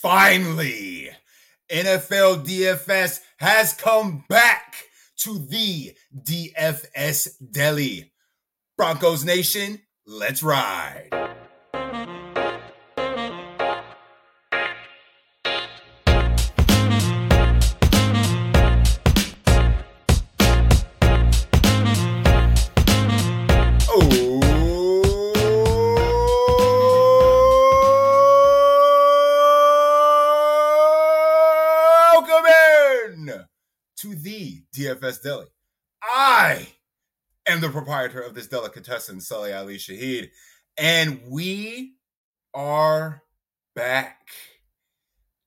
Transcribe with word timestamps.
Finally, 0.00 1.10
NFL 1.68 2.46
DFS 2.46 3.20
has 3.38 3.72
come 3.72 4.24
back 4.28 4.76
to 5.16 5.44
the 5.48 5.92
DFS 6.16 7.30
Deli. 7.50 8.12
Broncos 8.76 9.24
Nation, 9.24 9.80
let's 10.06 10.44
ride. 10.44 11.27
DFS 34.78 35.22
Deli. 35.22 35.46
I 36.02 36.68
am 37.48 37.60
the 37.60 37.68
proprietor 37.68 38.20
of 38.20 38.34
this 38.34 38.46
delicatessen, 38.46 39.20
Sully 39.20 39.52
Ali 39.52 39.76
Shahid, 39.76 40.30
and 40.76 41.20
we 41.28 41.94
are 42.54 43.22
back. 43.74 44.20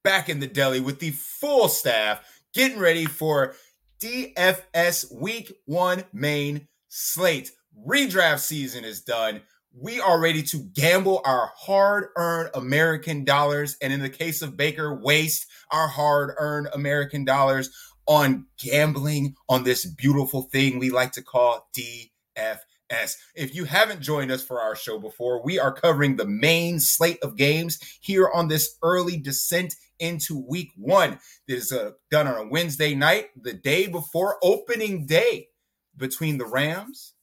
Back 0.03 0.29
in 0.29 0.39
the 0.39 0.47
deli 0.47 0.79
with 0.79 0.99
the 0.99 1.11
full 1.11 1.69
staff 1.69 2.27
getting 2.53 2.79
ready 2.79 3.05
for 3.05 3.55
DFS 4.01 5.13
Week 5.13 5.53
1 5.65 6.03
main 6.11 6.67
slate. 6.89 7.51
Redraft 7.87 8.39
season 8.39 8.83
is 8.83 9.01
done. 9.01 9.41
We 9.73 10.01
are 10.01 10.19
ready 10.19 10.43
to 10.43 10.57
gamble 10.57 11.21
our 11.23 11.51
hard 11.55 12.09
earned 12.17 12.49
American 12.55 13.23
dollars. 13.23 13.77
And 13.81 13.93
in 13.93 14.01
the 14.01 14.09
case 14.09 14.41
of 14.41 14.57
Baker, 14.57 14.93
waste 14.93 15.45
our 15.71 15.87
hard 15.87 16.33
earned 16.37 16.67
American 16.73 17.23
dollars 17.23 17.69
on 18.11 18.45
gambling 18.57 19.33
on 19.47 19.63
this 19.63 19.85
beautiful 19.85 20.41
thing 20.41 20.77
we 20.77 20.89
like 20.89 21.13
to 21.13 21.21
call 21.21 21.69
DFS. 21.73 23.15
If 23.35 23.55
you 23.55 23.63
haven't 23.63 24.01
joined 24.01 24.31
us 24.31 24.43
for 24.43 24.59
our 24.59 24.75
show 24.75 24.99
before, 24.99 25.41
we 25.41 25.57
are 25.57 25.71
covering 25.71 26.17
the 26.17 26.27
main 26.27 26.81
slate 26.81 27.19
of 27.23 27.37
games 27.37 27.79
here 28.01 28.29
on 28.33 28.49
this 28.49 28.77
early 28.83 29.15
descent 29.15 29.75
into 29.97 30.45
week 30.45 30.71
one. 30.75 31.19
This 31.47 31.67
is 31.67 31.71
uh, 31.71 31.91
done 32.09 32.27
on 32.27 32.35
a 32.35 32.49
Wednesday 32.49 32.93
night, 32.95 33.29
the 33.41 33.53
day 33.53 33.87
before 33.87 34.39
opening 34.43 35.05
day 35.05 35.47
between 35.95 36.37
the 36.37 36.45
Rams 36.45 37.13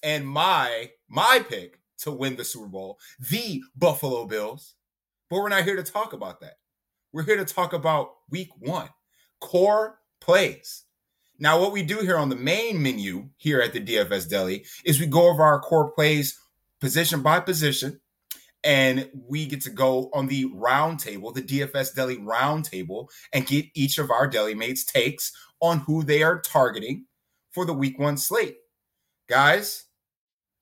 and 0.00 0.28
my 0.28 0.90
my 1.08 1.44
pick 1.48 1.80
to 2.02 2.12
win 2.12 2.36
the 2.36 2.44
Super 2.44 2.68
Bowl, 2.68 3.00
the 3.18 3.64
Buffalo 3.74 4.26
Bills. 4.26 4.76
But 5.28 5.38
we're 5.38 5.48
not 5.48 5.64
here 5.64 5.74
to 5.74 5.82
talk 5.82 6.12
about 6.12 6.40
that. 6.40 6.58
We're 7.12 7.24
here 7.24 7.36
to 7.36 7.44
talk 7.44 7.72
about 7.72 8.12
week 8.30 8.50
one 8.60 8.90
core 9.44 9.98
plays. 10.24 10.84
Now, 11.38 11.60
what 11.60 11.72
we 11.72 11.82
do 11.82 11.98
here 11.98 12.16
on 12.16 12.28
the 12.28 12.36
main 12.36 12.82
menu 12.82 13.28
here 13.36 13.60
at 13.60 13.72
the 13.72 13.80
DFS 13.80 14.28
Deli 14.28 14.64
is 14.84 14.98
we 14.98 15.06
go 15.06 15.28
over 15.28 15.42
our 15.42 15.60
core 15.60 15.90
plays 15.90 16.38
position 16.80 17.22
by 17.22 17.40
position, 17.40 18.00
and 18.62 19.08
we 19.28 19.46
get 19.46 19.60
to 19.62 19.70
go 19.70 20.10
on 20.14 20.26
the 20.26 20.46
round 20.54 21.00
table, 21.00 21.32
the 21.32 21.42
DFS 21.42 21.94
Deli 21.94 22.18
round 22.18 22.64
table, 22.64 23.10
and 23.32 23.46
get 23.46 23.66
each 23.74 23.98
of 23.98 24.10
our 24.10 24.26
deli 24.26 24.54
mates' 24.54 24.84
takes 24.84 25.32
on 25.60 25.80
who 25.80 26.02
they 26.02 26.22
are 26.22 26.40
targeting 26.40 27.04
for 27.50 27.66
the 27.66 27.74
week 27.74 27.98
one 27.98 28.16
slate. 28.16 28.56
Guys, 29.28 29.84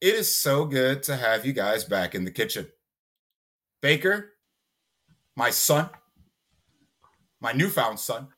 it 0.00 0.14
is 0.14 0.34
so 0.34 0.64
good 0.64 1.02
to 1.04 1.16
have 1.16 1.46
you 1.46 1.52
guys 1.52 1.84
back 1.84 2.14
in 2.14 2.24
the 2.24 2.30
kitchen. 2.30 2.66
Baker, 3.80 4.32
my 5.36 5.50
son, 5.50 5.88
my 7.40 7.52
newfound 7.52 8.00
son, 8.00 8.28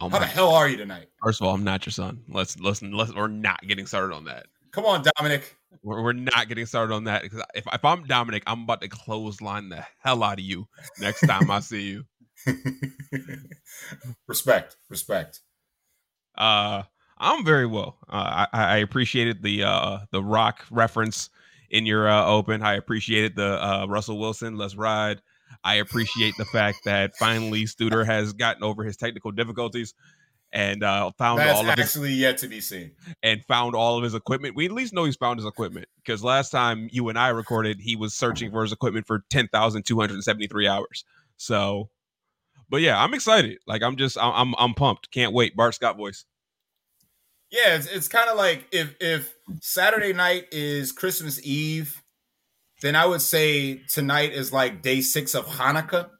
Oh 0.00 0.08
How 0.08 0.18
the 0.18 0.26
hell 0.26 0.52
are 0.52 0.68
you 0.68 0.76
tonight? 0.76 1.08
First 1.22 1.40
of 1.40 1.46
all, 1.46 1.54
I'm 1.54 1.64
not 1.64 1.86
your 1.86 1.92
son. 1.92 2.22
Let's 2.28 2.58
listen. 2.58 2.92
Let's 2.92 3.14
we're 3.14 3.28
not 3.28 3.60
getting 3.66 3.86
started 3.86 4.14
on 4.14 4.24
that. 4.24 4.46
Come 4.72 4.86
on, 4.86 5.04
Dominic. 5.16 5.56
We're, 5.82 6.02
we're 6.02 6.12
not 6.12 6.48
getting 6.48 6.66
started 6.66 6.92
on 6.94 7.04
that 7.04 7.22
because 7.22 7.42
if, 7.54 7.64
if 7.72 7.84
I'm 7.84 8.04
Dominic, 8.04 8.42
I'm 8.46 8.62
about 8.62 8.80
to 8.80 8.88
clothesline 8.88 9.68
the 9.68 9.84
hell 10.00 10.22
out 10.24 10.40
of 10.40 10.44
you 10.44 10.66
next 10.98 11.20
time 11.20 11.50
I 11.50 11.60
see 11.60 11.82
you. 11.82 12.04
respect, 14.26 14.76
respect. 14.90 15.40
Uh, 16.36 16.82
I'm 17.18 17.44
very 17.44 17.66
well. 17.66 17.98
Uh, 18.08 18.46
I, 18.52 18.64
I 18.64 18.76
appreciated 18.78 19.42
the 19.42 19.62
uh 19.62 19.98
the 20.10 20.22
rock 20.22 20.64
reference 20.72 21.30
in 21.70 21.86
your 21.86 22.08
uh, 22.08 22.26
open. 22.26 22.62
I 22.62 22.74
appreciated 22.74 23.36
the 23.36 23.64
uh, 23.64 23.86
Russell 23.88 24.18
Wilson. 24.18 24.56
Let's 24.56 24.74
ride. 24.74 25.22
I 25.64 25.76
appreciate 25.76 26.36
the 26.36 26.44
fact 26.44 26.84
that 26.84 27.16
finally 27.16 27.64
Studer 27.64 28.04
has 28.04 28.32
gotten 28.34 28.62
over 28.62 28.84
his 28.84 28.96
technical 28.96 29.30
difficulties 29.30 29.94
and 30.52 30.84
uh, 30.84 31.10
found 31.18 31.40
That's 31.40 31.58
all 31.58 31.64
of 31.64 31.78
actually 31.78 32.10
his, 32.10 32.18
yet 32.18 32.38
to 32.38 32.48
be 32.48 32.60
seen. 32.60 32.92
And 33.22 33.44
found 33.44 33.74
all 33.74 33.98
of 33.98 34.04
his 34.04 34.14
equipment. 34.14 34.54
We 34.54 34.66
at 34.66 34.72
least 34.72 34.92
know 34.92 35.04
he's 35.04 35.16
found 35.16 35.40
his 35.40 35.46
equipment 35.46 35.88
because 35.96 36.22
last 36.22 36.50
time 36.50 36.88
you 36.92 37.08
and 37.08 37.18
I 37.18 37.28
recorded, 37.30 37.80
he 37.80 37.96
was 37.96 38.14
searching 38.14 38.52
for 38.52 38.62
his 38.62 38.72
equipment 38.72 39.06
for 39.06 39.24
ten 39.30 39.48
thousand 39.48 39.84
two 39.84 39.98
hundred 39.98 40.22
seventy 40.22 40.46
three 40.46 40.68
hours. 40.68 41.04
So, 41.36 41.90
but 42.70 42.82
yeah, 42.82 43.02
I'm 43.02 43.14
excited. 43.14 43.58
Like 43.66 43.82
I'm 43.82 43.96
just 43.96 44.16
I'm 44.20 44.54
I'm 44.56 44.74
pumped. 44.74 45.10
Can't 45.10 45.32
wait. 45.32 45.56
Bart 45.56 45.74
Scott 45.74 45.96
voice. 45.96 46.24
Yeah, 47.50 47.76
it's, 47.76 47.86
it's 47.86 48.08
kind 48.08 48.28
of 48.30 48.36
like 48.36 48.66
if 48.70 48.94
if 49.00 49.34
Saturday 49.60 50.12
night 50.12 50.46
is 50.52 50.92
Christmas 50.92 51.44
Eve 51.44 52.00
then 52.84 52.94
I 52.94 53.06
would 53.06 53.22
say 53.22 53.80
tonight 53.88 54.34
is 54.34 54.52
like 54.52 54.82
day 54.82 55.00
six 55.00 55.34
of 55.34 55.46
Hanukkah 55.46 56.10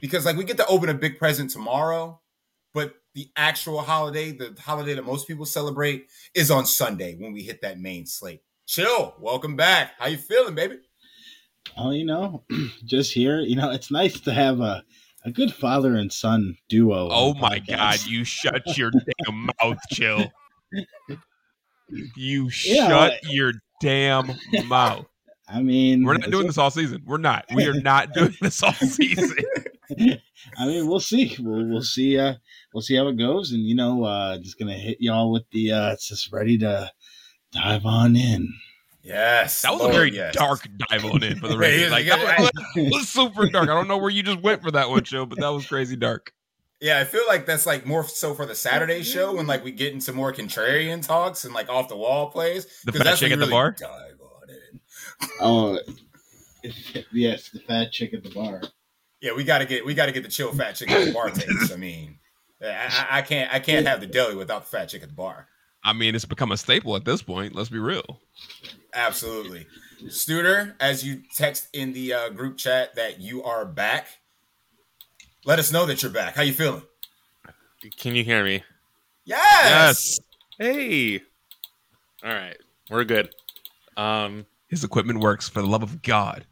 because 0.00 0.24
like 0.24 0.36
we 0.36 0.44
get 0.44 0.56
to 0.58 0.66
open 0.66 0.88
a 0.88 0.94
big 0.94 1.18
present 1.18 1.50
tomorrow, 1.50 2.20
but 2.72 2.94
the 3.16 3.28
actual 3.34 3.80
holiday, 3.80 4.30
the 4.30 4.56
holiday 4.60 4.94
that 4.94 5.04
most 5.04 5.26
people 5.26 5.44
celebrate, 5.44 6.06
is 6.32 6.48
on 6.48 6.64
Sunday 6.64 7.16
when 7.18 7.32
we 7.32 7.42
hit 7.42 7.62
that 7.62 7.80
main 7.80 8.06
slate. 8.06 8.40
Chill, 8.66 9.16
welcome 9.18 9.56
back. 9.56 9.94
How 9.98 10.06
you 10.06 10.16
feeling, 10.16 10.54
baby? 10.54 10.78
Oh, 11.76 11.90
you 11.90 12.06
know, 12.06 12.44
just 12.84 13.12
here. 13.12 13.40
You 13.40 13.56
know, 13.56 13.72
it's 13.72 13.90
nice 13.90 14.20
to 14.20 14.32
have 14.32 14.60
a 14.60 14.84
a 15.24 15.32
good 15.32 15.52
father 15.52 15.96
and 15.96 16.12
son 16.12 16.56
duo. 16.68 17.08
Oh 17.10 17.34
my 17.34 17.58
god, 17.58 18.00
you 18.06 18.22
shut 18.22 18.78
your 18.78 18.92
damn 19.26 19.50
mouth, 19.60 19.78
chill. 19.90 20.30
You 22.14 22.48
yeah, 22.64 22.86
shut 22.86 23.14
your 23.24 23.54
damn 23.80 24.30
mouth. 24.68 25.06
I 25.52 25.62
mean, 25.62 26.04
we're 26.04 26.18
not 26.18 26.30
doing 26.30 26.46
this 26.46 26.58
all 26.58 26.70
season. 26.70 27.02
We're 27.04 27.18
not. 27.18 27.44
We 27.54 27.66
are 27.66 27.74
not 27.74 28.12
doing 28.14 28.36
this 28.40 28.62
all 28.62 28.72
season. 28.72 29.36
I 30.58 30.66
mean, 30.66 30.86
we'll 30.86 31.00
see. 31.00 31.36
We'll 31.40 31.66
we'll 31.66 31.82
see. 31.82 32.18
Uh, 32.18 32.34
we'll 32.72 32.82
see 32.82 32.96
how 32.96 33.08
it 33.08 33.18
goes, 33.18 33.52
and 33.52 33.62
you 33.62 33.74
know, 33.74 34.04
uh, 34.04 34.38
just 34.38 34.58
gonna 34.58 34.74
hit 34.74 34.98
y'all 35.00 35.32
with 35.32 35.44
the. 35.50 35.72
Uh, 35.72 35.92
it's 35.92 36.08
just 36.08 36.32
ready 36.32 36.58
to 36.58 36.90
dive 37.52 37.84
on 37.84 38.16
in. 38.16 38.52
Yes, 39.02 39.62
that 39.62 39.72
was 39.72 39.80
Lord, 39.80 39.94
a 39.94 39.96
very 39.96 40.14
yes. 40.14 40.34
dark 40.34 40.68
dive 40.88 41.04
on 41.04 41.22
in 41.22 41.38
for 41.38 41.48
the 41.48 41.58
race. 41.58 41.90
like 41.90 42.06
that 42.06 42.38
was, 42.38 42.50
was, 42.76 43.08
super 43.08 43.48
dark. 43.48 43.68
I 43.68 43.74
don't 43.74 43.88
know 43.88 43.98
where 43.98 44.10
you 44.10 44.22
just 44.22 44.40
went 44.40 44.62
for 44.62 44.70
that 44.70 44.90
one, 44.90 45.04
show, 45.04 45.26
but 45.26 45.40
that 45.40 45.48
was 45.48 45.66
crazy 45.66 45.96
dark. 45.96 46.32
Yeah, 46.80 46.98
I 46.98 47.04
feel 47.04 47.22
like 47.26 47.44
that's 47.44 47.66
like 47.66 47.84
more 47.84 48.04
so 48.04 48.34
for 48.34 48.46
the 48.46 48.54
Saturday 48.54 49.02
show 49.02 49.34
when 49.34 49.46
like 49.46 49.64
we 49.64 49.72
get 49.72 49.92
into 49.92 50.12
more 50.12 50.32
contrarian 50.32 51.04
talks 51.04 51.44
and 51.44 51.52
like 51.52 51.68
off 51.68 51.88
the 51.88 51.96
wall 51.96 52.30
plays. 52.30 52.66
The 52.84 52.92
fat 52.92 53.16
chick 53.16 53.32
at 53.32 53.38
really 53.38 53.48
the 53.48 53.50
bar. 53.50 53.72
Dive 53.72 54.19
oh, 55.40 55.78
yes, 57.12 57.50
the 57.50 57.60
fat 57.66 57.92
chick 57.92 58.14
at 58.14 58.22
the 58.22 58.30
bar. 58.30 58.62
Yeah, 59.20 59.34
we 59.34 59.44
gotta 59.44 59.66
get 59.66 59.84
we 59.84 59.94
gotta 59.94 60.12
get 60.12 60.22
the 60.22 60.28
chill 60.28 60.52
fat 60.52 60.76
chick 60.76 60.90
at 60.90 61.06
the 61.06 61.12
bar 61.12 61.30
takes. 61.30 61.72
I 61.72 61.76
mean, 61.76 62.18
I, 62.62 63.06
I, 63.10 63.22
can't 63.22 63.52
I 63.52 63.58
can't 63.58 63.86
have 63.86 64.00
the 64.00 64.06
deli 64.06 64.34
without 64.34 64.62
the 64.62 64.68
fat 64.68 64.86
chick 64.86 65.02
at 65.02 65.10
the 65.10 65.14
bar. 65.14 65.46
I 65.84 65.92
mean, 65.92 66.14
it's 66.14 66.24
become 66.24 66.52
a 66.52 66.56
staple 66.56 66.96
at 66.96 67.04
this 67.04 67.22
point. 67.22 67.54
Let's 67.54 67.68
be 67.68 67.78
real. 67.78 68.20
Absolutely, 68.94 69.66
Studer. 70.06 70.74
As 70.80 71.04
you 71.04 71.22
text 71.34 71.68
in 71.72 71.92
the 71.92 72.14
uh, 72.14 72.28
group 72.30 72.56
chat 72.56 72.94
that 72.96 73.20
you 73.20 73.42
are 73.44 73.64
back, 73.64 74.06
let 75.44 75.58
us 75.58 75.70
know 75.72 75.86
that 75.86 76.02
you're 76.02 76.12
back. 76.12 76.34
How 76.34 76.42
you 76.42 76.52
feeling? 76.54 76.82
Can 77.98 78.14
you 78.14 78.24
hear 78.24 78.44
me? 78.44 78.62
Yes. 79.24 79.38
Yes. 79.38 80.20
Hey. 80.58 81.22
All 82.22 82.30
right, 82.30 82.56
we're 82.90 83.04
good. 83.04 83.34
Um, 83.96 84.44
his 84.70 84.84
equipment 84.84 85.20
works 85.20 85.48
for 85.48 85.60
the 85.60 85.68
love 85.68 85.82
of 85.82 86.00
God. 86.02 86.46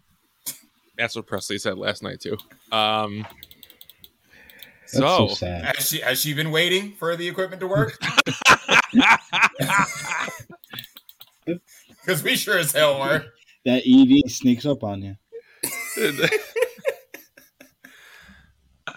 That's 0.99 1.17
what 1.17 1.27
Presley 1.27 1.59
said 1.59 1.79
last 1.79 2.03
night 2.03 2.21
too. 2.21 2.37
Um, 2.73 3.27
so, 4.87 5.29
so 5.29 5.47
has 5.47 5.89
she 5.89 6.01
has 6.01 6.21
she 6.21 6.35
been 6.35 6.51
waiting 6.51 6.93
for 6.93 7.17
the 7.17 7.27
equipment 7.29 7.61
to 7.61 7.69
work? 7.69 7.99
Because 12.09 12.23
we 12.23 12.37
sure 12.37 12.57
as 12.57 12.73
hell 12.73 12.95
are. 13.03 13.23
That 13.67 13.83
EV 13.87 14.31
sneaks 14.33 14.65
up 14.65 14.83
on 14.83 15.03
you. 15.03 15.17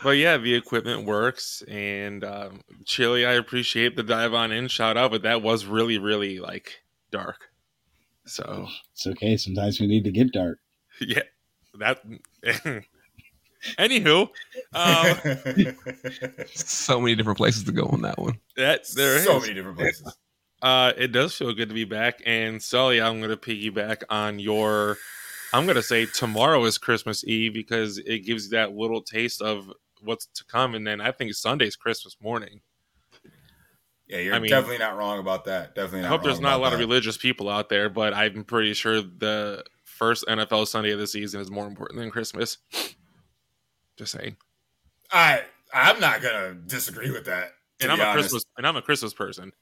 but 0.02 0.12
yeah, 0.12 0.38
the 0.38 0.54
equipment 0.54 1.06
works, 1.06 1.62
and 1.68 2.24
um, 2.24 2.62
Chili, 2.86 3.26
I 3.26 3.34
appreciate 3.34 3.98
the 3.98 4.04
dive 4.04 4.34
on 4.34 4.54
in 4.54 4.70
shout 4.70 4.96
out, 4.96 5.12
but 5.12 5.24
that 5.24 5.42
was 5.42 5.66
really, 5.66 5.98
really 5.98 6.40
like 6.40 6.84
dark. 7.12 7.51
So 8.26 8.68
it's 8.94 9.08
okay. 9.08 9.38
Sometimes 9.38 9.80
we 9.80 9.88
need 9.88 10.04
to 10.06 10.12
get 10.12 10.32
dark. 10.32 10.60
Yeah, 11.00 11.24
that 11.80 12.04
Anywho, 13.80 14.30
um, 14.74 16.46
so 16.54 17.00
many 17.00 17.16
different 17.16 17.38
places 17.38 17.64
to 17.64 17.72
go 17.72 17.86
on 17.86 18.02
that 18.02 18.18
one. 18.20 18.40
that 18.58 18.88
there 18.96 19.18
is 19.18 19.24
so 19.24 19.40
many 19.40 19.54
different 19.54 19.78
places. 19.78 20.16
Uh, 20.62 20.94
it 20.98 21.12
does 21.12 21.36
feel 21.36 21.54
good 21.54 21.70
to 21.70 21.76
be 21.76 21.86
back. 21.86 22.22
And 22.26 22.62
Sully, 22.62 23.02
I'm 23.02 23.20
going 23.20 23.30
to 23.32 23.38
piggyback 23.38 24.04
on 24.10 24.40
your. 24.40 24.98
I'm 25.54 25.66
going 25.66 25.76
to 25.76 25.84
say 25.84 26.06
tomorrow 26.06 26.64
is 26.66 26.78
Christmas 26.78 27.24
Eve 27.26 27.54
because 27.54 27.98
it 28.00 28.20
gives 28.20 28.46
you 28.46 28.52
that 28.52 28.74
little 28.74 29.02
taste 29.02 29.42
of 29.42 29.72
what's 30.02 30.28
to 30.28 30.46
come. 30.46 30.76
And 30.76 30.86
then 30.86 31.02
I 31.02 31.12
think 31.12 31.34
Sunday's 31.34 31.76
Christmas 31.76 32.16
morning. 32.22 32.62
Yeah, 34.12 34.20
you're 34.20 34.36
I 34.36 34.40
mean- 34.40 34.52
definitely 34.52 34.80
not 34.80 34.98
wrong 34.98 35.20
about 35.20 35.46
that. 35.46 35.74
Definitely 35.74 36.06
I 36.06 36.10
hope 36.10 36.22
there's 36.22 36.42
not 36.42 36.60
a 36.60 36.62
lot 36.62 36.74
of 36.74 36.80
religious 36.80 37.16
people 37.18 37.48
out 37.48 37.70
there, 37.70 37.90
but 37.90 38.14
I'm 38.14 38.44
pretty 38.44 38.74
sure 38.74 39.02
the 39.02 39.64
first 39.86 40.26
NFL 40.28 40.68
Sunday 40.68 40.92
of 40.92 41.00
the 41.00 41.08
season 41.08 41.40
is 41.40 41.50
more 41.50 41.66
important 41.66 42.00
than 42.00 42.12
Christmas. 42.12 42.58
Just 43.98 44.12
saying. 44.12 44.36
I 45.14 45.44
I'm 45.74 46.00
not 46.02 46.22
gonna 46.22 46.56
disagree 46.56 47.10
with 47.10 47.26
that. 47.26 47.54
And 47.80 47.90
I'm 47.90 48.02
a 48.02 48.04
honest. 48.04 48.32
Christmas 48.32 48.46
and 48.58 48.68
I'm 48.68 48.76
a 48.76 48.82
Christmas 48.82 49.14
person. 49.14 49.54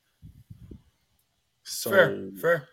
So 1.63 1.91
Fair, 1.91 2.29
fair. 2.41 2.67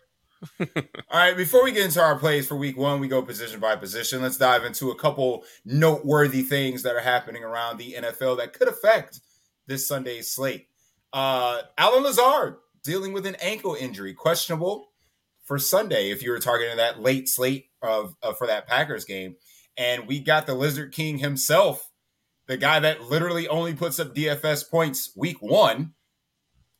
All 0.59 1.19
right, 1.19 1.37
before 1.37 1.63
we 1.63 1.71
get 1.71 1.85
into 1.85 2.01
our 2.01 2.17
plays 2.17 2.47
for 2.47 2.55
week 2.55 2.77
one, 2.77 2.99
we 2.99 3.07
go 3.07 3.21
position 3.21 3.59
by 3.59 3.75
position. 3.75 4.21
Let's 4.21 4.37
dive 4.37 4.63
into 4.63 4.89
a 4.89 4.95
couple 4.95 5.43
noteworthy 5.65 6.41
things 6.41 6.81
that 6.83 6.95
are 6.95 7.01
happening 7.01 7.43
around 7.43 7.77
the 7.77 7.93
NFL 7.99 8.37
that 8.37 8.53
could 8.53 8.67
affect 8.67 9.19
this 9.67 9.87
Sunday's 9.87 10.31
slate. 10.31 10.67
Uh, 11.17 11.63
Allen 11.79 12.03
Lazard 12.03 12.57
dealing 12.83 13.11
with 13.11 13.25
an 13.25 13.33
ankle 13.41 13.73
injury, 13.73 14.13
questionable 14.13 14.91
for 15.45 15.57
Sunday 15.57 16.11
if 16.11 16.21
you 16.21 16.29
were 16.29 16.37
targeting 16.37 16.77
that 16.77 17.01
late 17.01 17.27
slate 17.27 17.71
of, 17.81 18.15
of 18.21 18.37
for 18.37 18.45
that 18.45 18.67
Packers 18.67 19.03
game. 19.03 19.35
And 19.77 20.05
we 20.07 20.19
got 20.19 20.45
the 20.45 20.53
Lizard 20.53 20.91
King 20.93 21.17
himself, 21.17 21.89
the 22.45 22.55
guy 22.55 22.79
that 22.81 23.09
literally 23.09 23.47
only 23.47 23.73
puts 23.73 23.99
up 23.99 24.13
DFS 24.13 24.69
points 24.69 25.11
week 25.15 25.41
one. 25.41 25.93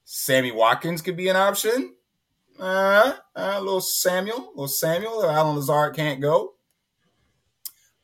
Sammy 0.05 0.51
Watkins 0.51 1.01
could 1.01 1.17
be 1.17 1.29
an 1.29 1.35
option. 1.35 1.95
Uh, 2.59 3.13
uh, 3.35 3.59
little 3.59 3.81
Samuel, 3.81 4.49
little 4.49 4.67
Samuel. 4.67 5.27
Allen 5.27 5.55
Lazard 5.55 5.95
can't 5.95 6.21
go. 6.21 6.53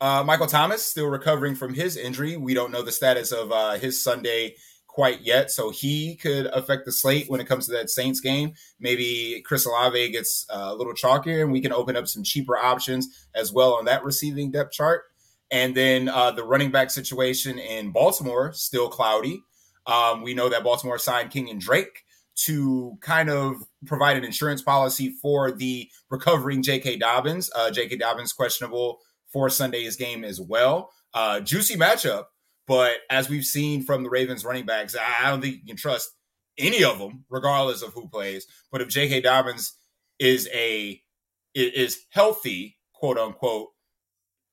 Uh, 0.00 0.24
Michael 0.24 0.48
Thomas 0.48 0.84
still 0.84 1.06
recovering 1.06 1.54
from 1.54 1.74
his 1.74 1.96
injury. 1.96 2.36
We 2.36 2.54
don't 2.54 2.72
know 2.72 2.82
the 2.82 2.90
status 2.90 3.30
of 3.30 3.52
uh, 3.52 3.74
his 3.74 4.02
Sunday 4.02 4.56
quite 4.94 5.22
yet, 5.22 5.50
so 5.50 5.70
he 5.70 6.14
could 6.14 6.46
affect 6.46 6.84
the 6.84 6.92
slate 6.92 7.28
when 7.28 7.40
it 7.40 7.48
comes 7.48 7.66
to 7.66 7.72
that 7.72 7.90
Saints 7.90 8.20
game. 8.20 8.54
Maybe 8.78 9.42
Chris 9.44 9.66
Olave 9.66 10.12
gets 10.12 10.46
uh, 10.48 10.68
a 10.70 10.74
little 10.76 10.94
chalkier, 10.94 11.42
and 11.42 11.50
we 11.50 11.60
can 11.60 11.72
open 11.72 11.96
up 11.96 12.06
some 12.06 12.22
cheaper 12.22 12.56
options 12.56 13.26
as 13.34 13.52
well 13.52 13.74
on 13.74 13.86
that 13.86 14.04
receiving 14.04 14.52
depth 14.52 14.70
chart. 14.70 15.02
And 15.50 15.76
then 15.76 16.08
uh, 16.08 16.30
the 16.30 16.44
running 16.44 16.70
back 16.70 16.92
situation 16.92 17.58
in 17.58 17.90
Baltimore 17.90 18.52
still 18.52 18.88
cloudy. 18.88 19.42
Um, 19.84 20.22
we 20.22 20.32
know 20.32 20.48
that 20.48 20.62
Baltimore 20.62 20.98
signed 20.98 21.32
Kenyan 21.32 21.58
Drake 21.58 22.04
to 22.36 22.96
kind 23.00 23.28
of 23.28 23.56
provide 23.86 24.16
an 24.16 24.24
insurance 24.24 24.62
policy 24.62 25.10
for 25.10 25.50
the 25.50 25.90
recovering 26.08 26.62
J.K. 26.62 26.98
Dobbins. 26.98 27.50
Uh, 27.52 27.72
J.K. 27.72 27.96
Dobbins 27.96 28.32
questionable 28.32 29.00
for 29.26 29.50
Sunday's 29.50 29.96
game 29.96 30.22
as 30.22 30.40
well. 30.40 30.92
Uh, 31.14 31.40
juicy 31.40 31.76
matchup, 31.76 32.26
but 32.66 32.92
as 33.10 33.28
we've 33.28 33.44
seen 33.44 33.82
from 33.82 34.02
the 34.02 34.10
Ravens 34.10 34.44
running 34.44 34.66
backs, 34.66 34.96
I 34.96 35.30
don't 35.30 35.40
think 35.40 35.56
you 35.56 35.66
can 35.66 35.76
trust 35.76 36.10
any 36.58 36.84
of 36.84 36.98
them, 36.98 37.24
regardless 37.28 37.82
of 37.82 37.92
who 37.92 38.08
plays. 38.08 38.46
But 38.70 38.80
if 38.80 38.88
J.K. 38.88 39.20
Dobbins 39.20 39.74
is 40.18 40.48
a 40.52 41.00
is 41.54 42.06
healthy, 42.10 42.78
quote 42.92 43.18
unquote, 43.18 43.68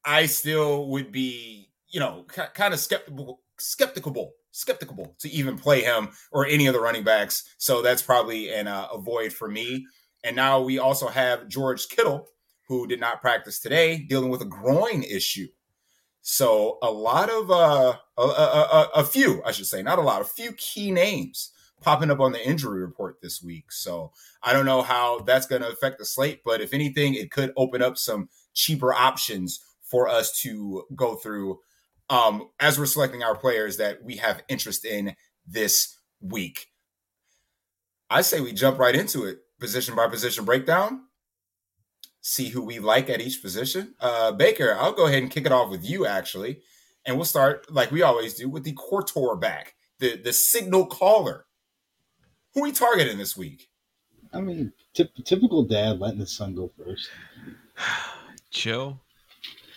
I 0.06 0.26
still 0.26 0.90
would 0.90 1.12
be, 1.12 1.70
you 1.90 2.00
know, 2.00 2.26
kind 2.28 2.74
of 2.74 2.80
skeptical, 2.80 3.42
skeptical, 3.60 4.34
skeptical 4.52 5.16
to 5.20 5.30
even 5.30 5.58
play 5.58 5.82
him 5.82 6.10
or 6.32 6.46
any 6.46 6.68
of 6.68 6.74
the 6.74 6.82
running 6.82 7.04
backs. 7.04 7.56
So 7.58 7.82
that's 7.82 8.02
probably 8.02 8.54
an 8.54 8.68
uh, 8.68 8.88
a 8.92 8.98
void 9.00 9.34
for 9.34 9.48
me. 9.48 9.86
And 10.24 10.36
now 10.36 10.62
we 10.62 10.78
also 10.80 11.08
have 11.08 11.48
George 11.48 11.88
Kittle, 11.90 12.28
who 12.68 12.88
did 12.88 13.00
not 13.00 13.22
practice 13.22 13.60
today, 13.60 14.00
dealing 14.00 14.30
with 14.30 14.42
a 14.42 14.46
groin 14.46 15.04
issue. 15.04 15.48
So 16.22 16.78
a 16.82 16.92
lot 16.92 17.30
of 17.30 17.50
uh, 17.50 17.96
a, 18.18 18.22
a, 18.22 18.90
a, 18.96 19.04
few, 19.04 19.42
I 19.44 19.52
should 19.52 19.66
say, 19.66 19.82
not 19.82 19.98
a 19.98 20.04
lot, 20.04 20.22
a 20.22 20.26
few 20.26 20.54
key 20.54 20.92
names 20.92 21.52
popping 21.82 22.12
up 22.12 22.20
on 22.20 22.32
the 22.32 22.48
injury 22.48 22.82
report 22.82 23.22
this 23.22 23.42
week. 23.42 23.72
So 23.72 24.12
I 24.44 24.54
don't 24.54 24.66
know 24.66 24.84
how 24.84 25.20
that's 25.22 25.48
going 25.48 25.64
to 25.64 25.70
affect 25.70 25.98
the 25.98 26.06
slate, 26.06 26.42
but 26.46 26.62
if 26.62 26.74
anything, 26.74 27.16
it 27.16 27.32
could 27.32 27.52
open 27.58 27.82
up 27.82 27.98
some 27.98 28.30
cheaper 28.54 28.94
options 28.94 29.60
for 29.82 30.08
us 30.08 30.40
to 30.42 30.84
go 30.96 31.16
through 31.16 31.60
um, 32.10 32.50
as 32.60 32.78
we're 32.78 32.86
selecting 32.86 33.24
our 33.24 33.36
players 33.36 33.78
that 33.78 34.04
we 34.04 34.18
have 34.18 34.44
interest 34.48 34.86
in 34.86 35.16
this 35.48 35.98
week. 36.20 36.68
I 38.10 38.22
say 38.22 38.42
we 38.42 38.54
jump 38.54 38.78
right 38.78 38.96
into 38.96 39.26
it, 39.26 39.40
position 39.60 39.96
by 39.96 40.08
position 40.08 40.46
breakdown. 40.46 41.04
See 42.22 42.50
who 42.50 42.62
we 42.64 42.80
like 42.80 43.10
at 43.10 43.20
each 43.20 43.42
position. 43.42 43.96
Uh, 44.00 44.32
Baker, 44.32 44.78
I'll 44.80 44.94
go 44.94 45.08
ahead 45.08 45.24
and 45.24 45.32
kick 45.32 45.46
it 45.46 45.52
off 45.52 45.72
with 45.72 45.84
you, 45.84 46.06
actually, 46.06 46.62
and 47.06 47.16
we'll 47.16 47.26
start 47.26 47.72
like 47.72 47.92
we 47.92 48.04
always 48.04 48.36
do 48.36 48.48
with 48.48 48.64
the 48.64 48.74
quarterback, 48.74 49.76
the 50.00 50.18
the 50.18 50.32
signal 50.32 50.86
caller. 50.86 51.46
Who 52.54 52.62
we 52.64 52.72
targeting 52.72 53.18
this 53.18 53.36
week? 53.36 53.70
I 54.34 54.42
mean, 54.42 54.74
typ- 54.94 55.24
typical 55.26 55.64
dad 55.64 56.00
letting 56.00 56.20
his 56.20 56.32
son 56.32 56.54
go 56.54 56.72
first. 56.78 57.10
Chill. 58.52 59.00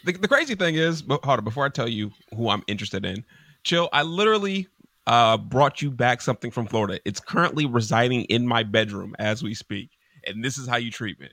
The, 0.04 0.12
the 0.12 0.28
crazy 0.28 0.54
thing 0.54 0.74
is, 0.74 1.00
but 1.00 1.24
hold 1.24 1.38
on, 1.38 1.44
before 1.44 1.64
I 1.64 1.70
tell 1.70 1.88
you 1.88 2.10
who 2.36 2.50
I'm 2.50 2.62
interested 2.66 3.06
in, 3.06 3.24
chill. 3.62 3.88
I 3.92 4.02
literally 4.02 4.68
uh, 5.06 5.38
brought 5.38 5.80
you 5.80 5.90
back 5.90 6.20
something 6.20 6.50
from 6.50 6.66
Florida. 6.66 7.00
It's 7.04 7.20
currently 7.20 7.64
residing 7.66 8.24
in 8.24 8.46
my 8.46 8.62
bedroom 8.62 9.14
as 9.18 9.42
we 9.42 9.54
speak, 9.54 9.90
and 10.26 10.44
this 10.44 10.58
is 10.58 10.68
how 10.68 10.76
you 10.76 10.90
treat 10.90 11.18
me. 11.18 11.28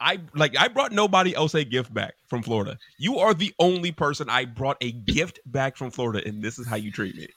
I 0.00 0.18
like 0.34 0.56
I 0.58 0.68
brought 0.68 0.92
nobody 0.92 1.34
else 1.34 1.54
a 1.54 1.62
gift 1.64 1.92
back 1.92 2.14
from 2.28 2.42
Florida. 2.42 2.78
You 2.98 3.18
are 3.18 3.34
the 3.34 3.52
only 3.58 3.92
person 3.92 4.28
I 4.30 4.46
brought 4.46 4.78
a 4.80 4.92
gift 4.92 5.40
back 5.46 5.76
from 5.76 5.90
Florida, 5.90 6.26
and 6.26 6.42
this 6.42 6.58
is 6.58 6.66
how 6.66 6.76
you 6.76 6.90
treat 6.90 7.14
me. 7.16 7.28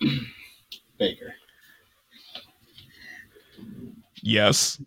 Baker, 0.98 1.34
Yes. 4.22 4.80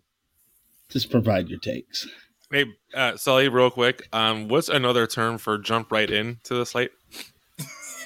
just 0.88 1.10
provide 1.10 1.48
your 1.48 1.58
takes. 1.58 2.06
Hey, 2.50 2.66
uh, 2.94 3.16
Sully, 3.16 3.48
real 3.48 3.70
quick. 3.70 4.06
Um, 4.12 4.48
what's 4.48 4.68
another 4.68 5.06
term 5.06 5.38
for 5.38 5.58
jump 5.58 5.90
right 5.90 6.08
in 6.08 6.38
to 6.44 6.54
the 6.54 6.64
slate? 6.66 6.92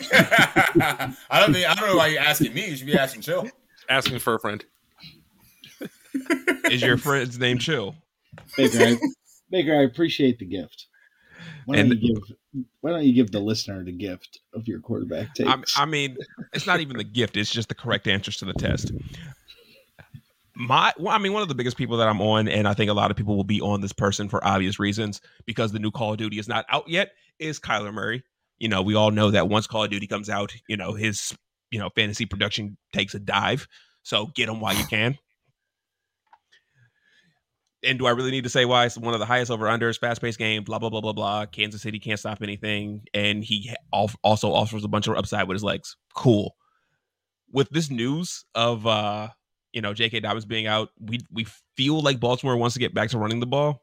I 0.12 1.14
don't 1.40 1.52
think 1.52 1.68
I 1.68 1.74
don't 1.74 1.88
know 1.88 1.96
why 1.96 2.06
you're 2.08 2.22
asking 2.22 2.54
me. 2.54 2.70
You 2.70 2.76
should 2.76 2.86
be 2.86 2.96
asking 2.96 3.22
Chill. 3.22 3.48
Asking 3.88 4.18
for 4.20 4.34
a 4.34 4.40
friend. 4.40 4.64
Is 6.70 6.82
your 6.82 6.96
friend's 6.98 7.38
name 7.38 7.58
Chill? 7.58 7.94
Baker, 8.56 8.78
I, 8.78 8.96
Baker, 9.50 9.74
I 9.74 9.82
appreciate 9.82 10.38
the 10.38 10.46
gift. 10.46 10.86
Why 11.66 11.76
don't 11.76 11.92
And- 11.92 12.02
you 12.02 12.14
give 12.14 12.64
Why 12.80 12.90
don't 12.90 13.04
you 13.04 13.12
give 13.12 13.30
the 13.30 13.40
listener 13.40 13.84
the 13.84 13.92
gift 13.92 14.40
of 14.54 14.66
your 14.66 14.80
quarterback 14.80 15.34
takes? 15.34 15.76
I, 15.76 15.82
I 15.82 15.84
mean, 15.86 16.16
it's 16.52 16.66
not 16.66 16.80
even 16.80 16.96
the 16.96 17.04
gift; 17.04 17.36
it's 17.36 17.50
just 17.50 17.68
the 17.68 17.74
correct 17.74 18.08
answers 18.08 18.36
to 18.38 18.44
the 18.44 18.54
test. 18.54 18.92
My, 20.54 20.92
well, 20.98 21.14
I 21.14 21.18
mean, 21.18 21.32
one 21.32 21.42
of 21.42 21.48
the 21.48 21.54
biggest 21.54 21.76
people 21.76 21.98
that 21.98 22.08
I'm 22.08 22.20
on, 22.20 22.48
and 22.48 22.66
I 22.66 22.74
think 22.74 22.90
a 22.90 22.94
lot 22.94 23.12
of 23.12 23.16
people 23.16 23.36
will 23.36 23.44
be 23.44 23.60
on 23.60 23.80
this 23.80 23.92
person 23.92 24.28
for 24.28 24.44
obvious 24.44 24.80
reasons 24.80 25.20
because 25.46 25.70
the 25.70 25.78
new 25.78 25.92
Call 25.92 26.12
of 26.12 26.18
Duty 26.18 26.38
is 26.40 26.48
not 26.48 26.64
out 26.68 26.88
yet. 26.88 27.12
Is 27.38 27.60
Kyler 27.60 27.94
Murray? 27.94 28.24
You 28.58 28.68
know, 28.68 28.82
we 28.82 28.96
all 28.96 29.12
know 29.12 29.30
that 29.30 29.48
once 29.48 29.68
Call 29.68 29.84
of 29.84 29.90
Duty 29.90 30.08
comes 30.08 30.28
out, 30.28 30.52
you 30.68 30.76
know 30.76 30.94
his, 30.94 31.36
you 31.70 31.78
know, 31.78 31.90
fantasy 31.94 32.26
production 32.26 32.76
takes 32.92 33.14
a 33.14 33.20
dive. 33.20 33.68
So 34.02 34.26
get 34.34 34.48
him 34.48 34.60
while 34.60 34.74
you 34.74 34.84
can. 34.86 35.16
And 37.84 37.98
do 37.98 38.06
I 38.06 38.10
really 38.10 38.32
need 38.32 38.44
to 38.44 38.50
say 38.50 38.64
why 38.64 38.86
it's 38.86 38.98
one 38.98 39.14
of 39.14 39.20
the 39.20 39.26
highest 39.26 39.50
over 39.50 39.66
unders, 39.66 39.98
fast 39.98 40.20
paced 40.20 40.38
game, 40.38 40.64
blah, 40.64 40.78
blah, 40.78 40.90
blah, 40.90 41.00
blah, 41.00 41.12
blah. 41.12 41.46
Kansas 41.46 41.82
City 41.82 42.00
can't 42.00 42.18
stop 42.18 42.42
anything. 42.42 43.04
And 43.14 43.44
he 43.44 43.72
al- 43.94 44.10
also 44.24 44.52
offers 44.52 44.82
a 44.84 44.88
bunch 44.88 45.06
of 45.06 45.16
upside 45.16 45.46
with 45.46 45.54
his 45.54 45.62
legs. 45.64 45.96
Cool. 46.14 46.56
With 47.52 47.70
this 47.70 47.88
news 47.88 48.44
of, 48.54 48.86
uh, 48.86 49.28
you 49.72 49.80
know, 49.80 49.94
J.K. 49.94 50.20
Dobbins 50.20 50.44
being 50.44 50.66
out, 50.66 50.88
we, 50.98 51.20
we 51.30 51.46
feel 51.76 52.00
like 52.00 52.18
Baltimore 52.18 52.56
wants 52.56 52.74
to 52.74 52.80
get 52.80 52.94
back 52.94 53.10
to 53.10 53.18
running 53.18 53.40
the 53.40 53.46
ball. 53.46 53.82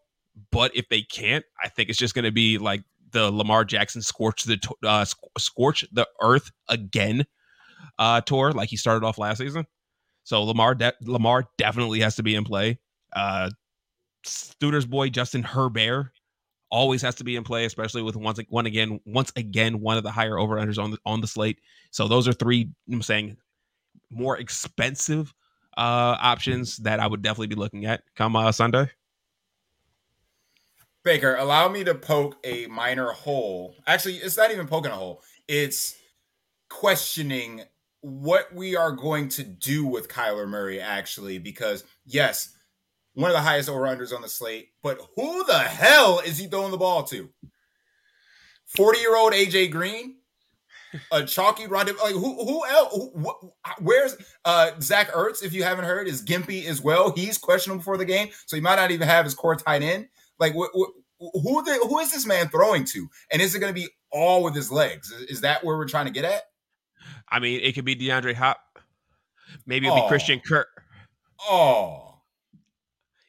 But 0.51 0.75
if 0.75 0.89
they 0.89 1.01
can't, 1.01 1.45
I 1.63 1.69
think 1.69 1.89
it's 1.89 1.97
just 1.97 2.13
going 2.13 2.25
to 2.25 2.31
be 2.31 2.57
like 2.57 2.83
the 3.11 3.31
Lamar 3.31 3.63
Jackson 3.63 4.01
scorch 4.01 4.43
the 4.43 4.59
uh, 4.83 5.05
scorch 5.37 5.85
the 5.93 6.05
earth 6.21 6.51
again 6.67 7.25
uh, 7.97 8.21
tour, 8.21 8.51
like 8.51 8.69
he 8.69 8.77
started 8.77 9.05
off 9.05 9.17
last 9.17 9.37
season. 9.37 9.65
So 10.23 10.43
Lamar 10.43 10.75
de- 10.75 10.93
Lamar 11.01 11.45
definitely 11.57 12.01
has 12.01 12.17
to 12.17 12.23
be 12.23 12.35
in 12.35 12.43
play. 12.43 12.79
Uh, 13.15 13.51
Studer's 14.25 14.85
boy 14.85 15.09
Justin 15.09 15.43
Herbert 15.43 16.11
always 16.69 17.01
has 17.01 17.15
to 17.15 17.23
be 17.23 17.35
in 17.35 17.43
play, 17.43 17.65
especially 17.65 18.01
with 18.01 18.15
once 18.15 18.39
one 18.49 18.65
again 18.65 18.99
once 19.05 19.31
again 19.35 19.79
one 19.79 19.97
of 19.97 20.03
the 20.03 20.11
higher 20.11 20.37
over 20.37 20.55
unders 20.55 20.81
on 20.81 20.91
the 20.91 20.97
on 21.05 21.21
the 21.21 21.27
slate. 21.27 21.59
So 21.91 22.07
those 22.07 22.27
are 22.27 22.33
three 22.33 22.69
I'm 22.91 23.01
saying 23.01 23.37
more 24.09 24.37
expensive 24.37 25.33
uh 25.77 26.15
options 26.19 26.77
that 26.77 26.99
I 26.99 27.07
would 27.07 27.21
definitely 27.21 27.47
be 27.47 27.55
looking 27.55 27.85
at 27.85 28.03
come 28.15 28.35
uh, 28.35 28.51
Sunday. 28.51 28.89
Baker, 31.03 31.35
allow 31.35 31.69
me 31.69 31.83
to 31.83 31.93
poke 31.93 32.35
a 32.43 32.65
minor 32.65 33.11
hole. 33.11 33.75
Actually, 33.85 34.15
it's 34.15 34.37
not 34.37 34.51
even 34.51 34.67
poking 34.67 34.91
a 34.91 34.95
hole. 34.95 35.21
It's 35.47 35.95
questioning 36.69 37.61
what 38.01 38.53
we 38.53 38.75
are 38.75 38.91
going 38.91 39.29
to 39.29 39.43
do 39.43 39.85
with 39.85 40.09
Kyler 40.09 40.47
Murray, 40.47 40.81
actually, 40.81 41.37
because 41.37 41.83
yes, 42.05 42.54
one 43.15 43.31
of 43.31 43.35
the 43.35 43.41
highest 43.41 43.69
over 43.69 43.81
unders 43.81 44.13
on 44.13 44.21
the 44.21 44.29
slate, 44.29 44.69
but 44.83 44.99
who 45.15 45.43
the 45.45 45.59
hell 45.59 46.19
is 46.19 46.37
he 46.37 46.47
throwing 46.47 46.71
the 46.71 46.77
ball 46.77 47.03
to? 47.05 47.29
40 48.67 48.99
year 48.99 49.15
old 49.15 49.33
AJ 49.33 49.71
Green? 49.71 50.17
A 51.11 51.25
chalky 51.25 51.65
Rondale, 51.65 52.01
like 52.01 52.13
who? 52.13 52.45
Who 52.45 52.65
else? 52.65 52.93
Who, 52.93 53.35
where's 53.81 54.15
uh 54.45 54.71
Zach 54.79 55.11
Ertz? 55.11 55.43
If 55.43 55.51
you 55.51 55.63
haven't 55.63 55.83
heard, 55.83 56.07
is 56.07 56.23
gimpy 56.23 56.65
as 56.65 56.81
well. 56.81 57.11
He's 57.11 57.37
questionable 57.37 57.79
before 57.79 57.97
the 57.97 58.05
game, 58.05 58.29
so 58.45 58.55
he 58.55 58.61
might 58.61 58.77
not 58.77 58.91
even 58.91 59.05
have 59.05 59.25
his 59.25 59.33
core 59.33 59.57
tight 59.57 59.81
end. 59.81 60.07
Like, 60.39 60.53
wh- 60.53 60.71
wh- 60.73 60.95
who 61.19 61.63
the, 61.63 61.79
who 61.83 61.99
is 61.99 62.11
this 62.11 62.25
man 62.25 62.47
throwing 62.47 62.85
to? 62.85 63.09
And 63.31 63.41
is 63.41 63.55
it 63.55 63.59
going 63.59 63.73
to 63.73 63.79
be 63.79 63.89
all 64.11 64.43
with 64.43 64.55
his 64.55 64.71
legs? 64.71 65.11
Is, 65.11 65.23
is, 65.23 65.41
that 65.41 65.63
where 65.63 65.77
we're 65.77 65.87
trying 65.87 66.05
to 66.05 66.11
get 66.11 66.25
at? 66.25 66.43
I 67.29 67.39
mean, 67.39 67.59
it 67.61 67.73
could 67.73 67.85
be 67.85 67.95
DeAndre 67.95 68.33
Hop. 68.35 68.59
Maybe 69.65 69.87
it'll 69.87 69.99
oh. 69.99 70.03
be 70.03 70.07
Christian 70.07 70.39
Kirk. 70.39 70.67
Oh, 71.41 72.14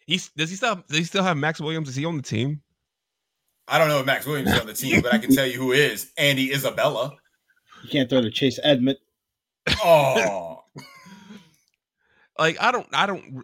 he's 0.07 0.31
does 0.31 0.51
he 0.51 0.57
still 0.57 0.77
does 0.89 0.99
he 0.99 1.05
still 1.05 1.23
have 1.23 1.37
Maxx 1.37 1.61
Williams? 1.61 1.89
Is 1.89 1.97
he 1.97 2.05
on 2.05 2.17
the 2.17 2.23
team? 2.23 2.63
I 3.69 3.79
don't 3.79 3.89
know 3.89 4.01
if 4.01 4.07
Maxx 4.07 4.27
Williams 4.27 4.53
is 4.53 4.61
on 4.61 4.67
the 4.67 4.73
team, 4.73 5.01
but 5.03 5.13
I 5.13 5.19
can 5.19 5.35
tell 5.35 5.47
you 5.47 5.59
who 5.59 5.73
is 5.73 6.13
Andy 6.17 6.53
Isabella. 6.53 7.13
You 7.83 7.89
can't 7.91 8.09
throw 8.09 8.21
to 8.21 8.31
Chase 8.31 8.61
Edmonds. 8.63 9.01
Oh, 9.83 10.63
like 12.39 12.57
I 12.61 12.71
don't, 12.71 12.87
I 12.93 13.07
don't. 13.07 13.43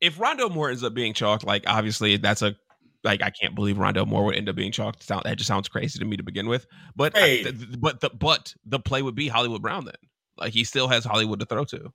If 0.00 0.18
Rondale 0.18 0.52
Moore 0.52 0.70
ends 0.70 0.84
up 0.84 0.94
being 0.94 1.14
chalked, 1.14 1.44
like 1.44 1.64
obviously 1.66 2.16
that's 2.16 2.42
a 2.42 2.54
like 3.02 3.22
I 3.22 3.30
can't 3.30 3.54
believe 3.54 3.76
Rondale 3.76 4.06
Moore 4.06 4.24
would 4.24 4.36
end 4.36 4.48
up 4.48 4.54
being 4.54 4.70
chalked. 4.70 5.08
That 5.08 5.24
just 5.36 5.48
sounds 5.48 5.68
crazy 5.68 5.98
to 5.98 6.04
me 6.04 6.16
to 6.16 6.22
begin 6.22 6.48
with. 6.48 6.66
But 6.94 7.16
uh, 7.16 7.20
hey. 7.20 7.44
I, 7.46 7.52
but 7.78 8.00
the 8.00 8.10
but 8.10 8.54
the 8.64 8.78
play 8.78 9.02
would 9.02 9.16
be 9.16 9.26
Hollywood 9.26 9.62
Brown 9.62 9.84
then. 9.84 9.94
Like 10.36 10.52
he 10.52 10.62
still 10.62 10.86
has 10.86 11.04
Hollywood 11.04 11.40
to 11.40 11.46
throw 11.46 11.64
to. 11.64 11.92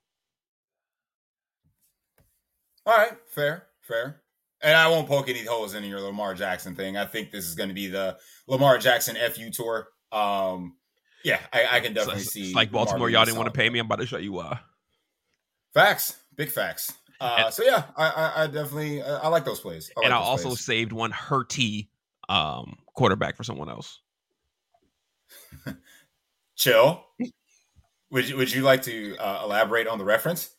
All 2.86 2.96
right, 2.96 3.12
fair, 3.28 3.66
fair. 3.80 4.20
And 4.62 4.76
I 4.76 4.88
won't 4.88 5.08
poke 5.08 5.28
any 5.28 5.44
holes 5.44 5.74
in 5.74 5.84
your 5.84 6.00
Lamar 6.00 6.34
Jackson 6.34 6.74
thing. 6.74 6.96
I 6.96 7.04
think 7.04 7.30
this 7.30 7.46
is 7.46 7.54
going 7.54 7.68
to 7.68 7.74
be 7.74 7.86
the 7.86 8.16
Lamar 8.46 8.78
Jackson 8.78 9.16
FU 9.16 9.50
tour. 9.50 9.88
Um, 10.10 10.76
yeah, 11.22 11.40
I, 11.52 11.66
I 11.72 11.80
can 11.80 11.92
definitely 11.92 12.22
it's, 12.22 12.32
see. 12.32 12.46
It's 12.46 12.54
like 12.54 12.70
Baltimore, 12.70 13.10
y'all 13.10 13.24
didn't 13.24 13.38
want 13.38 13.52
to 13.52 13.58
pay 13.58 13.68
me. 13.68 13.78
I'm 13.78 13.86
about 13.86 14.00
to 14.00 14.06
show 14.06 14.18
you 14.18 14.32
why. 14.32 14.58
Facts, 15.72 16.18
big 16.36 16.50
facts. 16.50 16.94
Uh, 17.20 17.44
and, 17.44 17.54
so 17.54 17.62
yeah, 17.64 17.84
I, 17.96 18.08
I, 18.08 18.42
I 18.42 18.46
definitely 18.46 19.02
I, 19.02 19.16
I, 19.16 19.28
like 19.28 19.44
those 19.44 19.60
plays. 19.60 19.90
I 19.96 20.00
like 20.00 20.04
and 20.06 20.14
I 20.14 20.18
also 20.18 20.48
plays. 20.48 20.60
saved 20.60 20.92
one 20.92 21.12
Hurty 21.12 21.88
um, 22.28 22.76
quarterback 22.94 23.36
for 23.36 23.44
someone 23.44 23.68
else. 23.68 24.00
Chill. 26.56 27.04
Would 28.10 28.28
you, 28.28 28.36
would 28.36 28.52
you 28.52 28.62
like 28.62 28.82
to 28.82 29.16
uh, 29.16 29.42
elaborate 29.44 29.88
on 29.88 29.98
the 29.98 30.04
reference? 30.04 30.50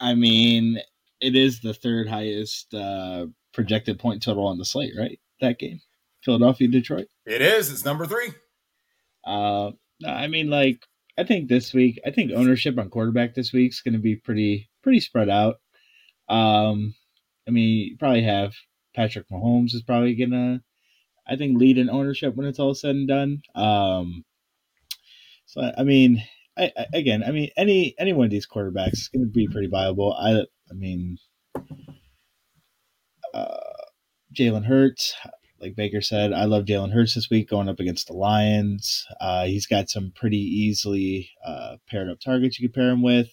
I 0.00 0.14
mean, 0.14 0.80
it 1.20 1.36
is 1.36 1.60
the 1.60 1.74
third 1.74 2.08
highest 2.08 2.72
uh, 2.74 3.26
projected 3.52 3.98
point 3.98 4.22
total 4.22 4.46
on 4.46 4.58
the 4.58 4.64
slate, 4.64 4.94
right? 4.98 5.18
That 5.40 5.58
game, 5.58 5.80
Philadelphia, 6.22 6.68
Detroit. 6.68 7.06
It 7.26 7.42
is. 7.42 7.70
It's 7.70 7.84
number 7.84 8.06
three. 8.06 8.32
Uh, 9.24 9.72
I 10.06 10.26
mean, 10.28 10.48
like 10.50 10.84
I 11.18 11.24
think 11.24 11.48
this 11.48 11.72
week, 11.72 12.00
I 12.06 12.10
think 12.10 12.32
ownership 12.32 12.78
on 12.78 12.90
quarterback 12.90 13.34
this 13.34 13.52
week 13.52 13.72
is 13.72 13.80
going 13.80 13.94
to 13.94 14.00
be 14.00 14.16
pretty 14.16 14.70
pretty 14.82 15.00
spread 15.00 15.28
out. 15.28 15.56
Um, 16.28 16.94
I 17.46 17.50
mean, 17.50 17.90
you 17.90 17.96
probably 17.98 18.22
have 18.22 18.54
Patrick 18.94 19.28
Mahomes 19.28 19.74
is 19.74 19.82
probably 19.82 20.14
gonna, 20.14 20.62
I 21.26 21.36
think, 21.36 21.58
lead 21.58 21.78
in 21.78 21.90
ownership 21.90 22.34
when 22.34 22.46
it's 22.46 22.58
all 22.58 22.74
said 22.74 22.94
and 22.94 23.08
done. 23.08 23.42
Um, 23.54 24.24
so 25.46 25.72
I 25.76 25.82
mean, 25.82 26.22
I, 26.56 26.72
I, 26.76 26.86
again, 26.94 27.22
I 27.24 27.32
mean, 27.32 27.50
any 27.56 27.94
any 27.98 28.12
one 28.12 28.26
of 28.26 28.30
these 28.30 28.46
quarterbacks 28.46 28.92
is 28.92 29.08
going 29.08 29.24
to 29.24 29.30
be 29.30 29.48
pretty 29.48 29.68
viable. 29.68 30.12
I 30.14 30.44
I 30.70 30.74
mean, 30.74 31.18
uh, 33.34 33.56
Jalen 34.34 34.66
Hurts, 34.66 35.14
like 35.60 35.74
Baker 35.76 36.00
said, 36.00 36.32
I 36.32 36.44
love 36.44 36.64
Jalen 36.64 36.92
Hurts 36.92 37.14
this 37.14 37.28
week 37.30 37.50
going 37.50 37.68
up 37.68 37.80
against 37.80 38.06
the 38.06 38.12
Lions. 38.12 39.06
Uh, 39.20 39.46
he's 39.46 39.66
got 39.66 39.90
some 39.90 40.12
pretty 40.14 40.38
easily 40.38 41.30
uh, 41.44 41.76
paired 41.88 42.08
up 42.08 42.20
targets 42.20 42.58
you 42.58 42.68
could 42.68 42.74
pair 42.74 42.90
him 42.90 43.02
with. 43.02 43.28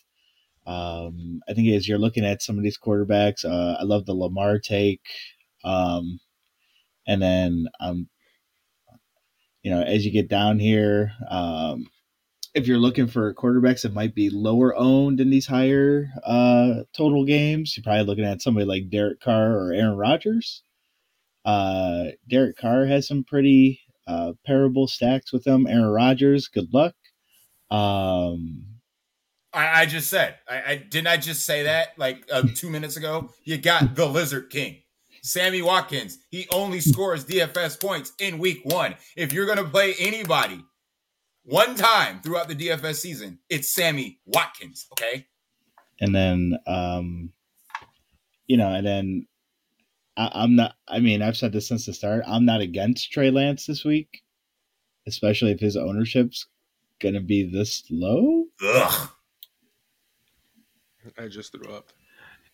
Um, 0.65 1.39
I 1.47 1.53
think 1.53 1.69
as 1.69 1.87
you're 1.87 1.97
looking 1.97 2.25
at 2.25 2.41
some 2.41 2.57
of 2.57 2.63
these 2.63 2.77
quarterbacks, 2.77 3.45
uh, 3.45 3.77
I 3.79 3.83
love 3.83 4.05
the 4.05 4.13
Lamar 4.13 4.59
take. 4.59 5.01
Um, 5.63 6.19
and 7.07 7.21
then, 7.21 7.67
um, 7.79 8.09
you 9.63 9.71
know, 9.71 9.81
as 9.81 10.05
you 10.05 10.11
get 10.11 10.27
down 10.27 10.59
here, 10.59 11.13
um, 11.29 11.85
if 12.57 12.67
you're 12.67 12.79
looking 12.79 13.05
for 13.05 13.31
quarterbacks 13.35 13.83
that 13.83 13.93
might 13.93 14.15
be 14.15 14.31
lower 14.31 14.75
owned 14.75 15.19
in 15.19 15.29
these 15.29 15.45
higher 15.45 16.09
uh, 16.25 16.81
total 16.91 17.23
games, 17.23 17.77
you're 17.77 17.83
probably 17.83 18.03
looking 18.03 18.25
at 18.25 18.41
somebody 18.41 18.65
like 18.65 18.89
Derek 18.89 19.19
Carr 19.19 19.55
or 19.55 19.71
Aaron 19.71 19.95
Rodgers. 19.95 20.63
Uh, 21.45 22.05
Derek 22.27 22.57
Carr 22.57 22.87
has 22.87 23.07
some 23.07 23.23
pretty 23.23 23.79
uh, 24.07 24.33
parable 24.43 24.87
stacks 24.87 25.31
with 25.31 25.43
them. 25.43 25.67
Aaron 25.67 25.85
Rodgers, 25.85 26.47
good 26.47 26.73
luck. 26.73 26.95
Um, 27.69 28.65
I, 29.53 29.81
I 29.81 29.85
just 29.85 30.09
said, 30.09 30.37
I, 30.49 30.63
I, 30.63 30.75
didn't. 30.77 31.07
I 31.07 31.17
just 31.17 31.45
say 31.45 31.63
that 31.63 31.89
like 31.97 32.25
uh, 32.31 32.41
two 32.55 32.71
minutes 32.71 32.97
ago. 32.97 33.29
You 33.43 33.59
got 33.59 33.93
the 33.93 34.07
Lizard 34.07 34.49
King, 34.49 34.77
Sammy 35.21 35.61
Watkins. 35.61 36.17
He 36.31 36.47
only 36.51 36.79
scores 36.79 37.23
DFS 37.23 37.79
points 37.79 38.13
in 38.19 38.39
Week 38.39 38.61
One. 38.63 38.95
If 39.15 39.31
you're 39.31 39.45
gonna 39.45 39.63
play 39.63 39.93
anybody 39.99 40.63
one 41.47 41.75
time 41.75 42.19
throughout 42.21 42.49
the 42.49 42.55
DFS 42.55 42.95
season, 42.95 43.39
it's 43.49 43.73
Sammy 43.73 44.19
Watkins. 44.25 44.85
Okay. 44.93 45.25
And 45.99 46.13
then, 46.13 46.59
um, 46.67 47.31
you 48.47 48.57
know, 48.57 48.73
and 48.73 48.85
then 48.85 49.27
I, 50.17 50.43
am 50.43 50.55
not. 50.55 50.75
I 50.87 50.99
mean, 50.99 51.21
I've 51.21 51.37
said 51.37 51.53
this 51.53 51.67
since 51.67 51.85
the 51.85 51.93
start. 51.93 52.23
I'm 52.27 52.45
not 52.45 52.61
against 52.61 53.11
Trey 53.11 53.31
Lance 53.31 53.65
this 53.65 53.85
week, 53.85 54.21
especially 55.07 55.51
if 55.51 55.59
his 55.59 55.77
ownership's 55.77 56.47
gonna 56.99 57.21
be 57.21 57.49
this 57.49 57.83
low. 57.89 58.45
Ugh. 58.63 59.09
I 61.17 61.27
just 61.29 61.53
threw 61.53 61.73
up. 61.73 61.93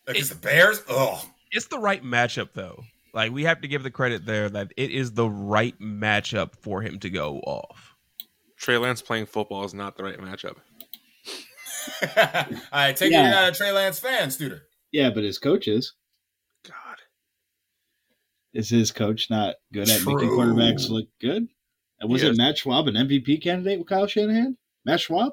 Against 0.05 0.29
the 0.29 0.35
Bears. 0.35 0.83
Oh, 0.87 1.27
it's 1.51 1.67
the 1.67 1.79
right 1.79 2.03
matchup 2.03 2.49
though. 2.53 2.83
Like 3.13 3.31
we 3.31 3.43
have 3.43 3.61
to 3.61 3.67
give 3.67 3.83
the 3.83 3.91
credit 3.91 4.25
there 4.25 4.49
that 4.49 4.71
it 4.77 4.91
is 4.91 5.13
the 5.13 5.29
right 5.29 5.77
matchup 5.79 6.55
for 6.61 6.81
him 6.81 6.99
to 6.99 7.09
go 7.09 7.39
off. 7.39 7.92
Trey 8.63 8.77
Lance 8.77 9.01
playing 9.01 9.25
football 9.25 9.65
is 9.65 9.73
not 9.73 9.97
the 9.97 10.05
right 10.05 10.17
matchup. 10.17 10.55
I 12.71 12.93
take 12.93 13.11
yeah. 13.11 13.19
it 13.19 13.23
you're 13.23 13.31
not 13.31 13.49
a 13.49 13.51
Trey 13.51 13.73
Lance 13.73 13.99
fan, 13.99 14.29
Studer. 14.29 14.61
Yeah, 14.93 15.09
but 15.09 15.25
his 15.25 15.37
coaches. 15.37 15.95
God. 16.65 16.95
Is 18.53 18.69
his 18.69 18.93
coach 18.93 19.29
not 19.29 19.55
good 19.73 19.89
at 19.89 20.05
making 20.05 20.29
quarterbacks 20.29 20.89
look 20.89 21.07
good? 21.19 21.49
And 21.99 22.09
was 22.09 22.23
it 22.23 22.37
Matt 22.37 22.55
Schaub 22.55 22.87
an 22.87 22.95
MVP 22.95 23.43
candidate 23.43 23.79
with 23.79 23.89
Kyle 23.89 24.07
Shanahan? 24.07 24.55
Matt 24.85 25.01
Schaub? 25.01 25.31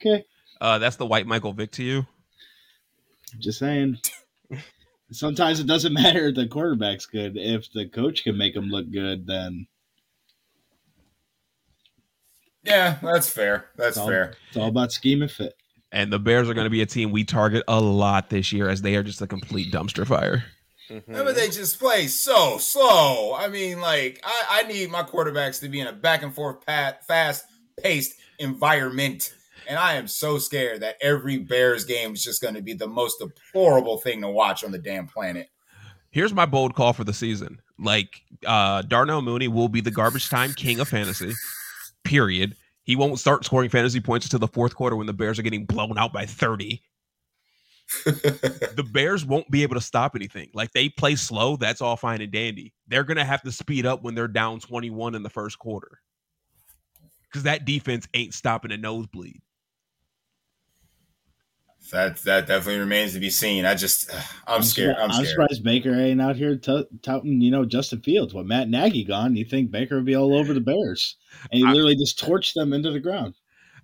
Okay. 0.00 0.24
Uh, 0.60 0.78
that's 0.78 0.96
the 0.96 1.06
white 1.06 1.26
Michael 1.26 1.52
Vick 1.52 1.72
to 1.72 1.82
you. 1.82 2.06
I'm 3.32 3.40
Just 3.40 3.58
saying. 3.58 3.98
Sometimes 5.10 5.58
it 5.58 5.66
doesn't 5.66 5.92
matter 5.92 6.28
if 6.28 6.36
the 6.36 6.46
quarterback's 6.46 7.06
good. 7.06 7.36
If 7.36 7.72
the 7.72 7.88
coach 7.88 8.22
can 8.22 8.38
make 8.38 8.54
him 8.54 8.66
look 8.66 8.92
good, 8.92 9.26
then 9.26 9.66
yeah, 12.64 12.96
that's 13.02 13.28
fair. 13.28 13.66
That's 13.76 13.90
it's 13.90 13.98
all, 13.98 14.08
fair. 14.08 14.34
It's 14.48 14.56
all 14.56 14.68
about 14.68 14.92
scheme 14.92 15.22
and 15.22 15.30
fit. 15.30 15.54
And 15.92 16.12
the 16.12 16.18
Bears 16.18 16.48
are 16.48 16.54
going 16.54 16.64
to 16.64 16.70
be 16.70 16.82
a 16.82 16.86
team 16.86 17.12
we 17.12 17.24
target 17.24 17.62
a 17.68 17.80
lot 17.80 18.30
this 18.30 18.52
year 18.52 18.68
as 18.68 18.82
they 18.82 18.96
are 18.96 19.02
just 19.02 19.22
a 19.22 19.26
complete 19.26 19.72
dumpster 19.72 20.06
fire. 20.06 20.44
Mm-hmm. 20.90 21.14
but 21.14 21.34
they 21.34 21.48
just 21.48 21.78
play 21.78 22.08
so 22.08 22.58
slow. 22.58 23.34
I 23.34 23.48
mean, 23.48 23.80
like 23.80 24.20
I, 24.22 24.62
I 24.62 24.62
need 24.64 24.90
my 24.90 25.02
quarterbacks 25.02 25.60
to 25.60 25.68
be 25.68 25.80
in 25.80 25.86
a 25.86 25.92
back 25.92 26.22
and 26.22 26.34
forth, 26.34 26.66
pat, 26.66 27.06
fast 27.06 27.46
paced 27.82 28.14
environment. 28.38 29.34
And 29.66 29.78
I 29.78 29.94
am 29.94 30.08
so 30.08 30.36
scared 30.38 30.80
that 30.82 30.96
every 31.00 31.38
Bears 31.38 31.86
game 31.86 32.12
is 32.12 32.22
just 32.22 32.42
going 32.42 32.54
to 32.54 32.60
be 32.60 32.74
the 32.74 32.86
most 32.86 33.18
deplorable 33.18 33.96
thing 33.96 34.20
to 34.20 34.28
watch 34.28 34.62
on 34.62 34.72
the 34.72 34.78
damn 34.78 35.06
planet. 35.06 35.48
Here's 36.10 36.34
my 36.34 36.44
bold 36.44 36.74
call 36.74 36.92
for 36.92 37.04
the 37.04 37.14
season. 37.14 37.60
Like 37.78 38.20
uh 38.46 38.82
Darnell 38.82 39.22
Mooney 39.22 39.48
will 39.48 39.68
be 39.68 39.80
the 39.80 39.90
garbage 39.90 40.28
time 40.28 40.52
king 40.52 40.80
of 40.80 40.88
fantasy 40.88 41.32
period. 42.04 42.56
He 42.84 42.96
won't 42.96 43.18
start 43.18 43.44
scoring 43.44 43.70
fantasy 43.70 44.00
points 44.00 44.26
until 44.26 44.38
the 44.38 44.48
fourth 44.48 44.74
quarter 44.74 44.96
when 44.96 45.06
the 45.06 45.12
Bears 45.12 45.38
are 45.38 45.42
getting 45.42 45.64
blown 45.64 45.98
out 45.98 46.12
by 46.12 46.26
30. 46.26 46.82
the 48.04 48.88
Bears 48.92 49.24
won't 49.24 49.50
be 49.50 49.62
able 49.62 49.74
to 49.74 49.80
stop 49.80 50.14
anything. 50.14 50.50
Like 50.54 50.72
they 50.72 50.88
play 50.88 51.16
slow, 51.16 51.56
that's 51.56 51.80
all 51.80 51.96
fine 51.96 52.20
and 52.20 52.32
dandy. 52.32 52.72
They're 52.88 53.04
going 53.04 53.16
to 53.16 53.24
have 53.24 53.42
to 53.42 53.52
speed 53.52 53.86
up 53.86 54.02
when 54.02 54.14
they're 54.14 54.28
down 54.28 54.60
21 54.60 55.14
in 55.14 55.22
the 55.22 55.30
first 55.30 55.58
quarter. 55.58 56.00
Cuz 57.32 57.42
that 57.42 57.64
defense 57.64 58.06
ain't 58.14 58.34
stopping 58.34 58.70
a 58.72 58.76
nosebleed. 58.76 59.40
That 61.92 62.16
that 62.24 62.46
definitely 62.46 62.80
remains 62.80 63.12
to 63.12 63.20
be 63.20 63.30
seen. 63.30 63.64
I 63.64 63.74
just, 63.74 64.10
uh, 64.10 64.20
I'm, 64.46 64.62
scared. 64.62 64.96
I'm, 64.96 65.10
I'm 65.10 65.12
scared. 65.12 65.28
surprised 65.28 65.64
Baker 65.64 65.94
ain't 65.94 66.20
out 66.20 66.36
here 66.36 66.56
t- 66.56 66.86
touting, 67.02 67.40
you 67.40 67.50
know, 67.50 67.64
Justin 67.64 68.00
Fields. 68.00 68.32
With 68.34 68.46
Matt 68.46 68.68
Nagy 68.68 69.04
gone, 69.04 69.36
you 69.36 69.44
think 69.44 69.70
Baker 69.70 69.96
would 69.96 70.04
be 70.04 70.16
all 70.16 70.34
over 70.34 70.54
the 70.54 70.60
Bears, 70.60 71.16
and 71.52 71.58
he 71.58 71.64
I- 71.64 71.70
literally 71.72 71.96
just 71.96 72.18
torched 72.18 72.54
them 72.54 72.72
into 72.72 72.90
the 72.90 73.00
ground. 73.00 73.34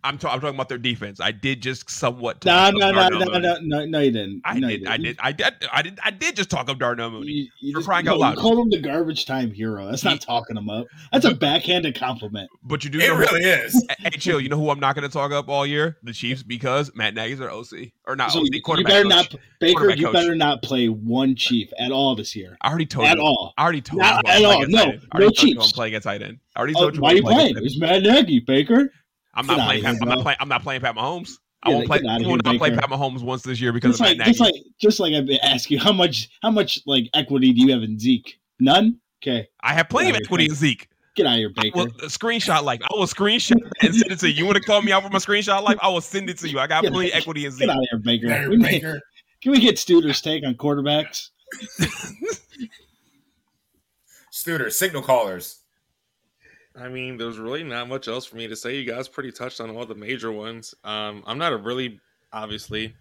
I'm, 0.03 0.19
ta- 0.19 0.31
I'm 0.33 0.41
talking 0.41 0.55
about 0.57 0.69
their 0.69 0.79
defense. 0.79 1.21
I 1.21 1.31
did 1.33 1.63
just 1.63 1.91
somewhat. 1.91 2.45
No, 2.45 2.53
talk 2.53 2.75
no, 2.75 2.87
up 2.89 2.95
no, 2.95 3.01
Darnell 3.19 3.19
no, 3.33 3.39
no, 3.39 3.59
no, 3.63 3.85
no, 3.87 4.01
you 4.01 4.11
didn't. 4.11 4.43
I 4.45 4.59
no, 4.59 4.69
did, 4.69 4.81
you 4.83 4.89
I 4.89 4.97
didn't. 4.97 5.05
did, 5.05 5.19
I 5.21 5.33
did, 5.33 5.55
I 5.73 5.83
did, 5.83 5.99
I 6.05 6.11
did 6.11 6.37
just 6.37 6.51
talk 6.51 6.69
up 6.69 6.79
Darnell 6.79 7.11
Mooney. 7.11 7.31
You, 7.33 7.49
you 7.61 7.73
For 7.75 7.81
just, 7.81 7.89
crying 7.89 8.05
no, 8.07 8.13
out 8.15 8.19
loud. 8.21 8.37
You 8.37 8.43
called 8.43 8.59
him 8.61 8.71
the 8.71 8.81
garbage 8.81 9.27
time 9.27 9.51
hero. 9.51 9.87
That's 9.91 10.03
He- 10.03 10.09
not 10.09 10.21
talking 10.21 10.57
him 10.57 10.71
up. 10.71 10.87
That's 11.13 11.25
a 11.25 11.35
backhanded 11.35 11.95
compliment. 11.99 12.49
But 12.63 12.85
you 12.85 12.91
do 12.91 12.99
It 13.01 13.09
know, 13.09 13.17
really 13.17 13.45
is. 13.45 13.87
hey, 13.99 14.11
chill. 14.11 14.41
You 14.41 14.49
know 14.49 14.57
who 14.59 14.71
I'm 14.71 14.81
not 14.81 14.95
going 14.95 15.07
to 15.09 15.13
talk 15.13 15.33
up 15.33 15.49
all 15.49 15.67
year? 15.67 15.99
The 16.03 16.13
Chiefs 16.13 16.43
because 16.43 16.91
Matt 16.95 17.15
Nagy's 17.15 17.39
their 17.39 17.51
OC 17.51 17.91
or 18.07 18.17
not 18.17 18.33
So 18.33 18.41
OC 18.41 18.47
you, 18.53 18.61
you 18.79 18.85
better 18.85 19.03
coach. 19.03 19.11
not, 19.11 19.35
Baker. 19.61 19.91
You 19.91 20.07
coach. 20.07 20.13
better 20.15 20.35
not 20.35 20.63
play 20.63 20.89
one 20.89 21.35
Chief 21.37 21.69
at 21.79 21.93
all 21.93 22.15
this 22.17 22.35
year. 22.35 22.57
I 22.61 22.69
already 22.69 22.87
told 22.87 23.07
At 23.07 23.19
you. 23.19 23.23
all. 23.25 23.55
I 23.59 23.63
already 23.65 23.81
told 23.83 24.01
Not 24.01 24.25
you. 24.27 24.31
at 24.33 24.45
all. 24.45 24.67
No, 24.69 24.79
tight 24.79 24.89
end. 24.95 25.07
I 25.13 25.19
no 25.19 25.25
already 25.25 25.37
told 25.37 25.49
you 25.51 25.61
I'm 25.61 25.69
playing 25.71 25.95
at 25.95 26.03
tight 26.03 26.23
end. 26.23 26.39
I 26.57 26.59
already 26.59 26.75
Oh, 26.77 26.81
told 26.81 26.97
you. 26.97 27.01
why 27.03 27.11
I'm 27.11 27.17
you 27.17 27.23
playing 27.23 27.37
playing? 27.39 27.51
at 27.51 27.51
It 27.51 27.55
tight 27.55 27.59
end. 27.59 27.65
was 27.65 27.81
Matt 27.81 28.03
Nagy, 28.25 28.41
Baker. 28.41 28.93
I'm 29.41 29.57
not 29.57 29.67
playing. 29.67 29.83
here, 29.83 29.93
Pat, 29.93 30.03
I'm 30.03 30.09
not 30.09 30.15
bro. 30.17 30.23
playing. 30.23 30.37
I'm 30.41 30.49
not 30.49 30.63
playing 30.63 30.81
Pat 30.83 30.95
Mahomes. 30.97 31.33
I 31.63 31.69
won't 31.71 31.87
play. 31.87 31.99
get 31.99 32.07
outta 32.07 32.15
I 32.15 32.19
here, 32.21 32.29
will 32.29 32.37
not 32.45 32.57
play 32.57 32.71
Pat 32.71 32.89
Mahomes 32.89 33.21
once 33.23 33.43
this 33.43 33.61
year 33.61 33.73
because 33.73 33.99
Just 33.99 34.01
of 34.01 34.07
like, 34.07 34.19
Matt 34.19 34.27
Nagy. 34.29 34.39
just 34.39 34.41
like, 34.41 34.55
just 34.81 35.01
like 35.01 35.13
I've 35.15 35.29
asked 35.43 35.71
you, 35.71 35.79
how 35.79 35.93
much, 35.93 36.31
how 36.43 36.51
much 36.51 36.81
like 36.87 37.05
equity 37.15 37.53
do 37.53 37.61
you 37.61 37.73
have 37.73 37.83
in 37.83 37.99
Zeke? 37.99 38.39
None. 38.61 38.99
Okay, 39.23 39.47
I 39.61 39.75
have 39.75 39.89
plenty 39.91 40.09
of 40.11 40.17
equity 40.17 40.47
in 40.47 40.55
Zeke. 40.55 40.89
get 41.17 41.27
out 41.27 41.35
of 41.35 41.39
here, 41.39 41.51
Baker. 41.55 41.77
Well, 41.77 41.87
a 41.87 42.07
screenshot 42.07 42.63
like 42.63 42.81
I 42.83 42.89
will 42.93 43.05
screenshot 43.07 43.61
and 43.83 43.95
send 43.95 44.11
it 44.11 44.19
to 44.21 44.31
you. 44.31 44.37
You 44.37 44.47
want 44.47 44.57
to 44.57 44.63
call 44.63 44.81
me 44.81 44.93
out 44.93 45.03
for 45.03 45.11
my 45.11 45.19
screenshot 45.19 45.63
life? 45.63 45.77
I 45.83 45.89
will 45.89 46.01
send 46.01 46.31
it 46.31 46.39
to 46.39 46.49
you. 46.49 46.59
I 46.59 46.67
got 46.67 46.83
Get- 46.83 46.93
plenty 46.93 47.11
of 47.11 47.17
equity 47.19 47.45
in 47.45 47.51
Zeke. 47.53 47.61
get 47.61 47.67
Zeke. 47.67 47.77
out 47.77 47.83
of 47.83 47.89
here, 47.91 47.99
Baker. 47.99 48.29
There, 48.29 48.49
We 48.49 48.57
need- 48.57 48.63
Baker. 48.81 49.01
can 49.43 49.53
we 49.53 49.61
get 49.61 49.77
Studer's 49.77 50.23
take 50.23 50.45
on 50.47 50.55
quarterbacks? 50.55 51.29
Studer, 54.33 54.73
signal 54.73 55.03
callers. 55.03 55.60
I 56.77 56.89
mean, 56.89 57.17
there's 57.17 57.39
really 57.39 57.65
not 57.65 57.89
much 57.89 58.07
else 58.09 58.27
for 58.27 58.37
me 58.37 58.47
to 58.49 58.57
say. 58.57 58.77
You 58.77 58.91
guys 58.91 59.09
pretty 59.09 59.33
touched 59.33 59.61
on 59.61 59.71
all 59.71 59.85
the 59.87 59.95
major 59.95 60.31
ones. 60.31 60.75
Um, 60.85 61.23
I'm 61.27 61.39
not 61.39 61.53
a 61.53 61.57
really, 61.57 62.01
obviously, 62.33 62.95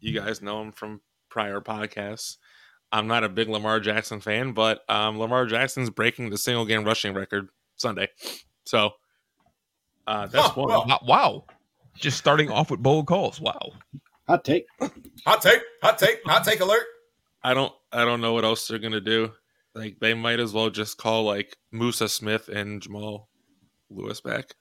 you 0.00 0.18
guys 0.18 0.42
know 0.42 0.60
him 0.62 0.72
from 0.72 1.00
prior 1.30 1.60
podcasts. 1.60 2.36
I'm 2.90 3.06
not 3.06 3.22
a 3.22 3.28
big 3.28 3.48
Lamar 3.48 3.80
Jackson 3.80 4.20
fan, 4.20 4.52
but 4.52 4.80
um, 4.90 5.18
Lamar 5.18 5.46
Jackson's 5.46 5.90
breaking 5.90 6.30
the 6.30 6.38
single 6.38 6.64
game 6.64 6.84
rushing 6.84 7.14
record 7.14 7.48
Sunday. 7.76 8.08
So 8.64 8.92
uh, 10.06 10.26
that's 10.26 10.48
Huh, 10.48 10.60
one. 10.62 10.68
well. 10.68 10.84
Wow. 10.88 11.00
wow. 11.04 11.44
Just 11.96 12.18
starting 12.18 12.50
off 12.50 12.70
with 12.70 12.80
bold 12.82 13.06
calls. 13.06 13.40
Wow. 13.40 13.72
Hot 14.26 14.44
take. 14.44 14.66
Hot 15.26 15.40
take, 15.42 15.60
hot 15.82 15.98
take, 15.98 16.20
hot 16.24 16.44
take 16.44 16.60
alert. 16.60 16.84
I 17.42 17.54
don't 17.54 17.72
I 17.92 18.04
don't 18.04 18.20
know 18.20 18.32
what 18.34 18.44
else 18.44 18.66
they're 18.68 18.78
gonna 18.78 19.00
do. 19.00 19.32
Like 19.78 20.00
they 20.00 20.14
might 20.14 20.40
as 20.40 20.52
well 20.52 20.70
just 20.70 20.98
call 20.98 21.24
like 21.24 21.56
Musa 21.70 22.08
Smith 22.08 22.48
and 22.48 22.82
Jamal 22.82 23.28
Lewis 23.90 24.20
back. 24.20 24.54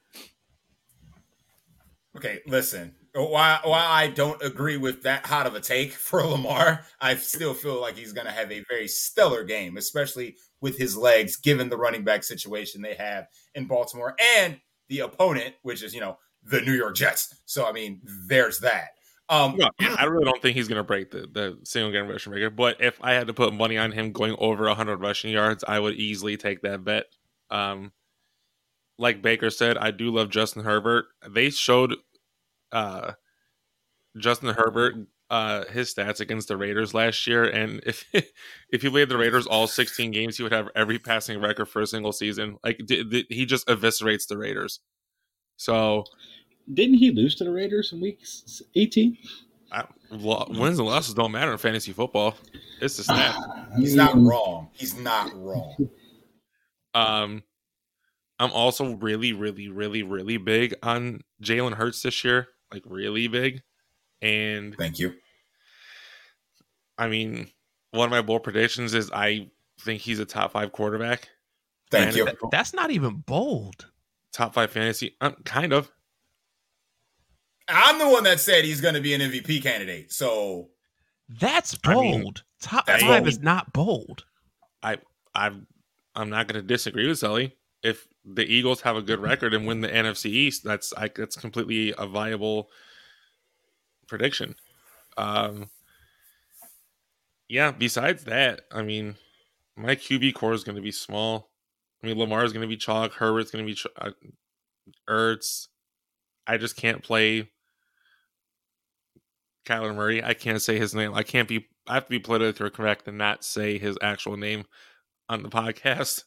Okay, 2.15 2.39
listen. 2.47 2.95
While 3.13 3.59
while 3.63 3.91
I 3.91 4.07
don't 4.07 4.41
agree 4.43 4.77
with 4.77 5.03
that 5.03 5.25
hot 5.25 5.47
of 5.47 5.55
a 5.55 5.59
take 5.59 5.91
for 5.93 6.23
Lamar, 6.23 6.85
I 7.01 7.15
still 7.15 7.53
feel 7.53 7.81
like 7.81 7.95
he's 7.95 8.13
going 8.13 8.27
to 8.27 8.33
have 8.33 8.51
a 8.51 8.63
very 8.69 8.87
stellar 8.87 9.43
game, 9.43 9.77
especially 9.77 10.37
with 10.61 10.77
his 10.77 10.97
legs, 10.97 11.35
given 11.35 11.69
the 11.69 11.77
running 11.77 12.03
back 12.03 12.23
situation 12.23 12.81
they 12.81 12.95
have 12.95 13.27
in 13.55 13.65
Baltimore 13.65 14.15
and 14.37 14.59
the 14.89 14.99
opponent, 14.99 15.55
which 15.63 15.83
is 15.83 15.93
you 15.93 16.01
know 16.01 16.17
the 16.43 16.61
New 16.61 16.73
York 16.73 16.95
Jets. 16.95 17.35
So 17.45 17.67
I 17.67 17.71
mean, 17.71 18.01
there's 18.27 18.59
that. 18.59 18.89
Um, 19.29 19.57
No, 19.57 19.69
I 19.79 20.05
really 20.05 20.23
don't 20.25 20.41
think 20.41 20.55
he's 20.55 20.67
gonna 20.67 20.83
break 20.83 21.11
the, 21.11 21.27
the 21.27 21.59
single 21.63 21.91
game 21.91 22.07
rushing 22.07 22.31
record. 22.31 22.55
But 22.55 22.81
if 22.81 22.97
I 23.01 23.13
had 23.13 23.27
to 23.27 23.33
put 23.33 23.53
money 23.53 23.77
on 23.77 23.91
him 23.91 24.11
going 24.11 24.35
over 24.39 24.67
hundred 24.73 24.97
rushing 25.01 25.31
yards, 25.31 25.63
I 25.67 25.79
would 25.79 25.95
easily 25.95 26.37
take 26.37 26.61
that 26.61 26.83
bet. 26.83 27.05
Um 27.49 27.91
like 28.99 29.21
Baker 29.21 29.49
said, 29.49 29.77
I 29.77 29.91
do 29.91 30.11
love 30.11 30.29
Justin 30.29 30.63
Herbert. 30.63 31.05
They 31.27 31.49
showed 31.49 31.95
uh 32.71 33.13
Justin 34.17 34.53
Herbert 34.53 34.95
uh 35.29 35.65
his 35.65 35.93
stats 35.93 36.21
against 36.21 36.47
the 36.47 36.55
Raiders 36.55 36.93
last 36.93 37.27
year 37.27 37.43
and 37.43 37.81
if 37.85 38.05
if 38.71 38.81
he 38.81 38.89
played 38.89 39.09
the 39.09 39.17
Raiders 39.17 39.45
all 39.45 39.67
16 39.67 40.11
games 40.11 40.37
he 40.37 40.43
would 40.43 40.53
have 40.53 40.69
every 40.73 40.97
passing 40.99 41.41
record 41.41 41.65
for 41.65 41.81
a 41.81 41.87
single 41.87 42.13
season 42.13 42.57
like 42.63 42.81
d- 42.85 43.03
d- 43.03 43.27
he 43.29 43.45
just 43.45 43.67
eviscerates 43.67 44.27
the 44.27 44.37
Raiders 44.37 44.79
so 45.57 46.05
Didn't 46.73 46.95
he 46.95 47.11
lose 47.11 47.35
to 47.35 47.43
the 47.43 47.51
Raiders 47.51 47.93
in 47.93 48.01
week 48.01 48.19
18? 48.75 49.17
I, 49.71 49.85
lo- 50.09 50.47
wins 50.49 50.79
and 50.79 50.87
losses 50.87 51.13
don't 51.13 51.31
matter 51.31 51.51
in 51.51 51.57
fantasy 51.57 51.91
football 51.91 52.35
it's 52.81 52.97
the 52.97 53.03
stat 53.03 53.35
he's 53.77 53.95
not 53.95 54.15
wrong. 54.15 54.69
He's 54.73 54.97
not 54.97 55.31
wrong. 55.35 55.89
Um, 56.93 57.43
I'm 58.39 58.51
also 58.51 58.95
really, 58.95 59.33
really, 59.33 59.69
really, 59.69 60.03
really 60.03 60.37
big 60.37 60.75
on 60.83 61.21
Jalen 61.43 61.73
Hurts 61.73 62.01
this 62.01 62.23
year, 62.23 62.47
like 62.71 62.83
really 62.85 63.27
big. 63.27 63.61
And 64.21 64.75
Thank 64.75 64.99
you. 64.99 65.13
I 66.97 67.07
mean, 67.07 67.49
one 67.91 68.05
of 68.05 68.11
my 68.11 68.21
bold 68.21 68.43
predictions 68.43 68.93
is 68.93 69.11
I 69.11 69.49
think 69.81 70.01
he's 70.01 70.19
a 70.19 70.25
top 70.25 70.51
five 70.51 70.71
quarterback, 70.71 71.29
Thank 71.91 72.15
you. 72.15 72.25
Th- 72.25 72.37
that's 72.51 72.73
not 72.73 72.91
even 72.91 73.17
bold. 73.17 73.87
top 74.33 74.53
five 74.53 74.71
fantasy, 74.71 75.15
uh, 75.21 75.31
kind 75.45 75.73
of. 75.73 75.91
I'm 77.69 77.99
the 77.99 78.09
one 78.09 78.23
that 78.23 78.39
said 78.39 78.63
he's 78.65 78.81
going 78.81 78.93
to 78.95 79.01
be 79.01 79.13
an 79.13 79.21
MVP 79.21 79.61
candidate. 79.63 80.11
So 80.11 80.69
That's 81.39 81.77
I 81.85 81.93
bold. 81.93 82.03
mean, 82.05 82.33
Top 82.61 82.85
that's 82.85 83.03
five 83.03 83.23
bold. 83.23 83.27
is 83.27 83.39
not 83.39 83.71
bold. 83.73 84.25
I'm 85.35 85.67
I'm 86.15 86.29
not 86.31 86.47
going 86.47 86.59
to 86.59 86.67
disagree 86.67 87.07
with 87.07 87.19
Sully. 87.19 87.55
If 87.83 88.07
the 88.25 88.43
Eagles 88.43 88.81
have 88.81 88.95
a 88.95 89.03
good 89.03 89.19
record 89.19 89.53
and 89.53 89.67
win 89.67 89.81
the 89.81 89.87
NFC 89.87 90.25
East, 90.31 90.63
that's 90.63 90.91
I, 90.97 91.09
that's 91.15 91.35
completely 91.35 91.93
a 91.95 92.07
viable 92.07 92.69
prediction. 94.07 94.55
Um, 95.15 95.69
yeah. 97.47 97.71
Besides 97.71 98.23
that, 98.23 98.61
I 98.71 98.81
mean, 98.81 99.15
my 99.75 99.95
QB 99.95 100.33
core 100.33 100.53
is 100.53 100.63
going 100.63 100.75
to 100.77 100.81
be 100.81 100.91
small. 100.91 101.51
I 102.03 102.07
mean, 102.07 102.17
Lamar 102.17 102.43
is 102.43 102.51
going 102.51 102.61
to 102.63 102.67
be 102.67 102.77
chalk. 102.77 103.13
Herbert's 103.13 103.51
going 103.51 103.63
to 103.63 103.69
be 103.69 103.75
ch- 103.75 103.85
uh, 103.95 104.11
Ertz. 105.07 105.67
I 106.47 106.57
just 106.57 106.77
can't 106.77 107.03
play 107.03 107.49
Kyler 109.67 109.93
Murray. 109.93 110.23
I 110.23 110.33
can't 110.33 110.61
say 110.61 110.77
his 110.77 110.95
name. 110.95 111.13
I 111.13 111.23
can't 111.23 111.47
be. 111.47 111.67
I 111.87 111.95
have 111.95 112.05
to 112.05 112.09
be 112.09 112.19
politically 112.19 112.69
correct 112.69 113.07
and 113.07 113.17
not 113.17 113.43
say 113.43 113.77
his 113.77 113.97
actual 114.01 114.37
name 114.37 114.65
on 115.29 115.43
the 115.43 115.49
podcast. 115.49 116.23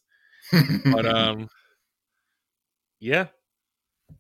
But 0.53 1.07
um, 1.15 1.49
yeah, 3.01 3.27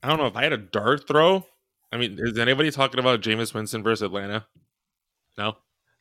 I 0.03 0.09
don't 0.09 0.19
know 0.19 0.27
if 0.27 0.37
I 0.37 0.43
had 0.43 0.53
a 0.53 0.59
dart 0.59 1.07
throw. 1.07 1.47
I 1.93 1.97
mean, 1.97 2.19
is 2.21 2.39
anybody 2.39 2.71
talking 2.71 3.01
about 3.01 3.21
Jameis 3.21 3.53
Winston 3.53 3.83
versus 3.83 4.03
Atlanta? 4.03 4.47
No, 5.37 5.57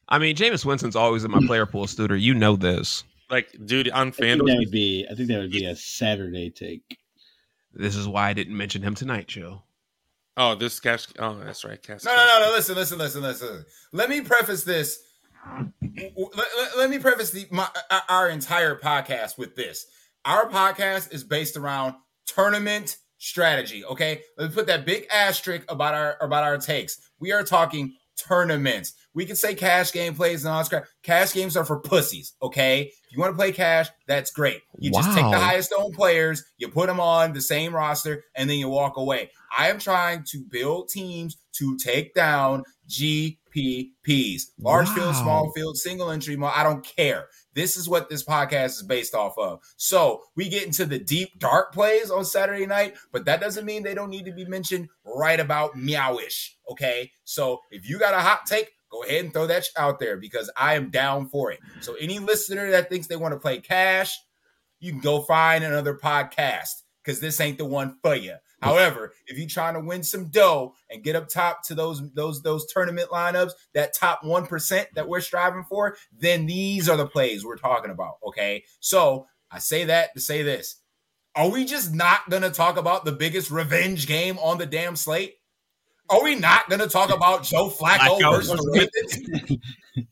I 0.07 0.17
mean, 0.17 0.35
Jameis 0.35 0.65
Winston's 0.65 0.95
always 0.95 1.23
in 1.23 1.31
my 1.31 1.39
player 1.45 1.65
pool, 1.65 1.85
Studer. 1.85 2.19
You 2.19 2.33
know 2.33 2.55
this. 2.55 3.03
like, 3.29 3.55
dude, 3.65 3.89
on 3.91 4.07
I 4.07 4.11
think 4.11 4.41
FanDuel, 4.41 4.47
that 4.47 4.57
would 4.57 4.71
be. 4.71 5.05
I 5.09 5.15
think 5.15 5.29
that 5.29 5.39
would 5.39 5.51
be 5.51 5.65
a 5.65 5.75
Saturday 5.75 6.49
take. 6.49 6.97
This 7.73 7.95
is 7.95 8.07
why 8.07 8.29
I 8.29 8.33
didn't 8.33 8.57
mention 8.57 8.81
him 8.81 8.95
tonight, 8.95 9.27
Joe. 9.27 9.63
Oh, 10.39 10.55
this 10.55 10.79
cash. 10.79 11.05
Oh, 11.19 11.37
that's 11.43 11.63
right, 11.63 11.81
cash. 11.81 12.03
No, 12.03 12.15
no, 12.15 12.25
no, 12.25 12.45
no. 12.47 12.51
Listen, 12.53 12.75
listen, 12.75 12.97
listen, 12.97 13.21
listen. 13.21 13.63
Let 13.91 14.09
me 14.09 14.21
preface 14.21 14.63
this. 14.63 14.99
Let, 15.47 15.71
let- 16.35 16.77
let 16.77 16.89
me 16.89 16.97
preface 16.99 17.31
the 17.31 17.45
my, 17.51 17.67
our- 18.09 18.29
entire 18.29 18.75
podcast 18.75 19.37
with 19.37 19.55
this. 19.55 19.85
Our 20.25 20.49
podcast 20.49 21.13
is 21.13 21.23
based 21.23 21.55
around 21.57 21.95
tournament 22.25 22.97
strategy. 23.17 23.85
Okay, 23.85 24.21
let's 24.37 24.53
put 24.55 24.67
that 24.67 24.85
big 24.85 25.05
asterisk 25.11 25.63
about 25.69 25.93
our 25.93 26.17
about 26.21 26.43
our 26.43 26.57
takes. 26.57 26.99
We 27.19 27.31
are 27.31 27.43
talking 27.43 27.95
tournaments. 28.21 28.93
We 29.13 29.25
can 29.25 29.35
say 29.35 29.55
cash 29.55 29.91
game 29.91 30.15
plays 30.15 30.45
and 30.45 30.53
all 30.53 30.61
that 30.61 30.69
crap. 30.69 30.85
Cash 31.03 31.33
games 31.33 31.57
are 31.57 31.65
for 31.65 31.79
pussies. 31.79 32.33
Okay, 32.41 32.83
if 32.83 33.11
you 33.11 33.19
want 33.19 33.33
to 33.33 33.37
play 33.37 33.51
cash, 33.51 33.89
that's 34.07 34.31
great. 34.31 34.61
You 34.77 34.91
just 34.91 35.09
take 35.13 35.29
the 35.29 35.39
highest 35.39 35.73
owned 35.77 35.93
players, 35.95 36.43
you 36.57 36.69
put 36.69 36.87
them 36.87 36.99
on 36.99 37.33
the 37.33 37.41
same 37.41 37.75
roster, 37.75 38.23
and 38.35 38.49
then 38.49 38.57
you 38.57 38.69
walk 38.69 38.97
away. 38.97 39.31
I 39.57 39.69
am 39.69 39.79
trying 39.79 40.23
to 40.29 40.43
build 40.49 40.89
teams 40.89 41.37
to 41.53 41.77
take 41.77 42.13
down 42.13 42.63
GPPs. 42.87 44.43
Large 44.59 44.89
field, 44.89 45.15
small 45.15 45.51
field, 45.53 45.77
single 45.77 46.11
entry. 46.11 46.37
I 46.41 46.63
don't 46.63 46.85
care. 46.85 47.27
This 47.53 47.77
is 47.77 47.89
what 47.89 48.09
this 48.09 48.23
podcast 48.23 48.77
is 48.77 48.83
based 48.83 49.15
off 49.15 49.37
of. 49.37 49.59
So 49.77 50.23
we 50.35 50.49
get 50.49 50.65
into 50.65 50.85
the 50.85 50.99
deep, 50.99 51.39
dark 51.39 51.73
plays 51.73 52.11
on 52.11 52.25
Saturday 52.25 52.65
night, 52.65 52.95
but 53.11 53.25
that 53.25 53.41
doesn't 53.41 53.65
mean 53.65 53.83
they 53.83 53.95
don't 53.95 54.09
need 54.09 54.25
to 54.25 54.31
be 54.31 54.45
mentioned 54.45 54.89
right 55.03 55.39
about 55.39 55.75
meowish. 55.75 56.51
Okay. 56.69 57.11
So 57.23 57.59
if 57.71 57.89
you 57.89 57.99
got 57.99 58.13
a 58.13 58.19
hot 58.19 58.45
take, 58.45 58.71
go 58.91 59.03
ahead 59.03 59.25
and 59.25 59.33
throw 59.33 59.47
that 59.47 59.65
out 59.77 59.99
there 59.99 60.17
because 60.17 60.49
I 60.55 60.75
am 60.75 60.89
down 60.89 61.29
for 61.29 61.51
it. 61.51 61.59
So 61.81 61.95
any 61.95 62.19
listener 62.19 62.71
that 62.71 62.89
thinks 62.89 63.07
they 63.07 63.15
want 63.15 63.33
to 63.33 63.39
play 63.39 63.59
cash, 63.59 64.17
you 64.79 64.91
can 64.91 65.01
go 65.01 65.21
find 65.21 65.63
another 65.63 65.95
podcast 65.95 66.83
because 67.03 67.19
this 67.19 67.39
ain't 67.41 67.57
the 67.57 67.65
one 67.65 67.97
for 68.01 68.15
you. 68.15 68.35
However, 68.61 69.13
if 69.27 69.37
you're 69.37 69.47
trying 69.47 69.75
to 69.75 69.79
win 69.79 70.03
some 70.03 70.25
dough 70.25 70.75
and 70.89 71.03
get 71.03 71.15
up 71.15 71.29
top 71.29 71.65
to 71.67 71.75
those 71.75 72.01
those 72.13 72.41
those 72.41 72.65
tournament 72.67 73.09
lineups, 73.09 73.51
that 73.73 73.95
top 73.95 74.23
one 74.23 74.45
percent 74.45 74.89
that 74.95 75.07
we're 75.07 75.21
striving 75.21 75.63
for, 75.63 75.95
then 76.17 76.45
these 76.45 76.89
are 76.89 76.97
the 76.97 77.07
plays 77.07 77.45
we're 77.45 77.57
talking 77.57 77.91
about. 77.91 78.15
Okay, 78.27 78.63
so 78.79 79.27
I 79.51 79.59
say 79.59 79.85
that 79.85 80.13
to 80.13 80.19
say 80.19 80.43
this: 80.43 80.75
Are 81.35 81.49
we 81.49 81.65
just 81.65 81.93
not 81.93 82.29
going 82.29 82.43
to 82.43 82.51
talk 82.51 82.77
about 82.77 83.05
the 83.05 83.13
biggest 83.13 83.49
revenge 83.49 84.07
game 84.07 84.37
on 84.39 84.57
the 84.57 84.65
damn 84.65 84.95
slate? 84.95 85.35
Are 86.09 86.23
we 86.23 86.35
not 86.35 86.67
going 86.69 86.81
to 86.81 86.89
talk 86.89 87.13
about 87.13 87.43
Joe 87.43 87.69
Flacco, 87.69 88.19
versus 88.31 88.49
the 88.49 88.89
Ravens? 89.97 90.09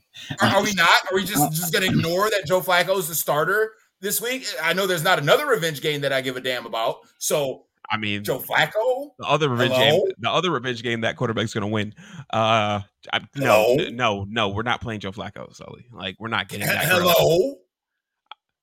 are, 0.40 0.48
are 0.48 0.62
we 0.62 0.72
not? 0.72 1.10
Are 1.10 1.14
we 1.14 1.24
just 1.24 1.52
just 1.52 1.72
going 1.72 1.84
to 1.84 1.90
ignore 1.90 2.30
that 2.30 2.46
Joe 2.46 2.60
Flacco 2.60 2.96
is 2.98 3.08
the 3.08 3.14
starter 3.14 3.72
this 4.00 4.22
week? 4.22 4.46
I 4.62 4.72
know 4.72 4.86
there's 4.86 5.04
not 5.04 5.18
another 5.18 5.46
revenge 5.46 5.82
game 5.82 6.00
that 6.02 6.12
I 6.12 6.20
give 6.20 6.36
a 6.36 6.40
damn 6.40 6.66
about. 6.66 6.98
So 7.18 7.64
I 7.90 7.96
mean, 7.96 8.22
Joe 8.22 8.38
Flacco, 8.38 9.10
the 9.18 9.26
other 9.26 9.48
revenge 9.48 9.72
Hello? 9.74 10.04
game, 10.06 10.14
the 10.18 10.30
other 10.30 10.50
revenge 10.52 10.82
game 10.82 11.00
that 11.00 11.16
quarterback's 11.16 11.52
going 11.52 11.62
to 11.62 11.66
win. 11.68 11.92
Uh, 12.32 12.80
I, 13.12 13.20
no, 13.36 13.74
no, 13.90 14.24
no, 14.28 14.48
we're 14.50 14.62
not 14.62 14.80
playing 14.80 15.00
Joe 15.00 15.10
Flacco, 15.12 15.52
Sully. 15.54 15.86
Like 15.92 16.16
we're 16.20 16.28
not 16.28 16.48
getting 16.48 16.66
that. 16.68 16.88
gross. 16.88 17.00
hello, 17.16 17.54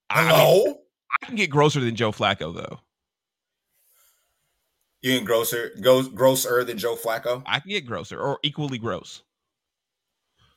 I, 0.09 0.21
I 0.21 0.23
mean, 0.23 0.31
hello. 0.63 0.77
I 1.21 1.25
can 1.25 1.35
get 1.35 1.49
grosser 1.49 1.79
than 1.81 1.95
Joe 1.95 2.11
Flacco 2.11 2.55
though. 2.55 2.79
You 5.01 5.13
ain't 5.13 5.25
grosser, 5.25 5.71
goes 5.81 6.07
grosser 6.09 6.63
than 6.63 6.77
Joe 6.77 6.95
Flacco. 6.95 7.43
I 7.45 7.59
can 7.59 7.69
get 7.69 7.85
grosser 7.85 8.19
or 8.19 8.39
equally 8.43 8.77
gross. 8.77 9.21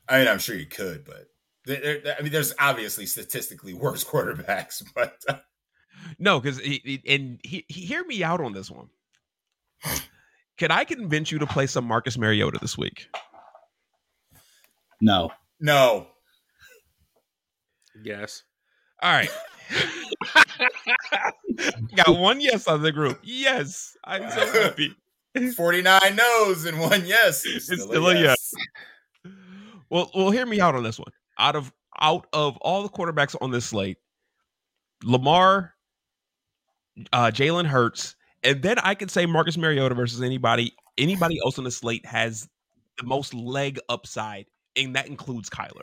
I 0.08 0.18
mean, 0.20 0.28
I'm 0.28 0.38
sure 0.38 0.56
you 0.56 0.66
could, 0.66 1.04
but 1.04 1.26
there, 1.66 2.00
there- 2.00 2.16
I 2.18 2.22
mean, 2.22 2.32
there's 2.32 2.54
obviously 2.58 3.06
statistically 3.06 3.74
worse 3.74 4.02
quarterbacks, 4.10 4.82
but 4.94 5.16
uh, 5.28 5.36
No, 6.18 6.40
because 6.40 6.58
and 6.58 7.40
he, 7.42 7.64
he 7.68 7.80
hear 7.82 8.04
me 8.04 8.22
out 8.22 8.40
on 8.40 8.52
this 8.52 8.70
one. 8.70 8.88
Can 10.58 10.70
I 10.70 10.84
convince 10.84 11.32
you 11.32 11.38
to 11.38 11.46
play 11.46 11.66
some 11.66 11.86
Marcus 11.86 12.18
Mariota 12.18 12.58
this 12.60 12.76
week? 12.76 13.08
No. 15.00 15.30
no. 15.58 16.06
Yes. 18.04 18.42
All 19.02 19.10
right. 19.10 19.30
Got 21.96 22.18
one 22.18 22.40
yes 22.40 22.68
on 22.68 22.82
the 22.82 22.92
group. 22.92 23.18
Yes, 23.22 23.96
I'm 24.04 24.30
so 24.30 24.62
happy. 24.62 24.94
49 25.56 26.16
no's 26.16 26.64
and 26.64 26.80
one 26.80 27.06
yes. 27.06 27.44
It's 27.46 27.66
still 27.66 28.08
a 28.08 28.18
yes. 28.18 28.52
Well, 29.88 30.10
well, 30.14 30.30
hear 30.30 30.46
me 30.46 30.60
out 30.60 30.74
on 30.74 30.82
this 30.82 30.98
one. 30.98 31.12
Out 31.38 31.56
of 31.56 31.72
out 32.00 32.26
of 32.32 32.56
all 32.58 32.82
the 32.82 32.88
quarterbacks 32.88 33.36
on 33.40 33.50
this 33.50 33.66
slate, 33.66 33.98
Lamar, 35.04 35.74
uh, 37.12 37.30
Jalen 37.32 37.66
Hurts, 37.66 38.16
and 38.42 38.62
then 38.62 38.78
I 38.78 38.94
could 38.94 39.10
say 39.10 39.26
Marcus 39.26 39.56
Mariota 39.56 39.94
versus 39.94 40.22
anybody 40.22 40.72
anybody 40.98 41.38
else 41.44 41.58
on 41.58 41.64
the 41.64 41.70
slate 41.70 42.04
has 42.06 42.48
the 42.98 43.04
most 43.04 43.34
leg 43.34 43.78
upside, 43.88 44.46
and 44.76 44.94
that 44.96 45.08
includes 45.08 45.48
Kyler. 45.48 45.82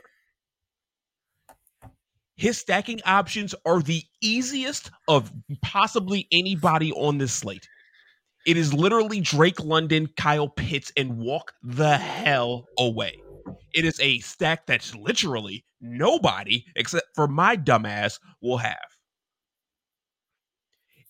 His 2.36 2.56
stacking 2.56 3.00
options 3.04 3.54
are 3.66 3.82
the 3.82 4.04
easiest 4.20 4.92
of 5.08 5.32
possibly 5.62 6.28
anybody 6.30 6.92
on 6.92 7.18
this 7.18 7.32
slate. 7.32 7.68
It 8.46 8.56
is 8.56 8.72
literally 8.72 9.20
Drake 9.20 9.58
London, 9.60 10.08
Kyle 10.16 10.48
Pitts, 10.48 10.92
and 10.96 11.18
walk 11.18 11.52
the 11.62 11.96
hell 11.98 12.66
away. 12.78 13.20
It 13.74 13.84
is 13.84 13.98
a 14.00 14.20
stack 14.20 14.66
that's 14.66 14.94
literally 14.94 15.64
nobody 15.80 16.64
except 16.76 17.08
for 17.14 17.26
my 17.26 17.56
dumbass 17.56 18.20
will 18.40 18.58
have. 18.58 18.97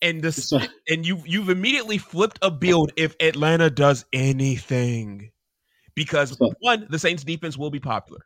And 0.01 0.23
this 0.23 0.53
and 0.89 1.07
you 1.07 1.23
you've 1.27 1.49
immediately 1.49 1.99
flipped 1.99 2.39
a 2.43 2.51
build 2.51 2.93
if 2.97 3.17
Atlanta 3.21 3.69
does 3.71 4.05
anything. 4.13 5.31
Because 5.95 6.39
one, 6.61 6.87
the 6.91 6.99
Saints 6.99 7.25
defense 7.25 7.59
will 7.59 7.71
be 7.71 7.81
popular. 7.81 8.21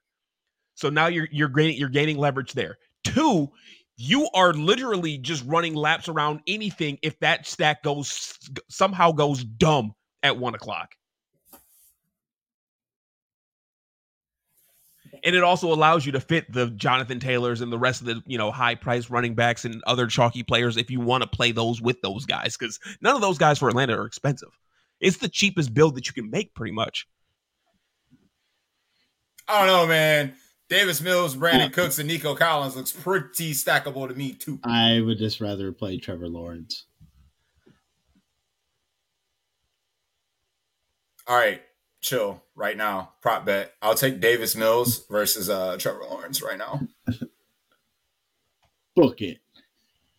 So 0.74 0.90
now 0.90 1.06
you're 1.06 1.28
you're 1.30 1.48
gaining 1.48 1.78
you're 1.78 1.88
gaining 1.88 2.18
leverage 2.18 2.52
there. 2.52 2.76
Two, 3.04 3.48
you 3.96 4.28
are 4.34 4.52
literally 4.52 5.16
just 5.18 5.44
running 5.46 5.74
laps 5.74 6.08
around 6.08 6.40
anything 6.46 6.98
if 7.02 7.18
that 7.20 7.46
stack 7.46 7.82
goes 7.82 8.38
somehow 8.68 9.12
goes 9.12 9.44
dumb 9.44 9.94
at 10.22 10.36
one 10.36 10.54
o'clock. 10.54 10.94
And 15.24 15.36
it 15.36 15.44
also 15.44 15.72
allows 15.72 16.04
you 16.04 16.12
to 16.12 16.20
fit 16.20 16.52
the 16.52 16.70
Jonathan 16.70 17.20
Taylors 17.20 17.60
and 17.60 17.72
the 17.72 17.78
rest 17.78 18.00
of 18.00 18.06
the, 18.08 18.22
you 18.26 18.36
know, 18.36 18.50
high 18.50 18.74
price 18.74 19.08
running 19.08 19.34
backs 19.34 19.64
and 19.64 19.82
other 19.86 20.06
chalky 20.06 20.42
players 20.42 20.76
if 20.76 20.90
you 20.90 21.00
want 21.00 21.22
to 21.22 21.28
play 21.28 21.52
those 21.52 21.80
with 21.80 22.00
those 22.02 22.26
guys, 22.26 22.56
because 22.56 22.80
none 23.00 23.14
of 23.14 23.20
those 23.20 23.38
guys 23.38 23.58
for 23.58 23.68
Atlanta 23.68 23.96
are 23.96 24.06
expensive. 24.06 24.48
It's 25.00 25.18
the 25.18 25.28
cheapest 25.28 25.74
build 25.74 25.94
that 25.94 26.06
you 26.06 26.12
can 26.12 26.30
make, 26.30 26.54
pretty 26.54 26.72
much. 26.72 27.06
I 29.48 29.58
don't 29.58 29.66
know, 29.68 29.86
man. 29.86 30.34
Davis 30.68 31.00
Mills, 31.00 31.36
Brandin 31.36 31.72
Cooks, 31.72 31.98
and 31.98 32.08
Nico 32.08 32.34
Collins 32.34 32.76
looks 32.76 32.92
pretty 32.92 33.52
stackable 33.52 34.08
to 34.08 34.14
me, 34.14 34.32
too. 34.32 34.58
I 34.64 35.00
would 35.00 35.18
just 35.18 35.40
rather 35.40 35.70
play 35.70 35.98
Trevor 35.98 36.28
Lawrence. 36.28 36.86
All 41.26 41.36
right, 41.36 41.62
chill 42.02 42.42
right 42.54 42.76
now. 42.76 43.12
Prop 43.22 43.46
bet. 43.46 43.72
I'll 43.80 43.94
take 43.94 44.20
Davis 44.20 44.54
Mills 44.54 45.06
versus 45.08 45.48
uh, 45.48 45.76
Trevor 45.78 46.04
Lawrence 46.10 46.42
right 46.42 46.58
now. 46.58 46.80
Book 48.96 49.22
it. 49.22 49.38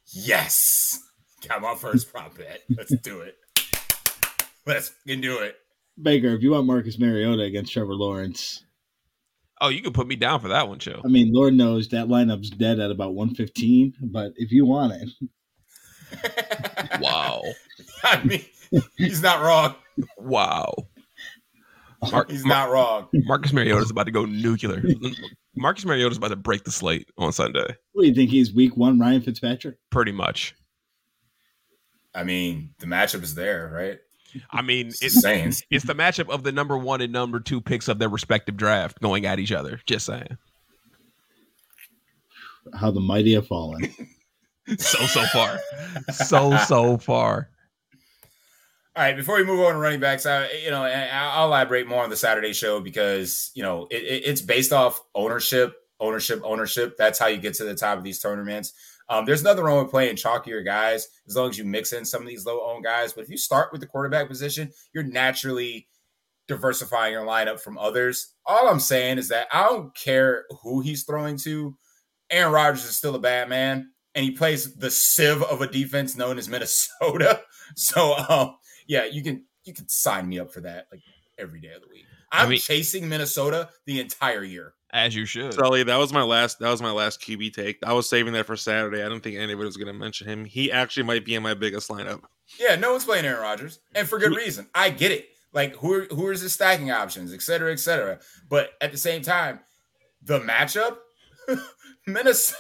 Yes. 0.08 1.00
Got 1.48 1.62
my 1.62 1.76
first 1.76 2.12
prop 2.12 2.36
bet. 2.38 2.62
Let's 2.76 2.96
do 2.98 3.22
it. 3.22 3.38
Let's 4.66 4.90
fucking 4.90 5.22
do 5.22 5.40
it. 5.40 5.56
Baker, 6.02 6.30
if 6.30 6.42
you 6.42 6.52
want 6.52 6.66
Marcus 6.66 6.98
Mariota 6.98 7.44
against 7.44 7.72
Trevor 7.72 7.94
Lawrence, 7.94 8.64
Oh, 9.62 9.70
you 9.70 9.82
can 9.82 9.94
put 9.94 10.08
me 10.08 10.16
down 10.18 10.42
for 10.42 10.50
that 10.50 10.68
one, 10.68 10.80
Chill. 10.80 11.02
I 11.06 11.08
mean, 11.08 11.32
Lord 11.32 11.54
knows 11.54 11.88
that 11.90 12.08
lineup's 12.08 12.50
dead 12.50 12.80
at 12.80 12.92
about 12.92 13.14
115, 13.14 13.94
but 14.02 14.34
if 14.36 14.52
you 14.52 14.66
want 14.66 14.94
it, 14.94 15.10
Wow. 17.00 17.44
I 18.04 18.24
mean, 18.24 18.44
he's 18.98 19.22
not 19.22 19.42
wrong. 19.42 19.76
Wow. 20.18 20.74
Mar- 22.12 22.26
He's 22.30 22.46
Mar- 22.46 22.68
not 22.68 22.72
wrong. 22.74 23.08
Marcus 23.14 23.54
Mariota's 23.54 23.92
about 23.92 24.06
to 24.06 24.12
go 24.12 24.26
nuclear. 24.26 24.84
Marcus 25.56 25.86
Mariota's 25.86 26.18
about 26.18 26.30
to 26.30 26.36
break 26.36 26.64
the 26.64 26.72
slate 26.72 27.10
on 27.18 27.32
Sunday, 27.32 27.76
what 27.94 28.04
do 28.04 28.08
you 28.08 28.14
think 28.16 28.30
he's 28.32 28.54
week 28.54 28.76
one, 28.76 29.00
Ryan 29.00 29.22
Fitzpatrick? 29.22 29.76
pretty 29.92 30.12
much. 30.12 30.56
I 32.16 32.24
mean, 32.24 32.72
the 32.80 32.86
matchup 32.86 33.24
is 33.24 33.36
there, 33.36 33.72
right? 33.74 33.98
I 34.52 34.62
mean, 34.64 34.88
It's 34.88 35.04
it's 35.04 35.22
Saints. 35.22 35.62
it's 35.70 35.86
the 35.86 35.94
matchup 35.96 36.30
of 36.30 36.44
the 36.44 36.52
number 36.52 36.78
one 36.78 37.02
and 37.02 37.14
number 37.14 37.40
two 37.40 37.62
picks 37.62 37.88
of 37.88 38.00
their 38.00 38.10
respective 38.10 38.58
draft 38.58 39.00
going 39.00 39.26
at 39.28 39.40
each 39.40 39.52
other. 39.52 39.80
Just 39.86 40.06
saying. 40.08 40.38
How 42.74 42.92
the 42.92 43.00
mighty 43.00 43.34
have 43.34 43.48
fallen. 43.48 43.94
So 44.78 45.00
so 45.08 45.26
far, 45.26 45.60
so 46.14 46.56
so 46.56 46.98
far. 46.98 47.50
All 48.96 49.04
right, 49.04 49.16
before 49.16 49.38
we 49.38 49.44
move 49.44 49.60
on 49.62 49.74
to 49.74 49.80
running 49.80 50.00
backs, 50.00 50.26
I, 50.28 50.50
you 50.64 50.70
know, 50.70 50.84
I'll 50.84 51.48
elaborate 51.48 51.88
more 51.88 52.04
on 52.04 52.12
the 52.12 52.16
Saturday 52.16 52.54
show 52.54 52.80
because 52.80 53.50
you 53.56 53.64
know 53.64 53.88
it, 53.90 54.04
it- 54.04 54.24
it's 54.26 54.42
based 54.42 54.72
off 54.72 55.02
ownership, 55.16 55.76
ownership, 56.00 56.42
ownership. 56.44 56.96
That's 56.98 57.18
how 57.18 57.26
you 57.28 57.38
get 57.38 57.56
to 57.56 57.64
the 57.64 57.74
top 57.74 57.98
of 57.98 58.04
these 58.04 58.20
tournaments. 58.20 58.74
Um, 59.10 59.26
there's 59.26 59.44
nothing 59.44 59.64
wrong 59.64 59.82
with 59.84 59.92
playing 59.92 60.16
chalkier 60.16 60.64
guys 60.64 61.08
as 61.28 61.36
long 61.36 61.50
as 61.50 61.58
you 61.58 61.66
mix 61.66 61.92
in 61.92 62.06
some 62.06 62.22
of 62.22 62.28
these 62.28 62.46
low 62.46 62.62
owned 62.70 62.84
guys. 62.84 63.14
But 63.14 63.24
if 63.24 63.30
you 63.30 63.38
start 63.38 63.72
with 63.72 63.82
the 63.82 63.88
quarterback 63.88 64.28
position, 64.30 64.72
you're 64.94 65.04
naturally 65.04 65.88
diversifying 66.48 67.14
your 67.14 67.26
lineup 67.26 67.60
from 67.60 67.78
others. 67.78 68.34
All 68.46 68.68
I'm 68.70 68.80
saying 68.80 69.18
is 69.18 69.30
that 69.30 69.48
I 69.52 69.64
don't 69.64 69.94
care 69.96 70.46
who 70.64 70.82
he's 70.82 71.04
throwing 71.04 71.38
to. 71.40 71.76
Aaron 72.30 72.54
Rodgers 72.54 72.86
is 72.86 72.98
still 72.98 73.16
a 73.16 73.20
bad 73.20 73.50
man, 73.50 73.92
and 74.16 74.24
he 74.26 74.32
plays 74.32 74.76
the 74.76 74.92
sieve 74.92 75.42
of 75.44 75.62
a 75.62 75.68
defense 75.68 76.16
known 76.16 76.38
as 76.38 76.50
Minnesota. 76.50 77.42
So, 77.76 78.14
um, 78.30 78.56
yeah, 78.88 79.06
you 79.06 79.24
can 79.24 79.46
you 79.64 79.74
can 79.74 79.88
sign 79.88 80.28
me 80.28 80.40
up 80.40 80.52
for 80.52 80.62
that 80.62 80.88
like 80.92 81.02
every 81.38 81.60
day 81.60 81.74
of 81.74 81.82
the 81.82 81.88
week. 81.90 82.06
I 82.32 82.44
I'm 82.44 82.50
mean- 82.50 82.60
chasing 82.60 83.08
Minnesota 83.10 83.70
the 83.86 84.00
entire 84.00 84.44
year. 84.44 84.74
As 84.92 85.16
you 85.16 85.26
should. 85.26 85.56
Sully, 85.56 85.82
that 85.82 85.98
was 85.98 86.14
my 86.14 86.22
last. 86.22 86.60
That 86.60 86.70
was 86.70 86.80
my 86.80 86.92
last 86.92 87.20
QB 87.20 87.54
take. 87.54 87.78
I 87.84 87.94
was 87.94 88.08
saving 88.08 88.34
that 88.34 88.46
for 88.46 88.56
Saturday. 88.56 89.04
I 89.04 89.10
don't 89.10 89.22
think 89.24 89.38
anybody 89.38 89.66
was 89.66 89.76
going 89.76 89.88
to 89.88 89.94
mention 89.94 90.28
him. 90.30 90.46
He 90.46 90.72
actually 90.72 91.02
might 91.04 91.26
be 91.26 91.34
in 91.34 91.42
my 91.42 91.56
biggest 91.56 91.90
lineup. 91.90 92.22
Yeah, 92.60 92.76
no 92.76 92.92
one's 92.92 93.04
playing 93.06 93.26
Aaron 93.26 93.42
Rodgers, 93.42 93.80
and 93.96 94.08
for 94.08 94.20
good 94.20 94.36
reason. 94.36 94.68
I 94.76 94.92
get 94.92 95.12
it. 95.12 95.30
Like 95.52 95.76
who 95.78 95.94
are, 95.94 96.06
who 96.12 96.30
is 96.30 96.42
his 96.42 96.54
stacking 96.54 96.92
options, 96.92 97.34
et 97.34 97.42
cetera, 97.42 97.72
et 97.72 97.80
cetera. 97.80 98.20
But 98.50 98.72
at 98.82 98.92
the 98.92 98.98
same 99.00 99.24
time, 99.24 99.62
the 100.22 100.40
matchup, 100.40 100.98
Minnesota. 102.08 102.58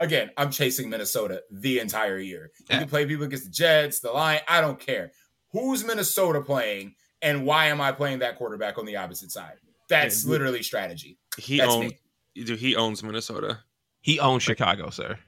Again, 0.00 0.30
I'm 0.36 0.50
chasing 0.50 0.90
Minnesota 0.90 1.42
the 1.50 1.78
entire 1.78 2.18
year. 2.18 2.50
You 2.60 2.66
Yeah. 2.70 2.78
can 2.80 2.88
play 2.88 3.06
people 3.06 3.24
against 3.24 3.44
the 3.44 3.50
Jets, 3.50 4.00
the 4.00 4.10
Lion. 4.10 4.40
I 4.48 4.60
don't 4.60 4.78
care. 4.80 5.12
Who's 5.52 5.84
Minnesota 5.84 6.40
playing, 6.40 6.96
and 7.22 7.46
why 7.46 7.66
am 7.66 7.80
I 7.80 7.92
playing 7.92 8.18
that 8.20 8.36
quarterback 8.36 8.76
on 8.76 8.86
the 8.86 8.96
opposite 8.96 9.30
side? 9.30 9.58
That's 9.88 10.24
Yeah. 10.24 10.30
literally 10.32 10.62
strategy. 10.62 11.18
He 11.38 11.58
That's 11.58 11.72
owns. 11.72 11.92
me. 11.92 12.44
Dude, 12.44 12.58
he 12.58 12.74
owns 12.76 13.02
Minnesota. 13.02 13.60
he 14.00 14.18
owns 14.20 14.42
Chicago, 14.42 14.90
sir. 14.90 15.18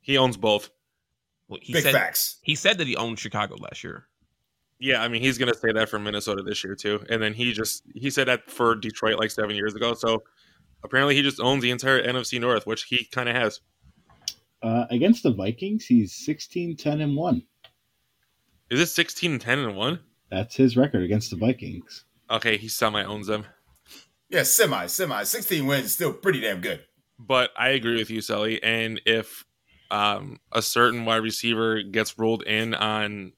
He 0.00 0.18
owns 0.18 0.36
both. 0.36 0.70
Well, 1.46 1.60
he 1.62 1.72
Big 1.72 1.82
said 1.84 1.92
facts. 1.94 2.38
he 2.42 2.54
said 2.54 2.76
that 2.78 2.86
he 2.86 2.94
owned 2.96 3.18
Chicago 3.18 3.54
last 3.56 3.82
year. 3.84 4.06
Yeah, 4.80 5.02
I 5.02 5.08
mean 5.08 5.22
he's 5.22 5.38
gonna 5.38 5.54
say 5.54 5.72
that 5.72 5.88
for 5.88 5.98
Minnesota 5.98 6.42
this 6.42 6.62
year 6.62 6.74
too, 6.74 7.04
and 7.08 7.22
then 7.22 7.32
he 7.32 7.52
just 7.52 7.84
he 7.94 8.10
said 8.10 8.28
that 8.28 8.50
for 8.50 8.74
Detroit 8.74 9.18
like 9.18 9.30
seven 9.30 9.56
years 9.56 9.74
ago. 9.74 9.94
So 9.94 10.24
apparently 10.84 11.14
he 11.14 11.22
just 11.22 11.40
owns 11.40 11.62
the 11.62 11.70
entire 11.70 12.02
NFC 12.02 12.38
North, 12.38 12.66
which 12.66 12.84
he 12.84 13.04
kind 13.06 13.28
of 13.28 13.34
has. 13.36 13.60
Uh, 14.62 14.86
against 14.90 15.22
the 15.22 15.32
Vikings, 15.32 15.86
he's 15.86 16.14
16, 16.14 16.76
10, 16.76 17.00
and 17.00 17.16
1. 17.16 17.42
Is 18.70 18.80
it 18.80 18.86
16 18.86 19.32
and 19.32 19.40
10 19.40 19.58
and 19.60 19.76
one? 19.76 20.00
That's 20.30 20.54
his 20.56 20.76
record 20.76 21.02
against 21.02 21.30
the 21.30 21.36
Vikings. 21.36 22.04
Okay, 22.30 22.56
he 22.58 22.68
semi 22.68 23.02
owns 23.02 23.28
them, 23.28 23.46
Yeah, 24.28 24.42
semi, 24.42 24.86
semi. 24.86 25.22
16 25.24 25.66
wins 25.66 25.86
is 25.86 25.92
still 25.94 26.12
pretty 26.12 26.40
damn 26.40 26.60
good. 26.60 26.80
but 27.18 27.50
I 27.56 27.70
agree 27.70 27.96
with 27.96 28.10
you, 28.10 28.20
Sully. 28.20 28.62
And 28.62 29.00
if 29.06 29.46
um, 29.90 30.38
a 30.52 30.60
certain 30.60 31.06
wide 31.06 31.22
receiver 31.22 31.80
gets 31.82 32.18
rolled 32.18 32.42
in 32.42 32.74
on 32.74 33.32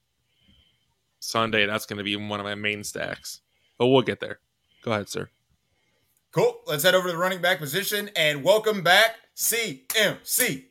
Sunday, 1.20 1.66
that's 1.66 1.87
going 1.87 1.98
to 1.98 2.02
be 2.04 2.16
one 2.16 2.40
of 2.40 2.44
my 2.44 2.56
main 2.56 2.83
stacks. 2.83 3.40
But 3.78 3.87
we'll 3.87 4.02
get 4.02 4.18
there. 4.18 4.40
Go 4.83 4.90
ahead, 4.92 5.09
sir. 5.09 5.28
Cool. 6.33 6.61
Let's 6.66 6.83
head 6.83 6.94
over 6.96 7.06
to 7.06 7.12
the 7.12 7.18
running 7.18 7.40
back 7.40 7.59
position 7.61 8.11
and 8.16 8.42
welcome 8.42 8.83
back 8.83 9.14
CMC. 9.37 10.64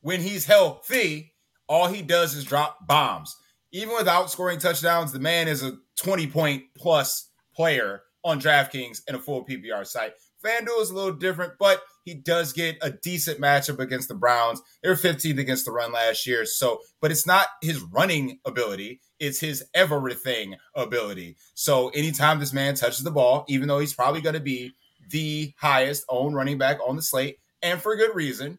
When 0.00 0.20
he's 0.20 0.46
healthy, 0.46 1.34
all 1.68 1.88
he 1.88 2.02
does 2.02 2.34
is 2.34 2.44
drop 2.44 2.86
bombs. 2.86 3.36
Even 3.72 3.94
without 3.94 4.30
scoring 4.30 4.58
touchdowns, 4.58 5.12
the 5.12 5.18
man 5.18 5.48
is 5.48 5.62
a 5.62 5.76
20 5.98 6.26
point 6.28 6.62
plus 6.76 7.30
player 7.54 8.02
on 8.24 8.40
DraftKings 8.40 9.02
and 9.06 9.16
a 9.16 9.20
full 9.20 9.44
PPR 9.44 9.86
site. 9.86 10.12
FanDuel 10.44 10.80
is 10.80 10.90
a 10.90 10.94
little 10.94 11.12
different, 11.12 11.54
but 11.58 11.82
he 12.04 12.14
does 12.14 12.52
get 12.52 12.78
a 12.80 12.90
decent 12.90 13.40
matchup 13.40 13.80
against 13.80 14.08
the 14.08 14.14
Browns. 14.14 14.62
They 14.82 14.88
were 14.88 14.94
15th 14.94 15.38
against 15.38 15.64
the 15.64 15.72
run 15.72 15.92
last 15.92 16.26
year. 16.26 16.46
So, 16.46 16.80
but 17.00 17.10
it's 17.10 17.26
not 17.26 17.48
his 17.60 17.80
running 17.80 18.38
ability, 18.44 19.00
it's 19.18 19.40
his 19.40 19.64
everything 19.74 20.56
ability. 20.74 21.36
So, 21.54 21.88
anytime 21.88 22.38
this 22.38 22.52
man 22.52 22.74
touches 22.74 23.02
the 23.02 23.10
ball, 23.10 23.44
even 23.48 23.68
though 23.68 23.80
he's 23.80 23.94
probably 23.94 24.20
going 24.20 24.34
to 24.34 24.40
be 24.40 24.72
the 25.10 25.52
highest 25.58 26.04
owned 26.08 26.36
running 26.36 26.58
back 26.58 26.78
on 26.86 26.96
the 26.96 27.02
slate, 27.02 27.38
and 27.60 27.80
for 27.80 27.96
good 27.96 28.14
reason, 28.14 28.58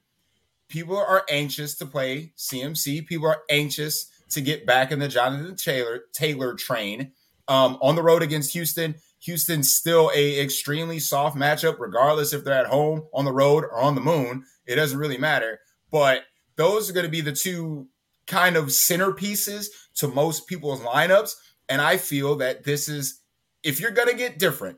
people 0.70 0.98
are 0.98 1.26
anxious 1.30 1.76
to 1.76 1.86
play 1.86 2.32
CMC. 2.38 3.06
People 3.08 3.28
are 3.28 3.42
anxious 3.50 4.10
to 4.30 4.42
get 4.42 4.66
back 4.66 4.92
in 4.92 5.00
the 5.00 5.08
Jonathan 5.08 5.56
Taylor 5.56 6.04
Taylor 6.14 6.54
train. 6.54 7.12
Um, 7.48 7.78
on 7.82 7.96
the 7.96 8.04
road 8.04 8.22
against 8.22 8.54
Houston, 8.54 8.96
Houston's 9.22 9.76
still 9.76 10.12
a 10.16 10.40
extremely 10.40 11.00
soft 11.00 11.36
matchup, 11.36 11.80
regardless 11.80 12.32
if 12.32 12.44
they're 12.44 12.54
at 12.54 12.68
home, 12.68 13.08
on 13.14 13.26
the 13.26 13.34
road, 13.34 13.64
or 13.64 13.80
on 13.80 13.96
the 13.96 14.02
moon. 14.02 14.46
It 14.66 14.76
doesn't 14.76 15.00
really 15.00 15.18
matter. 15.18 15.60
But 15.92 16.24
those 16.56 16.90
are 16.90 16.94
going 16.94 17.06
to 17.06 17.12
be 17.12 17.22
the 17.22 17.34
two 17.34 17.88
kind 18.28 18.56
of 18.56 18.66
centerpieces 18.66 19.68
to 19.96 20.08
most 20.08 20.48
people's 20.48 20.82
lineups. 20.82 21.36
And 21.68 21.82
I 21.82 21.98
feel 21.98 22.36
that 22.38 22.64
this 22.64 22.88
is, 22.88 23.22
if 23.64 23.80
you're 23.80 23.92
going 23.92 24.10
to 24.10 24.16
get 24.16 24.40
different 24.40 24.78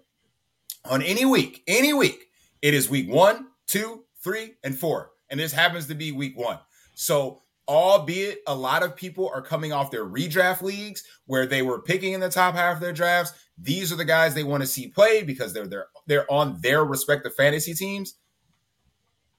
on 0.89 1.01
any 1.01 1.25
week, 1.25 1.63
any 1.67 1.93
week, 1.93 2.27
it 2.61 2.73
is 2.73 2.89
week 2.89 3.09
one, 3.09 3.47
two, 3.67 4.05
three, 4.23 4.55
and 4.63 4.77
four. 4.77 5.10
And 5.31 5.39
this 5.39 5.53
happens 5.53 5.87
to 5.87 5.95
be 5.95 6.11
week 6.11 6.37
one. 6.37 6.59
So, 6.93 7.41
albeit 7.67 8.39
a 8.47 8.53
lot 8.53 8.83
of 8.83 8.95
people 8.95 9.31
are 9.33 9.41
coming 9.41 9.71
off 9.71 9.91
their 9.91 10.05
redraft 10.05 10.61
leagues 10.61 11.03
where 11.25 11.45
they 11.45 11.61
were 11.61 11.81
picking 11.81 12.11
in 12.13 12.19
the 12.19 12.29
top 12.29 12.53
half 12.53 12.75
of 12.75 12.81
their 12.81 12.91
drafts, 12.91 13.33
these 13.57 13.93
are 13.93 13.95
the 13.95 14.05
guys 14.05 14.33
they 14.33 14.43
want 14.43 14.61
to 14.61 14.67
see 14.67 14.89
play 14.89 15.23
because 15.23 15.53
they're 15.53 15.67
they're 15.67 15.87
they're 16.05 16.31
on 16.31 16.59
their 16.61 16.83
respective 16.83 17.33
fantasy 17.33 17.73
teams. 17.73 18.15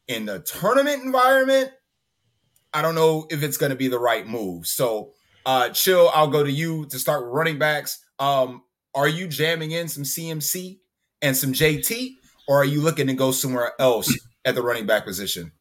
In 0.08 0.24
the 0.24 0.40
tournament 0.40 1.04
environment, 1.04 1.70
I 2.72 2.82
don't 2.82 2.94
know 2.94 3.26
if 3.30 3.42
it's 3.42 3.58
going 3.58 3.70
to 3.70 3.76
be 3.76 3.88
the 3.88 4.00
right 4.00 4.26
move. 4.26 4.66
So, 4.66 5.12
uh, 5.44 5.68
chill. 5.70 6.10
I'll 6.14 6.28
go 6.28 6.42
to 6.42 6.50
you 6.50 6.86
to 6.86 6.98
start 6.98 7.24
running 7.26 7.58
backs. 7.58 8.02
Um, 8.18 8.62
are 8.94 9.08
you 9.08 9.26
jamming 9.26 9.72
in 9.72 9.88
some 9.88 10.04
CMC 10.04 10.78
and 11.20 11.36
some 11.36 11.52
JT, 11.52 12.14
or 12.48 12.58
are 12.58 12.64
you 12.64 12.80
looking 12.80 13.08
to 13.08 13.14
go 13.14 13.30
somewhere 13.32 13.72
else 13.78 14.16
at 14.44 14.54
the 14.54 14.62
running 14.62 14.86
back 14.86 15.04
position? 15.04 15.52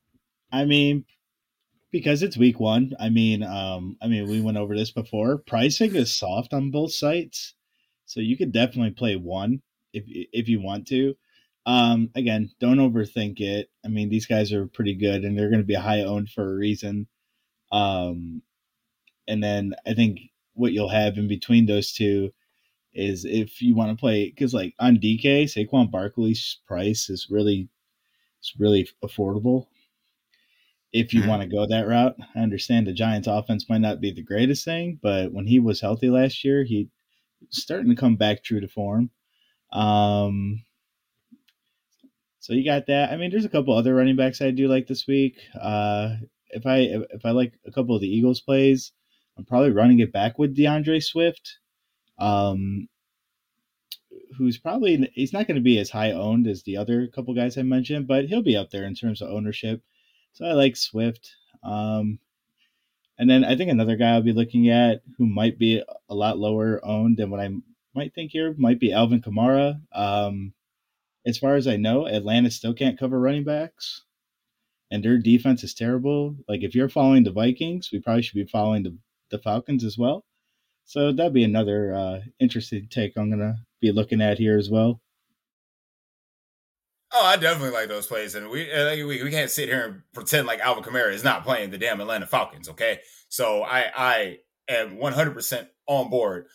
I 0.52 0.66
mean, 0.66 1.06
because 1.92 2.24
it's 2.24 2.38
week 2.38 2.60
one. 2.60 2.94
I 3.00 3.10
mean, 3.10 3.44
um, 3.44 3.98
I 4.02 4.08
mean, 4.08 4.28
we 4.30 4.42
went 4.42 4.58
over 4.58 4.76
this 4.76 4.92
before. 4.92 5.38
Pricing 5.38 5.96
is 5.96 6.14
soft 6.14 6.54
on 6.54 6.72
both 6.72 6.94
sites, 6.94 7.54
so 8.06 8.20
you 8.20 8.38
could 8.38 8.52
definitely 8.52 8.92
play 8.92 9.16
one 9.16 9.62
if 9.94 10.04
if 10.08 10.48
you 10.48 10.62
want 10.62 10.88
to. 10.88 11.16
Um, 11.66 12.10
again, 12.16 12.52
don't 12.60 12.78
overthink 12.78 13.40
it. 13.40 13.70
I 13.86 13.90
mean, 13.90 14.10
these 14.10 14.26
guys 14.26 14.52
are 14.54 14.68
pretty 14.68 14.96
good, 14.96 15.24
and 15.24 15.38
they're 15.38 15.50
going 15.50 15.62
to 15.62 15.66
be 15.66 15.76
high 15.76 16.02
owned 16.02 16.30
for 16.30 16.50
a 16.50 16.56
reason. 16.56 17.08
Um, 17.72 18.42
and 19.28 19.44
then 19.44 19.76
I 19.86 19.94
think 19.94 20.20
what 20.54 20.74
you'll 20.74 20.90
have 20.90 21.18
in 21.18 21.28
between 21.28 21.66
those 21.66 21.94
two 21.94 22.32
is 22.94 23.24
if 23.24 23.62
you 23.62 23.76
want 23.76 23.90
to 23.92 24.00
play 24.00 24.30
because 24.30 24.54
like 24.54 24.74
on 24.80 24.98
DK, 24.98 25.44
Saquon 25.44 25.92
Barkley's 25.92 26.60
price 26.68 27.10
is 27.10 27.28
really 27.30 27.70
it's 28.40 28.54
really 28.60 28.90
affordable 29.04 29.68
if 30.94 31.14
you 31.14 31.22
Mhm. 31.22 31.28
want 31.28 31.42
to 31.42 31.48
go 31.48 31.66
that 31.68 31.88
route. 31.88 32.16
I 32.36 32.40
understand 32.40 32.88
the 32.88 32.94
Giants 32.94 33.28
offense 33.28 33.70
might 33.70 33.82
not 33.82 34.02
be 34.02 34.12
the 34.12 34.22
greatest 34.24 34.66
thing, 34.66 35.00
but 35.02 35.32
when 35.32 35.48
he 35.48 35.60
was 35.60 35.82
healthy 35.82 36.10
last 36.10 36.44
year, 36.44 36.64
he 36.64 36.90
starting 37.50 37.90
to 37.90 37.96
come 37.96 38.16
back 38.18 38.44
true 38.44 38.60
to 38.62 38.68
form. 38.68 39.10
Um 39.72 40.64
so 42.40 42.54
you 42.54 42.66
got 42.66 42.88
that. 42.88 43.12
I 43.12 43.18
mean, 43.18 43.30
there's 43.32 43.46
a 43.46 43.50
couple 43.50 43.74
other 43.76 43.94
running 43.96 44.16
backs 44.16 44.42
I 44.42 44.52
do 44.52 44.68
like 44.68 44.88
this 44.88 45.08
week. 45.08 45.40
Uh 45.60 46.18
if 46.50 46.66
I 46.66 46.78
if 47.14 47.26
I 47.26 47.32
like 47.32 47.54
a 47.66 47.72
couple 47.72 47.96
of 47.96 48.02
the 48.02 48.10
Eagles 48.10 48.42
plays, 48.42 48.92
I'm 49.38 49.46
probably 49.46 49.72
running 49.72 50.00
it 50.00 50.12
back 50.12 50.38
with 50.40 50.56
D'Andre 50.56 51.00
Swift. 51.00 51.60
Um 52.18 52.90
who's 54.38 54.58
probably 54.58 55.10
he's 55.14 55.34
not 55.34 55.48
going 55.48 55.56
to 55.56 55.62
be 55.62 55.78
as 55.80 55.90
high 55.90 56.12
owned 56.12 56.48
as 56.48 56.64
the 56.64 56.78
other 56.78 57.08
couple 57.08 57.34
guys 57.34 57.58
I 57.58 57.64
mentioned, 57.64 58.08
but 58.08 58.26
he'll 58.26 58.42
be 58.42 58.56
up 58.58 58.70
there 58.70 58.86
in 58.86 58.96
terms 58.96 59.22
of 59.22 59.30
ownership. 59.30 59.82
So 60.34 60.46
I 60.46 60.54
like 60.54 60.76
Swift. 60.76 61.32
Um, 61.64 62.20
and 63.18 63.30
then 63.30 63.44
I 63.44 63.56
think 63.56 63.70
another 63.70 63.98
guy 63.98 64.14
I'll 64.14 64.22
be 64.22 64.34
looking 64.34 64.70
at 64.70 65.02
who 65.18 65.28
might 65.28 65.60
be 65.60 65.84
a 66.10 66.16
lot 66.16 66.40
lower 66.40 66.84
owned 66.84 67.18
than 67.18 67.30
what 67.30 67.40
I 67.40 67.50
might 67.94 68.14
think 68.14 68.32
here 68.32 68.56
might 68.58 68.80
be 68.80 68.92
Alvin 68.94 69.22
Kamara. 69.22 69.80
Um, 69.92 70.54
as 71.26 71.38
far 71.38 71.56
as 71.56 71.68
I 71.68 71.78
know, 71.78 72.08
Atlanta 72.08 72.50
still 72.50 72.74
can't 72.74 72.98
cover 72.98 73.20
running 73.20 73.44
backs, 73.44 74.04
and 74.90 75.04
their 75.04 75.20
defense 75.20 75.64
is 75.64 75.74
terrible. 75.74 76.36
Like 76.48 76.64
if 76.64 76.74
you're 76.74 76.90
following 76.90 77.24
the 77.24 77.32
Vikings, 77.32 77.92
we 77.92 78.00
probably 78.00 78.24
should 78.24 78.36
be 78.36 78.46
following 78.46 78.84
the 78.84 78.98
the 79.30 79.38
Falcons 79.38 79.84
as 79.84 79.98
well. 79.98 80.26
So 80.86 81.12
that'd 81.12 81.32
be 81.34 81.44
another 81.44 81.94
uh, 81.94 82.20
interesting 82.40 82.88
take 82.90 83.14
I'm 83.16 83.30
gonna 83.30 83.58
be 83.80 83.92
looking 83.92 84.22
at 84.22 84.40
here 84.40 84.58
as 84.58 84.70
well. 84.70 85.00
Oh, 87.14 87.26
I 87.26 87.36
definitely 87.36 87.72
like 87.72 87.90
those 87.90 88.08
plays, 88.08 88.36
and 88.36 88.50
we 88.50 88.70
we, 89.04 89.24
we 89.24 89.32
can't 89.32 89.52
sit 89.52 89.68
here 89.68 89.86
and 89.86 90.02
pretend 90.14 90.48
like 90.48 90.60
Alvin 90.60 90.84
Kamara 90.84 91.14
is 91.14 91.24
not 91.24 91.44
playing 91.44 91.70
the 91.70 91.78
damn 91.78 92.00
Atlanta 92.00 92.26
Falcons. 92.26 92.70
Okay, 92.70 93.00
so 93.28 93.64
I 93.64 93.92
I 93.96 94.38
am 94.70 94.98
100 94.98 95.34
percent 95.34 95.68
on 95.88 96.10
board 96.10 96.48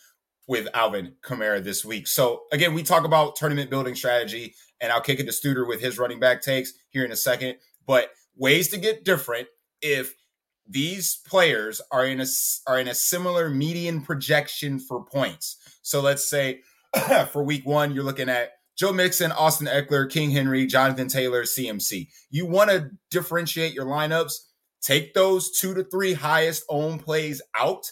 with 0.47 0.67
Alvin 0.73 1.13
Kamara 1.21 1.63
this 1.63 1.85
week. 1.85 2.07
So 2.07 2.43
again, 2.51 2.73
we 2.73 2.81
talk 2.81 3.03
about 3.03 3.35
tournament 3.35 3.69
building 3.69 3.93
strategy, 3.93 4.55
and 4.81 4.91
I'll 4.91 5.01
kick 5.01 5.19
it 5.19 5.25
to 5.25 5.31
Studer 5.31 5.67
with 5.67 5.79
his 5.79 5.99
running 5.99 6.19
back 6.19 6.41
takes 6.41 6.73
here 6.89 7.05
in 7.05 7.11
a 7.11 7.17
second. 7.17 7.57
But 7.85 8.09
ways 8.35 8.69
to 8.69 8.77
get 8.77 9.05
different 9.05 9.47
if 9.81 10.15
these 10.67 11.17
players 11.27 11.81
are 11.91 12.05
in 12.05 12.19
a 12.19 12.25
are 12.65 12.79
in 12.79 12.87
a 12.87 12.95
similar 12.95 13.49
median 13.49 14.01
projection 14.01 14.79
for 14.79 15.03
points. 15.03 15.57
So 15.83 16.01
let's 16.01 16.27
say 16.27 16.61
for 17.31 17.43
week 17.43 17.65
one, 17.65 17.93
you're 17.93 18.03
looking 18.03 18.29
at 18.29 18.53
Joe 18.77 18.93
Mixon, 18.93 19.31
Austin 19.31 19.67
Ekeler, 19.67 20.09
King 20.09 20.29
Henry, 20.29 20.67
Jonathan 20.67 21.07
Taylor, 21.07 21.43
CMC. 21.43 22.09
You 22.29 22.45
want 22.45 22.69
to 22.69 22.91
differentiate 23.09 23.73
your 23.73 23.85
lineups, 23.85 24.33
take 24.81 25.13
those 25.13 25.49
two 25.57 25.73
to 25.73 25.83
three 25.83 26.13
highest 26.13 26.63
own 26.69 26.99
plays 26.99 27.41
out 27.57 27.91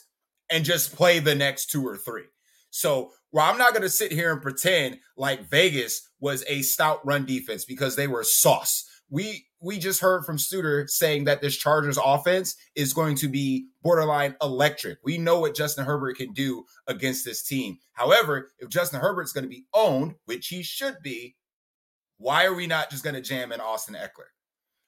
and 0.52 0.64
just 0.64 0.96
play 0.96 1.20
the 1.20 1.34
next 1.34 1.72
two 1.72 1.86
or 1.86 1.98
three. 1.98 2.26
So, 2.70 3.12
well, 3.32 3.50
I'm 3.50 3.58
not 3.58 3.72
going 3.72 3.82
to 3.82 3.90
sit 3.90 4.12
here 4.12 4.32
and 4.32 4.42
pretend 4.42 5.00
like 5.18 5.50
Vegas 5.50 6.08
was 6.20 6.44
a 6.48 6.62
stout 6.62 7.06
run 7.06 7.26
defense 7.26 7.66
because 7.66 7.96
they 7.96 8.08
were 8.08 8.24
sauce. 8.24 8.86
We 9.10 9.46
we 9.62 9.80
just 9.80 10.00
heard 10.00 10.26
from 10.26 10.38
Studer 10.38 10.90
saying 10.90 11.24
that 11.24 11.42
this 11.42 11.58
Chargers 11.58 11.98
offense 12.04 12.56
is 12.76 12.94
going 12.94 13.16
to 13.18 13.28
be 13.28 13.68
borderline 13.82 14.36
electric. 14.42 15.00
We 15.04 15.18
know 15.18 15.40
what 15.40 15.56
Justin 15.56 15.86
Herbert 15.86 16.18
can 16.18 16.34
do 16.34 16.66
against 16.88 17.26
this 17.26 17.42
team. 17.42 17.80
However, 17.94 18.52
if 18.60 18.70
Justin 18.70 19.00
Herbert's 19.00 19.32
going 19.32 19.44
to 19.44 19.50
be 19.50 19.66
owned, 19.74 20.16
which 20.26 20.48
he 20.48 20.62
should 20.62 20.98
be, 21.02 21.36
why 22.18 22.46
are 22.46 22.54
we 22.54 22.68
not 22.68 22.92
just 22.92 23.04
going 23.04 23.16
to 23.16 23.22
jam 23.22 23.52
in 23.52 23.60
Austin 23.60 23.96
Ekeler? 23.96 24.30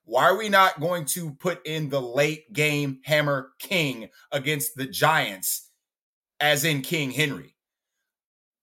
Why 0.06 0.26
are 0.26 0.38
we 0.38 0.48
not 0.48 0.80
going 0.80 1.06
to 1.06 1.32
put 1.32 1.66
in 1.66 1.90
the 1.90 2.02
late 2.02 2.54
game 2.54 3.00
hammer 3.04 3.50
king 3.60 4.10
against 4.32 4.76
the 4.76 4.86
Giants, 4.86 5.70
as 6.40 6.64
in 6.64 6.82
King 6.82 7.12
Henry? 7.12 7.56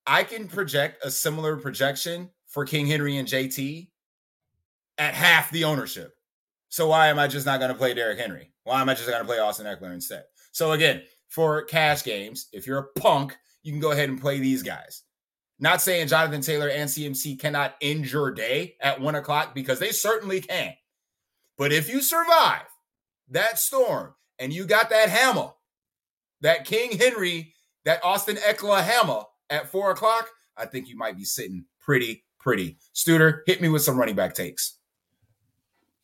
I 0.07 0.25
can 0.25 0.49
project 0.49 1.05
a 1.05 1.11
similar 1.11 1.57
projection 1.57 2.31
for 2.47 2.65
King 2.65 2.87
Henry 2.87 3.17
and 3.17 3.29
JT 3.29 3.89
at 4.99 5.15
half 5.15 5.51
the 5.51 5.65
ownership. 5.65 6.15
So 6.69 6.89
why 6.89 7.09
am 7.09 7.19
I 7.19 7.29
just 7.29 7.47
not 7.47 7.61
going 7.61 7.71
to 7.71 7.79
play 7.79 7.95
Derrick 7.95 8.19
Henry? 8.19 8.53
Why 8.65 8.81
am 8.81 8.89
I 8.89 8.95
just 8.95 9.09
going 9.09 9.21
to 9.21 9.27
play 9.27 9.39
Austin 9.39 9.67
Ekeler 9.67 9.93
instead? 9.93 10.25
So 10.53 10.73
again, 10.73 11.03
for 11.29 11.63
cash 11.63 12.05
games, 12.05 12.49
if 12.53 12.67
you're 12.67 12.79
a 12.79 13.01
punk, 13.01 13.37
you 13.63 13.73
can 13.73 13.81
go 13.81 13.93
ahead 13.93 14.09
and 14.09 14.21
play 14.21 14.39
these 14.39 14.63
guys. 14.63 15.03
Not 15.59 15.81
saying 15.81 16.09
Jonathan 16.09 16.41
Taylor 16.41 16.69
and 16.69 16.89
CMC 16.89 17.39
cannot 17.39 17.77
end 17.81 18.11
your 18.11 18.33
day 18.33 18.77
at 18.81 19.01
one 19.01 19.15
o'clock 19.15 19.55
because 19.55 19.79
they 19.79 19.91
certainly 19.91 20.41
can. 20.41 20.73
But 21.57 21.73
if 21.73 21.89
you 21.89 22.01
survive 22.03 22.67
that 23.31 23.59
storm 23.59 24.15
and 24.39 24.53
you 24.53 24.65
got 24.65 24.91
that 24.91 25.09
hammer, 25.09 25.51
that 26.41 26.65
King 26.65 26.99
Henry, 26.99 27.55
that 27.85 28.05
Austin 28.05 28.37
Ekeler 28.37 28.83
hammer 28.83 29.23
at 29.51 29.71
four 29.71 29.91
o'clock, 29.91 30.29
I 30.57 30.67
think 30.67 30.89
you 30.89 30.97
might 30.97 31.17
be 31.17 31.25
sitting 31.25 31.65
pretty, 31.81 32.25
pretty. 32.39 32.79
Studer, 32.95 33.41
hit 33.47 33.61
me 33.61 33.69
with 33.69 33.83
some 33.83 33.97
running 33.97 34.17
back 34.17 34.35
takes. 34.35 34.79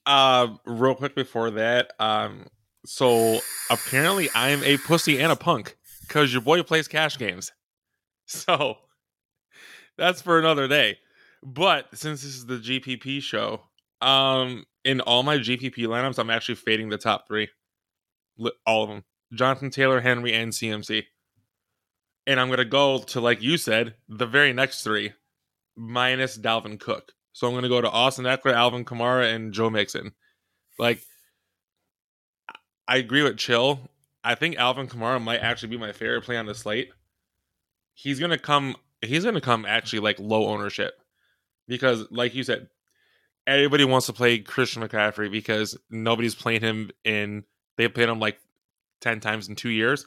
Uh, 0.07 0.57
real 0.67 0.95
quick 0.95 1.15
before 1.15 1.51
that, 1.53 1.93
um, 2.01 2.47
so 2.85 3.41
apparently 3.71 4.29
I'm 4.35 4.65
a 4.65 4.79
pussy 4.79 5.21
and 5.21 5.31
a 5.31 5.37
punk 5.37 5.77
because 6.03 6.33
your 6.33 6.43
boy 6.43 6.63
plays 6.63 6.89
cash 6.89 7.19
games. 7.19 7.53
So 8.33 8.77
that's 9.99 10.23
for 10.23 10.39
another 10.39 10.69
day. 10.69 10.99
But 11.43 11.87
since 11.99 12.23
this 12.23 12.37
is 12.37 12.47
the 12.47 12.59
GPP 12.59 13.21
show, 13.23 13.63
um, 14.01 14.67
in 14.85 15.01
all 15.01 15.25
my 15.25 15.39
GPP 15.39 15.79
lineups, 15.79 16.17
I'm 16.17 16.31
actually 16.31 16.55
fading 16.55 16.91
the 16.91 16.97
top 16.97 17.27
three, 17.27 17.49
all 18.65 18.85
of 18.85 18.89
them: 18.89 19.03
Jonathan 19.35 19.71
Taylor, 19.71 20.01
Henry, 20.01 20.33
and 20.33 20.53
CMC. 20.53 21.07
And 22.27 22.39
I'm 22.39 22.51
gonna 22.51 22.65
go 22.65 22.99
to 22.99 23.21
like 23.21 23.43
you 23.43 23.57
said, 23.57 23.97
the 24.09 24.27
very 24.27 24.53
next 24.53 24.85
three, 24.85 25.13
minus 25.77 26.39
Dalvin 26.39 26.79
Cook. 26.79 27.13
So 27.33 27.47
I'm 27.47 27.55
gonna 27.55 27.69
go 27.69 27.81
to 27.81 27.91
Austin 27.91 28.25
Ekeler, 28.25 28.53
Alvin 28.53 28.85
Kamara, 28.85 29.35
and 29.35 29.53
Joe 29.53 29.71
Mixon. 29.71 30.13
Like, 30.79 31.01
I 32.89 32.97
agree 32.97 33.23
with 33.23 33.39
Chill. 33.39 33.81
I 34.25 34.35
think 34.35 34.57
Alvin 34.57 34.89
Kamara 34.89 35.23
might 35.23 35.39
actually 35.39 35.71
be 35.71 35.79
my 35.79 35.93
favorite 35.93 36.25
play 36.25 36.37
on 36.37 36.47
the 36.47 36.55
slate. 36.55 36.91
He's 37.95 38.19
gonna 38.19 38.39
come. 38.39 38.77
He's 39.01 39.25
gonna 39.25 39.41
come 39.41 39.65
actually 39.65 40.01
like 40.01 40.19
low 40.19 40.47
ownership 40.47 40.95
because, 41.69 42.07
like 42.11 42.35
you 42.35 42.43
said, 42.43 42.69
everybody 43.47 43.85
wants 43.85 44.07
to 44.07 44.13
play 44.13 44.39
Christian 44.39 44.83
McCaffrey 44.83 45.31
because 45.31 45.79
nobody's 45.91 46.35
playing 46.35 46.63
him 46.63 46.91
in. 47.05 47.45
They 47.77 47.89
played 47.89 48.09
him 48.09 48.21
like 48.21 48.39
ten 49.01 49.21
times 49.21 49.49
in 49.49 49.57
two 49.57 49.71
years. 49.71 50.07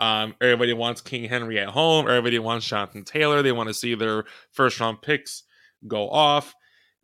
Um, 0.00 0.34
everybody 0.40 0.72
wants 0.72 1.02
King 1.02 1.28
Henry 1.28 1.58
at 1.58 1.68
home. 1.68 2.08
Everybody 2.08 2.38
wants 2.38 2.66
Jonathan 2.66 3.04
Taylor. 3.04 3.42
They 3.42 3.52
want 3.52 3.68
to 3.68 3.74
see 3.74 3.94
their 3.94 4.24
first 4.50 4.80
round 4.80 5.02
picks 5.02 5.42
go 5.86 6.08
off. 6.08 6.54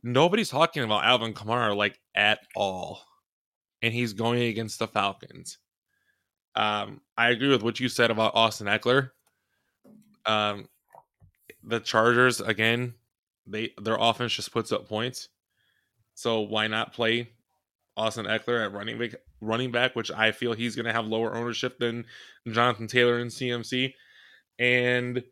Nobody's 0.02 0.50
talking 0.50 0.82
about 0.82 1.04
Alvin 1.04 1.34
Kamara 1.34 1.76
like 1.76 1.98
at 2.14 2.40
all, 2.54 3.00
and 3.82 3.92
he's 3.92 4.12
going 4.12 4.42
against 4.42 4.78
the 4.78 4.86
Falcons. 4.86 5.58
Um, 6.54 7.00
I 7.16 7.30
agree 7.30 7.48
with 7.48 7.62
what 7.62 7.80
you 7.80 7.88
said 7.88 8.10
about 8.10 8.34
Austin 8.34 8.66
Ekeler. 8.66 9.10
Um, 10.24 10.68
the 11.62 11.80
Chargers 11.80 12.40
again, 12.40 12.94
they 13.46 13.72
their 13.80 13.96
offense 13.98 14.32
just 14.32 14.52
puts 14.52 14.72
up 14.72 14.88
points, 14.88 15.28
so 16.14 16.40
why 16.40 16.66
not 16.66 16.92
play 16.94 17.28
Austin 17.96 18.26
Ekeler 18.26 18.64
at 18.64 18.72
running 18.72 18.98
back? 18.98 19.14
Running 19.42 19.70
back, 19.70 19.94
which 19.94 20.10
I 20.10 20.32
feel 20.32 20.54
he's 20.54 20.74
going 20.74 20.86
to 20.86 20.92
have 20.92 21.06
lower 21.06 21.34
ownership 21.36 21.78
than 21.78 22.06
Jonathan 22.48 22.86
Taylor 22.86 23.18
and 23.18 23.30
CMC, 23.30 23.92
and 24.58 25.22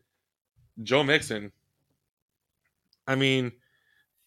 Joe 0.83 1.03
Mixon. 1.03 1.53
I 3.07 3.15
mean, 3.15 3.53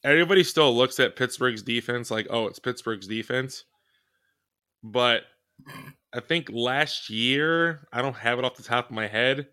everybody 0.03 0.43
still 0.43 0.75
looks 0.75 0.99
at 0.99 1.15
Pittsburgh's 1.15 1.63
defense 1.63 2.11
like, 2.11 2.27
oh, 2.29 2.47
it's 2.47 2.59
Pittsburgh's 2.59 3.07
defense, 3.07 3.65
but 4.83 5.23
I 6.13 6.19
think 6.19 6.49
last 6.51 7.09
year, 7.09 7.87
I 7.91 8.01
don't 8.01 8.15
have 8.15 8.39
it 8.39 8.45
off 8.45 8.55
the 8.55 8.63
top 8.63 8.89
of 8.89 8.95
my 8.95 9.07
head. 9.07 9.47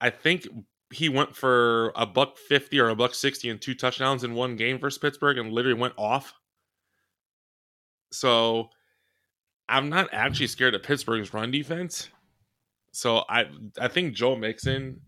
I 0.00 0.10
think 0.10 0.46
he 0.92 1.08
went 1.08 1.36
for 1.36 1.92
a 1.94 2.06
buck 2.06 2.36
50 2.36 2.78
or 2.80 2.88
a 2.88 2.96
buck 2.96 3.14
60 3.14 3.48
and 3.48 3.60
two 3.60 3.74
touchdowns 3.74 4.24
in 4.24 4.34
one 4.34 4.56
game 4.56 4.78
versus 4.78 4.98
Pittsburgh 4.98 5.38
and 5.38 5.52
literally 5.52 5.78
went 5.78 5.94
off. 5.96 6.32
So 8.12 8.70
I'm 9.68 9.88
not 9.88 10.08
actually 10.12 10.48
scared 10.48 10.74
of 10.74 10.82
Pittsburgh's 10.82 11.32
run 11.32 11.50
defense. 11.50 12.08
So 12.92 13.24
I 13.28 13.44
I 13.80 13.86
think 13.86 14.14
Joe 14.14 14.34
Mixon 14.34 15.00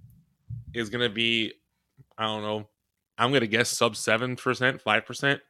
is 0.72 0.88
gonna 0.88 1.08
be, 1.08 1.52
I 2.16 2.26
don't 2.26 2.42
know, 2.42 2.68
I'm 3.18 3.32
gonna 3.32 3.46
guess 3.46 3.68
sub 3.68 3.96
seven 3.96 4.36
percent, 4.36 4.80
five 4.80 5.06
percent. 5.06 5.40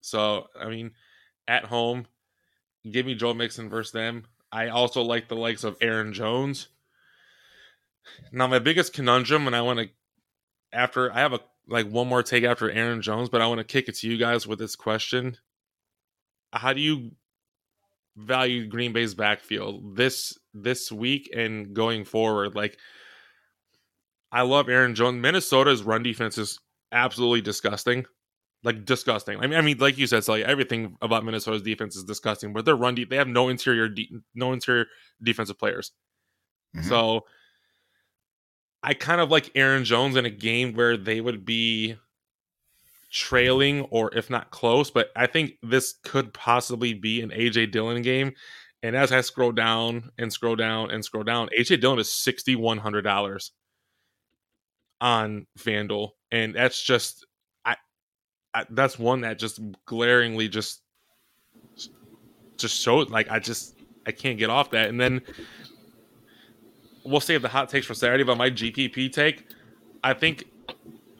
So 0.00 0.46
I 0.58 0.68
mean, 0.68 0.92
at 1.48 1.64
home, 1.64 2.06
give 2.90 3.06
me 3.06 3.14
Joe 3.14 3.34
Mixon 3.34 3.68
versus 3.68 3.92
them. 3.92 4.24
I 4.52 4.68
also 4.68 5.02
like 5.02 5.28
the 5.28 5.36
likes 5.36 5.64
of 5.64 5.76
Aaron 5.80 6.12
Jones. 6.12 6.68
Now, 8.32 8.46
my 8.46 8.58
biggest 8.58 8.92
conundrum, 8.92 9.46
and 9.46 9.56
I 9.56 9.62
want 9.62 9.80
to, 9.80 9.88
after 10.72 11.12
I 11.12 11.18
have 11.18 11.32
a 11.32 11.40
like 11.68 11.88
one 11.88 12.06
more 12.08 12.22
take 12.22 12.44
after 12.44 12.70
Aaron 12.70 13.02
Jones, 13.02 13.28
but 13.28 13.42
I 13.42 13.46
want 13.48 13.58
to 13.58 13.64
kick 13.64 13.88
it 13.88 13.96
to 13.96 14.08
you 14.08 14.16
guys 14.16 14.46
with 14.46 14.58
this 14.58 14.76
question: 14.76 15.36
How 16.52 16.72
do 16.72 16.80
you 16.80 17.12
value 18.16 18.66
Green 18.66 18.92
Bay's 18.92 19.14
backfield 19.14 19.96
this 19.96 20.38
this 20.54 20.92
week 20.92 21.30
and 21.34 21.74
going 21.74 22.04
forward? 22.04 22.54
Like, 22.54 22.78
I 24.36 24.42
love 24.42 24.68
Aaron 24.68 24.94
Jones. 24.94 25.20
Minnesota's 25.20 25.82
run 25.82 26.02
defense 26.02 26.38
is 26.38 26.58
absolutely 26.92 27.40
disgusting 27.40 28.06
like 28.66 28.84
disgusting. 28.84 29.38
I 29.38 29.46
mean, 29.46 29.58
I 29.58 29.62
mean, 29.62 29.78
like 29.78 29.96
you 29.96 30.08
said, 30.08 30.26
like 30.26 30.44
everything 30.44 30.96
about 31.00 31.24
Minnesota's 31.24 31.62
defense 31.62 31.94
is 31.94 32.02
disgusting. 32.02 32.52
But 32.52 32.64
their 32.64 32.74
run, 32.74 32.96
de- 32.96 33.04
they 33.04 33.16
have 33.16 33.28
no 33.28 33.48
interior, 33.48 33.88
de- 33.88 34.10
no 34.34 34.52
interior 34.52 34.86
defensive 35.22 35.56
players. 35.56 35.92
Mm-hmm. 36.76 36.88
So 36.88 37.26
I 38.82 38.94
kind 38.94 39.20
of 39.20 39.30
like 39.30 39.52
Aaron 39.54 39.84
Jones 39.84 40.16
in 40.16 40.26
a 40.26 40.30
game 40.30 40.74
where 40.74 40.96
they 40.96 41.20
would 41.20 41.44
be 41.44 41.96
trailing 43.10 43.82
or 43.82 44.12
if 44.16 44.30
not 44.30 44.50
close. 44.50 44.90
But 44.90 45.10
I 45.14 45.28
think 45.28 45.52
this 45.62 45.94
could 46.02 46.34
possibly 46.34 46.92
be 46.92 47.22
an 47.22 47.30
AJ 47.30 47.70
Dillon 47.70 48.02
game. 48.02 48.32
And 48.82 48.96
as 48.96 49.12
I 49.12 49.20
scroll 49.20 49.52
down 49.52 50.10
and 50.18 50.32
scroll 50.32 50.56
down 50.56 50.90
and 50.90 51.04
scroll 51.04 51.24
down, 51.24 51.50
AJ 51.56 51.80
Dillon 51.80 52.00
is 52.00 52.12
sixty 52.12 52.56
one 52.56 52.78
hundred 52.78 53.02
dollars 53.02 53.52
on 55.00 55.46
FanDuel, 55.58 56.10
and 56.32 56.54
that's 56.54 56.82
just 56.82 57.26
I, 58.56 58.64
that's 58.70 58.98
one 58.98 59.20
that 59.20 59.38
just 59.38 59.60
glaringly 59.84 60.48
just 60.48 60.80
just 62.56 62.80
showed 62.80 63.10
like 63.10 63.30
I 63.30 63.38
just 63.38 63.76
I 64.06 64.12
can't 64.12 64.38
get 64.38 64.48
off 64.48 64.70
that. 64.70 64.88
And 64.88 64.98
then 64.98 65.20
we'll 67.04 67.20
save 67.20 67.42
the 67.42 67.48
hot 67.48 67.68
takes 67.68 67.84
for 67.84 67.92
Saturday, 67.92 68.24
but 68.24 68.38
my 68.38 68.48
GPP 68.48 69.12
take, 69.12 69.46
I 70.02 70.14
think 70.14 70.44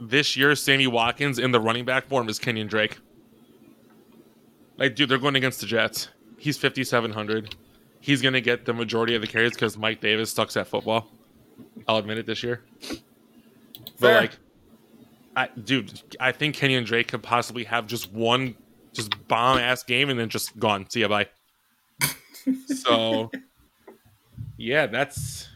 this 0.00 0.34
year 0.34 0.54
Sammy 0.54 0.86
Watkins 0.86 1.38
in 1.38 1.52
the 1.52 1.60
running 1.60 1.84
back 1.84 2.08
form 2.08 2.30
is 2.30 2.40
Kenyan 2.40 2.70
Drake. 2.70 2.96
Like, 4.78 4.96
dude, 4.96 5.10
they're 5.10 5.18
going 5.18 5.36
against 5.36 5.60
the 5.60 5.66
Jets. 5.66 6.08
He's 6.38 6.56
fifty 6.56 6.84
seven 6.84 7.12
hundred. 7.12 7.54
He's 8.00 8.22
gonna 8.22 8.40
get 8.40 8.64
the 8.64 8.72
majority 8.72 9.14
of 9.14 9.20
the 9.20 9.28
carries 9.28 9.52
because 9.52 9.76
Mike 9.76 10.00
Davis 10.00 10.32
sucks 10.32 10.56
at 10.56 10.68
football. 10.68 11.10
I'll 11.86 11.98
admit 11.98 12.16
it 12.16 12.24
this 12.24 12.42
year. 12.42 12.62
Fair. 13.76 13.90
But 13.98 14.20
like 14.20 14.32
I, 15.36 15.48
dude, 15.48 16.02
I 16.18 16.32
think 16.32 16.56
Kenyan 16.56 16.86
Drake 16.86 17.08
could 17.08 17.22
possibly 17.22 17.64
have 17.64 17.86
just 17.86 18.12
one 18.12 18.56
just 18.94 19.12
bomb 19.28 19.58
ass 19.58 19.82
game 19.82 20.08
and 20.08 20.18
then 20.18 20.30
just 20.30 20.58
gone. 20.58 20.88
See 20.88 21.02
ya, 21.02 21.08
bye. 21.08 21.28
so, 22.66 23.30
yeah, 24.56 24.86
that's 24.86 25.48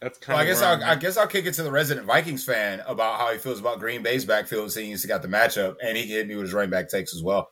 that's 0.00 0.18
kind 0.18 0.36
well, 0.36 0.44
I 0.44 0.48
guess 0.48 0.62
I'll, 0.62 0.84
I 0.84 0.94
guess 0.94 1.16
I'll 1.16 1.26
kick 1.26 1.46
it 1.46 1.54
to 1.54 1.64
the 1.64 1.70
resident 1.70 2.06
Vikings 2.06 2.44
fan 2.44 2.82
about 2.86 3.18
how 3.18 3.32
he 3.32 3.38
feels 3.38 3.58
about 3.58 3.80
Green 3.80 4.02
Bay's 4.02 4.24
backfield, 4.24 4.70
seeing 4.70 4.90
he's 4.90 5.04
got 5.06 5.22
the 5.22 5.28
matchup, 5.28 5.76
and 5.82 5.96
he 5.96 6.04
can 6.04 6.12
hit 6.12 6.28
me 6.28 6.36
with 6.36 6.44
his 6.44 6.54
running 6.54 6.70
back 6.70 6.88
takes 6.88 7.14
as 7.14 7.22
well. 7.22 7.50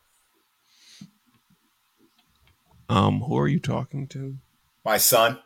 Um, 2.88 3.20
who 3.20 3.38
are 3.38 3.48
you 3.48 3.60
talking 3.60 4.08
to? 4.08 4.36
My 4.84 4.96
son. 4.96 5.38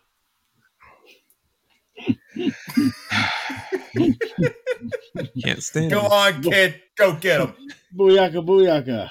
Can't 5.42 5.62
stand 5.62 5.90
Go 5.90 6.00
him. 6.00 6.12
on, 6.12 6.42
kid. 6.42 6.80
Go 6.96 7.14
get 7.14 7.40
him. 7.40 7.54
Booyaka, 7.96 8.44
booyaka. 8.44 9.08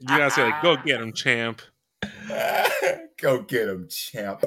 you 0.00 0.06
gotta 0.08 0.30
say 0.30 0.44
like, 0.44 0.62
"Go 0.62 0.76
get 0.76 1.00
him, 1.00 1.12
champ." 1.12 1.62
Go 3.20 3.42
get 3.42 3.68
him, 3.68 3.88
champ. 3.88 4.44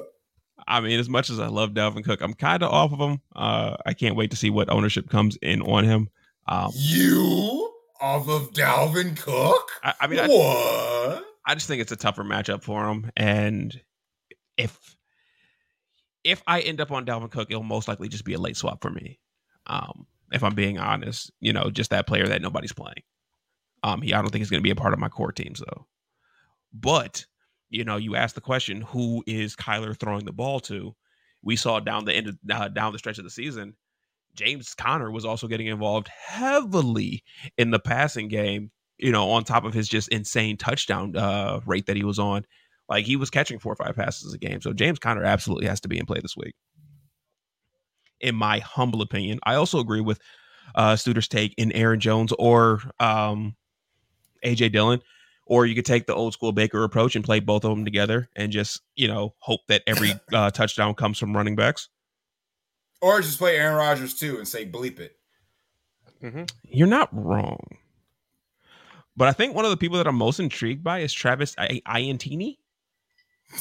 I 0.68 0.82
mean, 0.82 1.00
as 1.00 1.10
much 1.10 1.30
as 1.30 1.40
I 1.40 1.48
love 1.48 1.72
Dalvin 1.72 2.04
Cook, 2.04 2.22
I'm 2.22 2.34
kind 2.34 2.62
of 2.62 2.72
off 2.72 2.92
of 2.92 3.00
him. 3.00 3.22
Uh, 3.36 3.78
I 3.86 3.94
can't 3.94 4.16
wait 4.16 4.32
to 4.32 4.38
see 4.38 4.50
what 4.50 4.70
ownership 4.70 5.10
comes 5.10 5.38
in 5.42 5.62
on 5.62 5.86
him. 5.86 6.10
Um, 6.48 6.72
you 6.76 7.72
off 8.02 8.28
of 8.28 8.52
Dalvin 8.54 9.18
Cook? 9.18 9.72
I, 9.84 9.94
I 10.02 10.08
mean, 10.08 10.20
what? 10.20 10.30
I, 10.30 11.22
I 11.50 11.56
just 11.56 11.68
think 11.68 11.82
it's 11.82 11.92
a 11.92 11.96
tougher 11.96 12.24
matchup 12.24 12.62
for 12.62 12.88
him, 12.88 13.10
and 13.18 13.76
if 14.56 14.96
if 16.24 16.44
I 16.46 16.60
end 16.60 16.80
up 16.80 16.92
on 16.92 17.08
Dalvin 17.08 17.32
Cook, 17.32 17.50
it'll 17.50 17.64
most 17.64 17.88
likely 17.88 18.08
just 18.08 18.24
be 18.24 18.36
a 18.36 18.40
late 18.40 18.56
swap 18.56 18.84
for 18.84 18.92
me. 18.92 19.20
Um, 19.66 20.06
if 20.32 20.44
I'm 20.44 20.54
being 20.54 20.78
honest, 20.78 21.32
you 21.40 21.52
know, 21.52 21.72
just 21.72 21.90
that 21.90 22.06
player 22.06 22.28
that 22.28 22.44
nobody's 22.44 22.72
playing. 22.72 23.02
Um, 23.82 24.04
he 24.04 24.14
I 24.14 24.22
don't 24.22 24.30
think 24.30 24.42
he's 24.42 24.52
going 24.52 24.62
to 24.62 24.68
be 24.68 24.70
a 24.70 24.76
part 24.76 24.94
of 24.94 25.00
my 25.00 25.10
core 25.10 25.32
teams 25.32 25.60
though. 25.60 25.88
But 26.72 27.26
you 27.72 27.84
know, 27.84 27.98
you 27.98 28.16
ask 28.16 28.36
the 28.36 28.42
question, 28.42 28.82
who 28.82 29.24
is 29.26 29.56
Kyler 29.56 29.98
throwing 29.98 30.26
the 30.26 30.32
ball 30.32 30.60
to? 30.62 30.96
We 31.42 31.56
saw 31.56 31.80
down 31.80 32.06
the 32.06 32.14
end 32.14 32.28
of, 32.28 32.38
uh, 32.52 32.68
down 32.68 32.92
the 32.92 33.00
stretch 33.00 33.18
of 33.18 33.24
the 33.24 33.32
season, 33.32 33.74
James 34.36 34.76
Conner 34.76 35.10
was 35.10 35.26
also 35.26 35.48
getting 35.48 35.66
involved 35.66 36.10
heavily 36.10 37.24
in 37.58 37.72
the 37.72 37.80
passing 37.80 38.28
game. 38.28 38.70
You 39.00 39.12
know, 39.12 39.30
on 39.32 39.44
top 39.44 39.64
of 39.64 39.74
his 39.74 39.88
just 39.88 40.10
insane 40.10 40.58
touchdown 40.58 41.16
uh, 41.16 41.62
rate 41.66 41.86
that 41.86 41.96
he 41.96 42.04
was 42.04 42.20
on, 42.20 42.46
like 42.90 43.06
he 43.06 43.16
was 43.16 43.30
catching 43.30 43.60
four 43.60 43.74
or 43.74 43.76
five 43.76 43.96
passes 43.96 44.34
a 44.34 44.38
game. 44.38 44.62
So 44.62 44.74
James 44.74 45.00
Conner 45.00 45.24
absolutely 45.24 45.68
has 45.68 45.80
to 45.82 45.88
be 45.88 45.98
in 45.98 46.06
play 46.06 46.20
this 46.22 46.36
week, 46.36 46.56
in 48.20 48.36
my 48.36 48.60
humble 48.60 49.02
opinion. 49.02 49.40
I 49.44 49.56
also 49.56 49.80
agree 49.80 50.02
with 50.02 50.20
uh, 50.76 50.96
Studer's 50.96 51.28
take 51.28 51.54
in 51.58 51.72
Aaron 51.72 52.00
Jones 52.00 52.34
or 52.38 52.82
um, 53.00 53.56
AJ 54.44 54.74
Dillon 54.74 55.02
or 55.50 55.66
you 55.66 55.76
could 55.76 55.86
take 55.86 56.06
the 56.06 56.16
old 56.16 56.32
school 56.32 56.54
Baker 56.54 56.84
approach 56.84 57.16
and 57.16 57.26
play 57.26 57.40
both 57.40 57.66
of 57.66 57.72
them 57.72 57.84
together 57.84 58.30
and 58.36 58.52
just 58.52 58.82
you 58.96 59.08
know 59.08 59.34
hope 59.40 59.62
that 59.68 59.82
every 59.86 60.14
uh, 60.34 60.52
touchdown 60.52 60.94
comes 60.94 61.18
from 61.18 61.36
running 61.36 61.58
backs. 61.58 61.90
Or 63.02 63.20
just 63.22 63.40
play 63.40 63.58
Aaron 63.58 63.76
Rodgers 63.76 64.14
too 64.14 64.38
and 64.38 64.48
say 64.48 64.66
bleep 64.66 65.00
it. 65.00 65.18
Mm-hmm. 66.24 66.44
You're 66.64 66.88
not 66.88 67.10
wrong, 67.12 67.66
but 69.20 69.28
I 69.28 69.34
think 69.34 69.54
one 69.54 69.66
of 69.66 69.72
the 69.72 69.76
people 69.76 69.98
that 69.98 70.08
I'm 70.08 70.16
most 70.16 70.40
intrigued 70.40 70.82
by 70.82 71.00
is 71.00 71.12
Travis 71.12 71.54
I- 71.58 71.82
Iantini. 71.86 72.56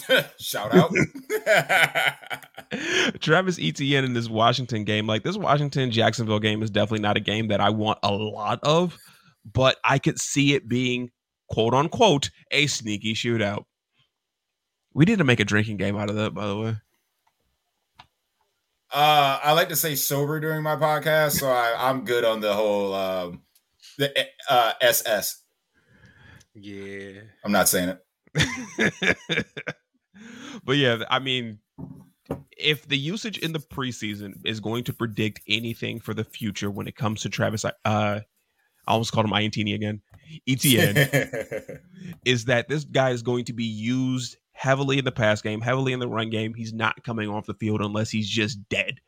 Shout 0.38 0.72
out. 0.72 0.92
Travis 3.20 3.58
Etienne 3.60 4.04
in 4.04 4.14
this 4.14 4.28
Washington 4.28 4.84
game. 4.84 5.08
Like 5.08 5.24
this 5.24 5.36
Washington 5.36 5.90
Jacksonville 5.90 6.38
game 6.38 6.62
is 6.62 6.70
definitely 6.70 7.00
not 7.00 7.16
a 7.16 7.20
game 7.20 7.48
that 7.48 7.60
I 7.60 7.70
want 7.70 7.98
a 8.04 8.12
lot 8.12 8.60
of, 8.62 8.96
but 9.52 9.78
I 9.82 9.98
could 9.98 10.20
see 10.20 10.54
it 10.54 10.68
being 10.68 11.10
quote 11.50 11.74
unquote 11.74 12.30
a 12.52 12.68
sneaky 12.68 13.14
shootout. 13.14 13.64
We 14.94 15.06
need 15.06 15.18
to 15.18 15.24
make 15.24 15.40
a 15.40 15.44
drinking 15.44 15.78
game 15.78 15.96
out 15.96 16.08
of 16.08 16.14
that, 16.14 16.34
by 16.34 16.46
the 16.46 16.56
way. 16.56 16.76
Uh, 18.92 19.40
I 19.42 19.52
like 19.54 19.70
to 19.70 19.76
say 19.76 19.96
sober 19.96 20.38
during 20.38 20.62
my 20.62 20.76
podcast, 20.76 21.40
so 21.40 21.48
I, 21.48 21.90
am 21.90 22.04
good 22.04 22.24
on 22.24 22.40
the 22.40 22.54
whole 22.54 22.94
um, 22.94 23.42
the 23.98 24.28
uh, 24.48 24.74
SS. 24.80 25.42
Yeah, 26.60 27.20
I'm 27.44 27.52
not 27.52 27.68
saying 27.68 27.96
it, 28.34 29.46
but 30.64 30.76
yeah, 30.76 30.98
I 31.10 31.18
mean, 31.18 31.58
if 32.56 32.86
the 32.86 32.98
usage 32.98 33.38
in 33.38 33.52
the 33.52 33.58
preseason 33.58 34.34
is 34.44 34.60
going 34.60 34.84
to 34.84 34.92
predict 34.92 35.40
anything 35.48 36.00
for 36.00 36.14
the 36.14 36.24
future 36.24 36.70
when 36.70 36.88
it 36.88 36.96
comes 36.96 37.22
to 37.22 37.28
Travis, 37.28 37.64
uh, 37.64 37.70
I 37.84 38.22
almost 38.86 39.12
called 39.12 39.26
him 39.26 39.32
Iantini 39.32 39.74
again. 39.74 40.00
Etienne 40.48 40.96
is 42.24 42.46
that 42.46 42.68
this 42.68 42.84
guy 42.84 43.10
is 43.10 43.22
going 43.22 43.44
to 43.46 43.52
be 43.52 43.64
used 43.64 44.36
heavily 44.52 44.98
in 44.98 45.04
the 45.04 45.12
pass 45.12 45.40
game, 45.40 45.60
heavily 45.60 45.92
in 45.92 46.00
the 46.00 46.08
run 46.08 46.30
game. 46.30 46.54
He's 46.54 46.72
not 46.72 47.04
coming 47.04 47.28
off 47.28 47.46
the 47.46 47.54
field 47.54 47.80
unless 47.80 48.10
he's 48.10 48.28
just 48.28 48.68
dead. 48.68 49.00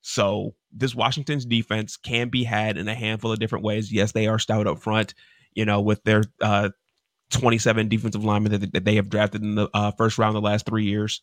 So 0.00 0.54
this 0.72 0.94
Washington's 0.94 1.44
defense 1.44 1.96
can 1.96 2.28
be 2.28 2.42
had 2.42 2.76
in 2.76 2.88
a 2.88 2.94
handful 2.94 3.32
of 3.32 3.38
different 3.38 3.64
ways. 3.64 3.92
Yes, 3.92 4.12
they 4.12 4.26
are 4.26 4.38
stout 4.38 4.66
up 4.66 4.80
front, 4.80 5.14
you 5.54 5.64
know, 5.64 5.80
with 5.80 6.02
their 6.04 6.24
uh, 6.40 6.70
27 7.30 7.88
defensive 7.88 8.24
linemen 8.24 8.52
that, 8.52 8.72
that 8.72 8.84
they 8.84 8.96
have 8.96 9.08
drafted 9.08 9.42
in 9.42 9.54
the 9.54 9.68
uh, 9.74 9.90
first 9.92 10.18
round 10.18 10.36
the 10.36 10.40
last 10.40 10.66
three 10.66 10.84
years. 10.84 11.22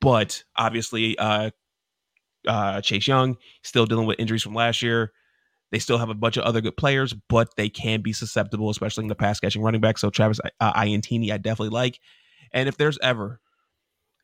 But 0.00 0.44
obviously, 0.56 1.18
uh, 1.18 1.50
uh, 2.46 2.80
Chase 2.80 3.06
Young 3.06 3.36
still 3.62 3.86
dealing 3.86 4.06
with 4.06 4.20
injuries 4.20 4.42
from 4.42 4.54
last 4.54 4.82
year. 4.82 5.12
They 5.72 5.78
still 5.80 5.98
have 5.98 6.10
a 6.10 6.14
bunch 6.14 6.36
of 6.36 6.44
other 6.44 6.60
good 6.60 6.76
players, 6.76 7.12
but 7.28 7.56
they 7.56 7.68
can 7.68 8.00
be 8.00 8.12
susceptible, 8.12 8.70
especially 8.70 9.04
in 9.04 9.08
the 9.08 9.16
pass 9.16 9.40
catching 9.40 9.62
running 9.62 9.80
back. 9.80 9.98
So 9.98 10.10
Travis 10.10 10.38
uh, 10.60 10.72
Iantini, 10.72 11.32
I 11.32 11.38
definitely 11.38 11.70
like. 11.70 11.98
And 12.52 12.68
if 12.68 12.76
there's 12.76 12.98
ever 13.02 13.40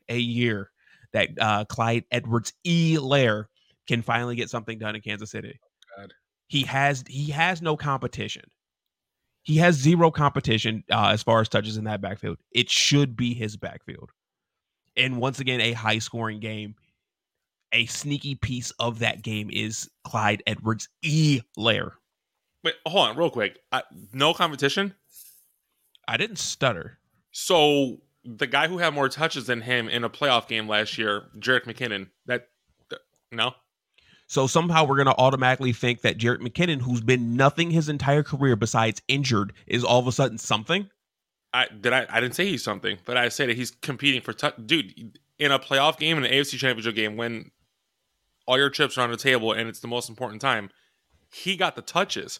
a 0.07 0.17
year 0.17 0.71
that 1.11 1.29
uh, 1.39 1.65
Clyde 1.65 2.05
Edwards 2.09 2.53
Helaire 2.65 3.45
can 3.87 4.01
finally 4.01 4.35
get 4.35 4.49
something 4.49 4.79
done 4.79 4.95
in 4.95 5.01
Kansas 5.01 5.31
City, 5.31 5.59
God. 5.97 6.13
he 6.47 6.61
has 6.63 7.03
he 7.07 7.31
has 7.31 7.61
no 7.61 7.75
competition. 7.75 8.43
He 9.43 9.57
has 9.57 9.75
zero 9.75 10.11
competition 10.11 10.83
uh, 10.91 11.09
as 11.11 11.23
far 11.23 11.41
as 11.41 11.49
touches 11.49 11.77
in 11.77 11.85
that 11.85 12.01
backfield. 12.01 12.37
It 12.51 12.69
should 12.69 13.15
be 13.15 13.33
his 13.33 13.57
backfield. 13.57 14.11
And 14.95 15.17
once 15.17 15.39
again, 15.39 15.61
a 15.61 15.73
high 15.73 15.99
scoring 15.99 16.39
game 16.39 16.75
a 17.71 17.85
sneaky 17.85 18.35
piece 18.35 18.71
of 18.71 18.99
that 18.99 19.21
game 19.21 19.49
is 19.51 19.89
Clyde 20.03 20.43
Edwards 20.45 20.89
E. 21.01 21.41
Lair. 21.55 21.93
Wait, 22.63 22.75
hold 22.85 23.09
on, 23.09 23.17
real 23.17 23.29
quick. 23.29 23.59
No 24.13 24.33
competition. 24.33 24.93
I 26.07 26.17
didn't 26.17 26.37
stutter. 26.37 26.99
So 27.31 28.01
the 28.23 28.47
guy 28.47 28.67
who 28.67 28.77
had 28.77 28.93
more 28.93 29.09
touches 29.09 29.47
than 29.47 29.61
him 29.61 29.87
in 29.87 30.03
a 30.03 30.09
playoff 30.09 30.47
game 30.47 30.67
last 30.67 30.97
year, 30.97 31.23
Jerick 31.39 31.63
McKinnon. 31.63 32.09
That, 32.25 32.49
that 32.89 32.99
no. 33.31 33.53
So 34.31 34.47
somehow 34.47 34.85
we're 34.85 34.95
gonna 34.95 35.13
automatically 35.17 35.73
think 35.73 36.03
that 36.03 36.17
Jerick 36.17 36.39
McKinnon, 36.39 36.81
who's 36.81 37.01
been 37.01 37.35
nothing 37.35 37.69
his 37.69 37.89
entire 37.89 38.23
career 38.23 38.55
besides 38.55 39.01
injured, 39.09 39.51
is 39.67 39.83
all 39.83 39.99
of 39.99 40.07
a 40.07 40.13
sudden 40.13 40.37
something. 40.37 40.89
I 41.51 41.67
did 41.67 41.91
I 41.91 42.05
I 42.09 42.21
didn't 42.21 42.35
say 42.35 42.45
he's 42.45 42.63
something, 42.63 42.97
but 43.03 43.17
I 43.17 43.27
say 43.27 43.45
that 43.45 43.57
he's 43.57 43.71
competing 43.71 44.21
for 44.21 44.31
touch. 44.31 44.55
Dude, 44.65 45.19
in 45.37 45.51
a 45.51 45.59
playoff 45.59 45.99
game, 45.99 46.17
in 46.17 46.23
an 46.23 46.31
AFC 46.31 46.57
Championship 46.57 46.95
game, 46.95 47.17
when 47.17 47.51
all 48.45 48.57
your 48.57 48.69
chips 48.69 48.97
are 48.97 49.01
on 49.01 49.11
the 49.11 49.17
table 49.17 49.51
and 49.51 49.67
it's 49.67 49.81
the 49.81 49.89
most 49.89 50.07
important 50.07 50.41
time. 50.41 50.69
He 51.29 51.57
got 51.57 51.75
the 51.75 51.81
touches. 51.81 52.39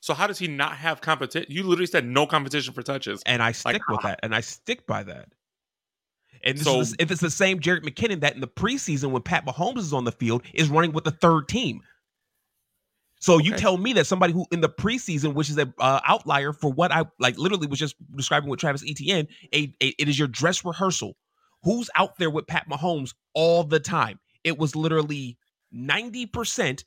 So 0.00 0.12
how 0.12 0.26
does 0.26 0.38
he 0.38 0.48
not 0.48 0.76
have 0.76 1.00
competition? 1.00 1.50
You 1.50 1.62
literally 1.62 1.86
said 1.86 2.04
no 2.04 2.26
competition 2.26 2.74
for 2.74 2.82
touches. 2.82 3.22
And 3.24 3.42
I 3.42 3.52
stick 3.52 3.72
like, 3.74 3.88
with 3.88 4.02
that. 4.02 4.20
And 4.22 4.34
I 4.34 4.42
stick 4.42 4.86
by 4.86 5.02
that. 5.04 5.28
And 6.44 6.58
so, 6.58 6.80
is, 6.80 6.94
if 6.98 7.10
it's 7.10 7.20
the 7.20 7.30
same 7.30 7.60
Jerick 7.60 7.82
McKinnon 7.82 8.20
that 8.20 8.34
in 8.34 8.40
the 8.40 8.48
preseason 8.48 9.10
when 9.10 9.22
Pat 9.22 9.46
Mahomes 9.46 9.78
is 9.78 9.92
on 9.92 10.04
the 10.04 10.12
field 10.12 10.42
is 10.54 10.68
running 10.68 10.92
with 10.92 11.04
the 11.04 11.10
third 11.10 11.48
team. 11.48 11.80
So 13.20 13.36
okay. 13.36 13.44
you 13.44 13.52
tell 13.52 13.76
me 13.76 13.92
that 13.92 14.06
somebody 14.06 14.32
who 14.32 14.46
in 14.50 14.60
the 14.60 14.68
preseason, 14.68 15.34
which 15.34 15.48
is 15.48 15.56
an 15.56 15.72
uh, 15.78 16.00
outlier 16.04 16.52
for 16.52 16.72
what 16.72 16.90
I 16.90 17.04
like, 17.20 17.38
literally 17.38 17.68
was 17.68 17.78
just 17.78 17.94
describing 18.16 18.50
with 18.50 18.58
Travis 18.58 18.82
Etienne, 18.84 19.28
a, 19.54 19.72
a, 19.80 19.94
it 19.98 20.08
is 20.08 20.18
your 20.18 20.26
dress 20.26 20.64
rehearsal. 20.64 21.16
Who's 21.62 21.88
out 21.94 22.18
there 22.18 22.30
with 22.30 22.48
Pat 22.48 22.68
Mahomes 22.68 23.14
all 23.34 23.62
the 23.62 23.78
time? 23.78 24.18
it 24.44 24.58
was 24.58 24.76
literally 24.76 25.38
90% 25.74 26.84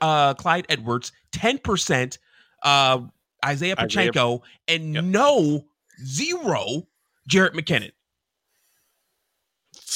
uh, 0.00 0.34
Clyde 0.34 0.66
Edwards, 0.68 1.12
10% 1.32 2.18
uh, 2.62 3.00
Isaiah 3.44 3.76
Pacheco, 3.76 4.42
and 4.68 4.94
yep. 4.94 5.04
no 5.04 5.66
zero 6.04 6.86
Jerick 7.28 7.52
McKinnon. 7.54 7.92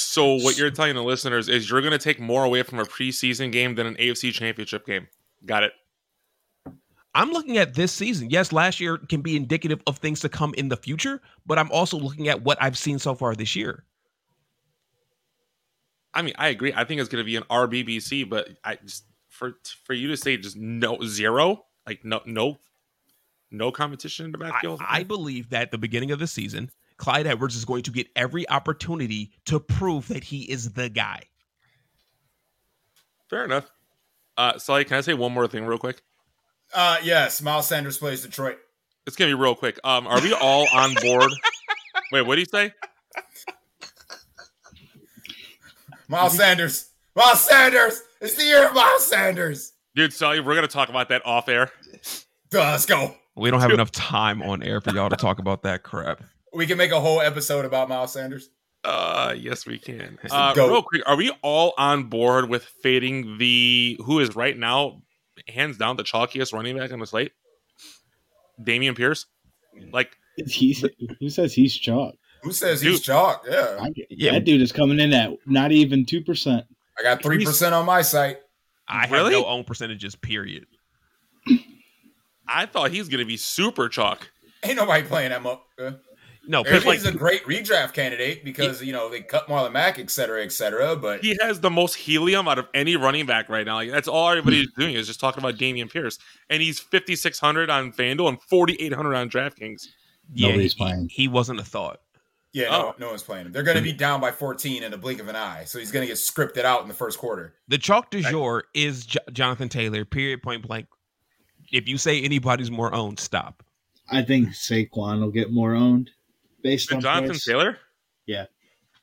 So 0.01 0.35
what 0.35 0.59
you're 0.59 0.71
telling 0.71 0.95
the 0.95 1.03
listeners 1.03 1.49
is 1.49 1.71
you're 1.71 1.81
going 1.81 1.93
to 1.93 1.99
take 1.99 2.21
more 2.21 2.45
away 2.45 2.63
from 2.63 2.79
a 2.79 2.85
preseason 2.85 3.53
game 3.53 3.75
than 3.75 3.87
an 3.87 3.95
AFC 3.97 4.33
Championship 4.33 4.87
game. 4.87 5.09
Got 5.45 5.65
it. 5.65 5.73
I'm 7.15 7.31
looking 7.31 7.59
at 7.59 7.75
this 7.75 7.93
season. 7.93 8.31
Yes, 8.31 8.53
last 8.53 8.79
year 8.79 8.97
can 8.97 9.21
be 9.21 9.37
indicative 9.37 9.83
of 9.87 9.99
things 9.99 10.21
to 10.21 10.29
come 10.29 10.55
in 10.55 10.69
the 10.69 10.77
future, 10.77 11.21
but 11.45 11.59
I'm 11.59 11.71
also 11.73 11.99
looking 11.99 12.29
at 12.29 12.43
what 12.43 12.57
I've 12.61 12.79
seen 12.79 12.99
so 12.99 13.15
far 13.15 13.35
this 13.35 13.57
year. 13.57 13.85
I 16.15 16.23
mean, 16.23 16.35
I 16.39 16.49
agree. 16.49 16.73
I 16.75 16.85
think 16.85 17.01
it's 17.01 17.09
going 17.09 17.23
to 17.23 17.27
be 17.27 17.37
an 17.37 17.45
RBBC, 17.51 18.29
but 18.29 18.51
I 18.65 18.77
just 18.77 19.05
for 19.29 19.55
for 19.85 19.95
you 19.95 20.09
to 20.09 20.17
say 20.17 20.37
just 20.37 20.57
no 20.57 20.99
zero, 21.05 21.65
like 21.87 22.05
no 22.05 22.21
no 22.27 22.59
no 23.51 23.73
competition 23.73 24.27
in 24.27 24.33
the 24.33 24.39
backfield. 24.39 24.81
I, 24.81 24.99
I 24.99 25.05
believe 25.05 25.51
that 25.51 25.71
the 25.71 25.79
beginning 25.79 26.11
of 26.11 26.19
the 26.19 26.27
season, 26.27 26.71
Clyde 27.01 27.27
Edwards 27.27 27.57
is 27.57 27.65
going 27.65 27.83
to 27.85 27.91
get 27.91 28.09
every 28.15 28.47
opportunity 28.51 29.33
to 29.47 29.59
prove 29.59 30.09
that 30.09 30.23
he 30.23 30.43
is 30.43 30.73
the 30.73 30.91
guy. 30.91 31.23
Fair 33.31 33.47
enough. 33.47 33.71
Uh, 34.37 34.59
Sully, 34.59 34.85
can 34.85 34.99
I 34.99 35.01
say 35.01 35.15
one 35.15 35.33
more 35.33 35.49
thing 35.49 35.65
real 35.65 35.79
quick? 35.79 36.03
Uh, 36.75 36.99
yes, 37.03 37.41
Miles 37.41 37.67
Sanders 37.67 37.97
plays 37.97 38.21
Detroit. 38.21 38.59
It's 39.07 39.17
gonna 39.17 39.31
be 39.31 39.35
real 39.35 39.55
quick. 39.55 39.81
Um, 39.83 40.07
are 40.07 40.21
we 40.21 40.35
all 40.35 40.67
on 40.75 40.95
board? 41.03 41.33
Wait, 42.13 42.21
what 42.27 42.35
do 42.35 42.43
you 42.43 42.47
say? 42.47 42.75
Miles 46.07 46.37
Sanders. 46.37 46.91
Miles 47.17 47.41
Sanders. 47.41 48.03
It's 48.21 48.35
the 48.35 48.45
year 48.45 48.69
of 48.69 48.75
Miles 48.75 49.07
Sanders. 49.07 49.73
Dude, 49.95 50.13
sorry, 50.13 50.41
we're 50.41 50.55
gonna 50.55 50.69
talk 50.69 50.91
about 50.91 51.09
that 51.09 51.25
off 51.25 51.49
air. 51.49 51.71
let's 52.53 52.85
go. 52.85 53.15
We 53.37 53.51
don't 53.51 53.63
have 53.63 53.71
enough 53.71 53.91
time 53.91 54.43
on 54.43 54.63
air 54.63 54.83
for 54.83 54.93
y'all 54.93 55.09
to 55.09 55.17
talk 55.17 55.39
about 55.39 55.63
that 55.63 55.83
crap. 55.83 56.21
We 56.53 56.67
can 56.67 56.79
make 56.79 56.91
a 56.91 57.01
whole 57.01 57.21
episode 57.21 57.65
about 57.65 57.89
Miles 57.89 58.13
Sanders. 58.13 58.51
Uh, 58.83 59.35
yes, 59.37 59.67
we 59.67 59.79
can. 59.79 60.19
Uh, 60.31 60.55
real 60.57 60.83
quick, 60.83 61.03
are 61.07 61.17
we 61.17 61.31
all 61.43 61.75
on 61.77 62.05
board 62.05 62.49
with 62.49 62.65
fading 62.83 63.39
the 63.39 63.99
who 64.05 64.21
is 64.21 64.35
right 64.35 64.57
now, 64.57 65.03
hands 65.49 65.77
down, 65.77 65.97
the 65.97 66.03
chalkiest 66.03 66.53
running 66.53 66.79
back 66.79 66.93
on 66.93 66.99
the 66.99 67.07
slate, 67.07 67.33
Dameon 68.61 68.97
Pierce? 68.97 69.27
Like, 69.93 70.17
he's 70.47 70.85
who 71.19 71.29
says 71.29 71.53
he's 71.53 71.77
chalk? 71.77 72.15
Who 72.43 72.53
says 72.53 72.81
dude, 72.81 72.93
he's 72.93 73.01
chalk? 73.01 73.45
Yeah. 73.49 73.79
I, 73.81 73.93
yeah. 74.09 74.33
That 74.33 74.45
dude 74.45 74.63
is 74.63 74.73
coming 74.73 74.99
in 74.99 75.13
at 75.13 75.31
not 75.47 75.73
even 75.73 76.07
2%. 76.07 76.65
I 76.99 77.03
got 77.03 77.23
3% 77.23 77.73
on 77.73 77.87
my 77.87 78.03
site. 78.03 78.39
I 78.89 79.07
really? 79.09 79.35
have 79.35 79.43
no 79.43 79.47
own 79.47 79.65
percentages, 79.65 80.17
period. 80.17 80.67
I 82.49 82.67
thought 82.67 82.91
he's 82.91 83.09
going 83.09 83.21
to 83.21 83.27
be 83.27 83.37
super 83.37 83.89
chalk. 83.89 84.31
Ain't 84.65 84.77
nobody 84.77 85.07
playing 85.07 85.31
that 85.31 85.43
much. 85.43 85.61
No, 86.47 86.63
Eric 86.63 86.79
Pittman, 86.85 86.95
He's 86.95 87.05
a 87.07 87.13
great 87.13 87.45
redraft 87.45 87.93
candidate 87.93 88.45
because 88.45 88.83
you 88.83 88.93
know 88.93 89.09
they 89.11 89.21
cut 89.21 89.47
Marlon 89.47 89.73
Mack, 89.73 89.99
et 89.99 90.11
cetera, 90.11 90.43
et 90.43 90.51
cetera. 90.53 90.97
But 90.97 91.21
He 91.21 91.37
has 91.43 91.61
the 91.61 91.71
most 91.71 91.95
helium 91.95 92.49
out 92.49 92.59
of 92.59 92.67
any 92.75 92.97
running 92.97 93.27
back 93.27 93.49
right 93.49 93.67
now. 93.67 93.75
Like 93.77 93.91
that's 93.91 94.09
all 94.09 94.31
everybody's 94.31 94.69
doing 94.77 94.95
is 94.95 95.07
just 95.07 95.21
talking 95.21 95.43
about 95.43 95.57
Dameon 95.57 95.93
Pierce, 95.93 96.19
and 96.49 96.63
he's 96.63 96.81
fifty 96.81 97.15
six 97.15 97.39
hundred 97.39 97.69
on 97.71 97.93
FanDuel 97.93 98.29
and 98.29 98.43
forty 98.43 98.75
eight 98.81 98.93
hundred 98.95 99.15
on 99.15 99.29
DraftKings. 99.29 99.87
yeah, 100.33 100.49
Nobody's 100.49 100.73
he, 100.75 100.79
playing. 100.85 101.09
he 101.11 101.29
wasn't 101.29 101.61
a 101.61 101.65
thought. 101.65 102.01
yeah, 102.53 102.71
no, 102.71 102.71
Oh. 102.89 102.95
no 102.99 103.09
one's 103.11 103.23
playing 103.23 103.47
him. 103.47 103.53
They're 103.53 103.63
going 103.63 103.77
to 103.77 103.83
be 103.83 103.93
down 103.93 104.21
by 104.21 104.33
14 104.33 104.83
in 104.83 104.91
the 104.91 104.99
blink 104.99 105.21
of 105.21 105.29
an 105.29 105.37
eye, 105.37 105.65
so 105.67 105.79
he's 105.79 105.93
going 105.93 106.03
to 106.03 106.09
get 106.09 106.17
scripted 106.17 106.65
out 106.65 106.83
in 106.83 106.89
the 106.89 106.95
first 106.95 107.19
quarter. 107.19 107.55
The 107.69 107.79
chalk 107.79 108.11
du 108.11 108.23
jour 108.23 108.65
is 108.75 109.07
J- 109.07 109.19
Jonathan 109.33 109.69
Taylor. 109.69 110.05
Period. 110.05 110.43
Point 110.43 110.67
blank. 110.67 110.87
If 111.71 111.87
you 111.87 111.97
say 111.99 112.21
anybody's 112.23 112.71
more 112.71 112.93
owned, 112.95 113.21
stop. 113.21 113.63
I 114.11 114.23
think 114.23 114.49
Saquon 114.49 115.21
will 115.21 115.31
get 115.31 115.53
more 115.53 115.75
owned 115.77 116.11
based 116.63 116.91
And 116.91 116.97
on 116.99 117.03
Jonathan 117.03 117.29
price. 117.31 117.45
Taylor, 117.45 117.79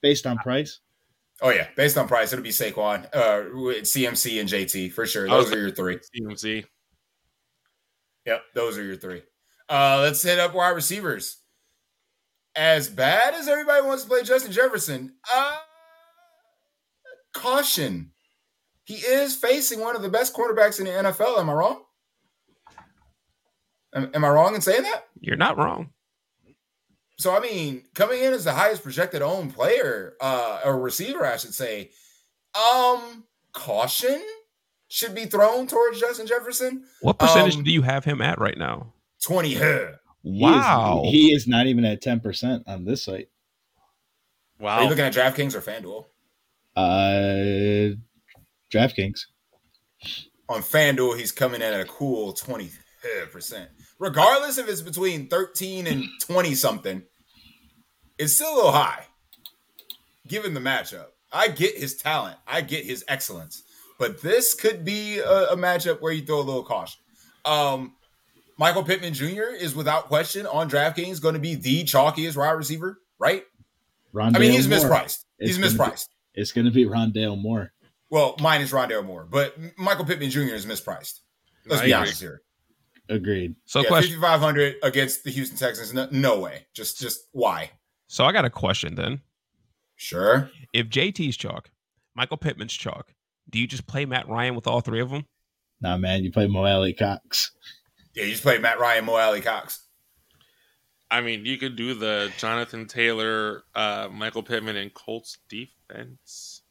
Based 0.01 0.28
on 0.28 0.38
price, 0.38 0.80
Oh 1.41 1.49
yeah, 1.51 1.68
based 1.76 1.97
on 1.97 2.08
price, 2.08 2.34
it'll 2.34 2.43
be 2.43 2.49
Saquon, 2.49 3.05
uh, 3.14 3.43
with 3.53 3.84
CMC 3.84 4.39
and 4.39 4.49
JT 4.49 4.91
for 4.91 5.05
sure. 5.05 5.28
Those 5.28 5.51
are 5.51 5.60
your 5.60 5.72
three. 5.72 5.99
CMC. 6.16 6.66
Yep, 8.26 8.41
those 8.55 8.78
are 8.78 8.84
your 8.84 8.95
three. 8.95 9.22
Uh, 9.70 9.99
let's 10.01 10.22
hit 10.24 10.39
up 10.39 10.55
wide 10.55 10.70
receivers. 10.70 11.38
As 12.55 12.89
bad 12.89 13.36
as 13.36 13.47
everybody 13.47 13.86
wants 13.86 14.03
to 14.03 14.10
play 14.10 14.24
Justin 14.24 14.51
Jefferson, 14.51 15.14
uh, 15.32 15.58
caution. 17.36 18.12
He 18.86 18.95
is 18.95 19.36
facing 19.36 19.80
one 19.80 19.95
of 19.95 20.01
the 20.01 20.10
best 20.10 20.34
quarterbacks 20.34 20.80
in 20.80 20.86
the 20.86 20.91
NFL. 20.91 21.38
Am 21.39 21.49
I 21.49 21.53
wrong? 21.53 21.84
Am, 23.93 24.10
am 24.14 24.26
I 24.26 24.30
wrong 24.30 24.55
in 24.55 24.62
saying 24.62 24.84
that? 24.84 25.03
You're 25.20 25.36
not 25.36 25.58
wrong. 25.58 25.91
So 27.20 27.36
I 27.36 27.39
mean, 27.39 27.84
coming 27.95 28.22
in 28.24 28.34
as 28.34 28.43
the 28.43 28.53
highest 28.53 28.84
projected 28.84 29.22
owned 29.22 29.55
player, 29.55 30.13
uh, 30.22 30.61
or 30.63 30.80
receiver, 30.80 31.26
I 31.26 31.38
should 31.38 31.53
say, 31.53 31.89
um, 32.55 33.24
caution 33.53 34.22
should 34.88 35.15
be 35.15 35.26
thrown 35.26 35.68
towards 35.68 35.99
Justin 35.99 36.28
Jefferson. 36.28 36.86
What 37.01 37.18
percentage 37.20 37.55
Um, 37.57 37.63
do 37.63 37.72
you 37.72 37.82
have 37.82 38.05
him 38.05 38.22
at 38.22 38.39
right 38.39 38.57
now? 38.57 38.93
Twenty. 39.22 39.55
huh. 39.55 39.93
He 40.24 40.39
is- 40.39 40.41
Wow. 40.41 41.03
he 41.05 41.34
is, 41.34 41.47
not 41.47 41.68
even 41.68 41.86
at 41.86 42.01
ten 42.01 42.20
percent 42.20 42.63
on 42.68 42.86
this 42.86 43.03
site. 43.03 43.30
Wow, 44.59 44.78
are 44.78 44.84
you 44.84 44.89
looking 44.89 45.05
at 45.05 45.13
DraftKings 45.13 45.53
or 45.55 45.61
FanDuel? 45.61 46.05
Uh, 46.76 47.95
DraftKings. 48.72 49.22
On 50.49 50.61
FanDuel, 50.61 51.18
he's 51.18 51.32
coming 51.32 51.61
in 51.61 51.74
at 51.74 51.80
a 51.82 51.86
cool 51.86 52.34
20%. 52.34 52.72
Regardless 53.99 54.57
if 54.57 54.67
it's 54.69 54.81
between 54.81 55.27
13 55.27 55.87
and 55.87 56.05
20 56.21 56.53
something, 56.55 57.03
it's 58.17 58.33
still 58.35 58.53
a 58.53 58.55
little 58.55 58.71
high 58.71 59.05
given 60.27 60.53
the 60.53 60.59
matchup. 60.59 61.07
I 61.31 61.47
get 61.49 61.77
his 61.77 61.95
talent, 61.95 62.37
I 62.47 62.61
get 62.61 62.85
his 62.85 63.03
excellence, 63.07 63.63
but 63.99 64.21
this 64.21 64.53
could 64.53 64.85
be 64.85 65.19
a, 65.19 65.49
a 65.49 65.55
matchup 65.57 66.01
where 66.01 66.11
you 66.13 66.25
throw 66.25 66.39
a 66.39 66.41
little 66.41 66.63
caution. 66.63 66.99
Um, 67.45 67.93
Michael 68.57 68.83
Pittman 68.83 69.13
Jr. 69.13 69.53
is 69.59 69.75
without 69.75 70.05
question 70.05 70.45
on 70.47 70.69
DraftKings 70.69 71.21
going 71.21 71.33
to 71.35 71.39
be 71.39 71.55
the 71.55 71.83
chalkiest 71.83 72.35
wide 72.37 72.51
receiver, 72.51 72.99
right? 73.19 73.43
Rondale 74.13 74.35
I 74.35 74.39
mean, 74.39 74.51
he's 74.51 74.67
Moore. 74.67 74.79
mispriced. 74.79 75.25
It's 75.39 75.55
He's 75.55 75.57
gonna 75.57 75.69
be- 75.71 75.91
mispriced. 75.91 76.07
It's 76.33 76.51
going 76.51 76.65
to 76.65 76.71
be 76.71 76.85
Rondale 76.85 77.39
Moore. 77.39 77.71
Well, 78.09 78.35
minus 78.39 78.71
Rondale 78.71 79.03
Moore, 79.05 79.27
but 79.29 79.55
Michael 79.77 80.05
Pittman 80.05 80.29
Jr. 80.29 80.39
is 80.55 80.65
mispriced. 80.65 81.19
Let's 81.65 81.81
I 81.81 81.85
be 81.85 81.91
agree. 81.91 81.93
honest 81.93 82.21
here. 82.21 82.41
Agreed. 83.10 83.55
So 83.66 83.82
yeah, 83.82 83.88
question. 83.88 84.20
5500 84.20 84.76
against 84.84 85.24
the 85.24 85.32
Houston 85.32 85.58
Texans. 85.58 85.93
No, 85.93 86.08
no 86.12 86.39
way. 86.39 86.66
Just 86.74 86.99
just 86.99 87.22
why? 87.32 87.72
So 88.08 88.26
I 88.26 88.32
got 88.32 88.45
a 88.45 88.49
question 88.49 88.95
then. 88.95 89.22
Sure. 89.95 90.49
If 90.74 90.88
JT's 90.88 91.38
chalk, 91.38 91.70
Michael 92.16 92.38
Pittman's 92.38 92.74
chalk, 92.74 93.14
do 93.49 93.60
you 93.60 93.68
just 93.68 93.88
play 93.88 94.05
Matt 94.05 94.28
Ryan 94.28 94.55
with 94.55 94.68
all 94.68 94.82
three 94.82 95.01
of 95.01 95.10
them? 95.10 95.26
Nah, 95.82 95.97
man, 95.97 96.24
you 96.24 96.32
play 96.32 96.47
Mo 96.47 96.66
Alie-Cox. 96.66 97.51
Yeah, 98.16 98.24
you 98.24 98.32
just 98.32 98.43
play 98.43 98.58
Matt 98.58 98.80
Ryan, 98.80 99.05
Mo 99.05 99.16
Alie-Cox. 99.16 99.84
I 101.10 101.22
mean, 101.22 101.45
you 101.45 101.58
could 101.58 101.76
do 101.76 101.93
the 101.93 102.32
Jonathan 102.38 102.86
Taylor, 102.86 103.64
uh, 103.76 104.10
Michael 104.12 104.43
Pittman, 104.43 104.76
and 104.76 104.93
Colts 104.93 105.38
defense 105.47 106.64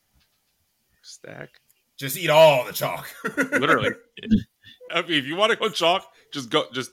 stack. 1.02 1.48
Just 1.96 2.18
eat 2.18 2.28
all 2.28 2.64
the 2.64 2.72
chalk. 2.72 3.08
Literally. 3.36 3.90
I 4.92 5.02
mean, 5.02 5.12
if 5.12 5.26
you 5.26 5.36
want 5.36 5.50
to 5.50 5.56
go 5.56 5.68
chalk, 5.68 6.06
just 6.32 6.50
go. 6.50 6.64
Just 6.72 6.90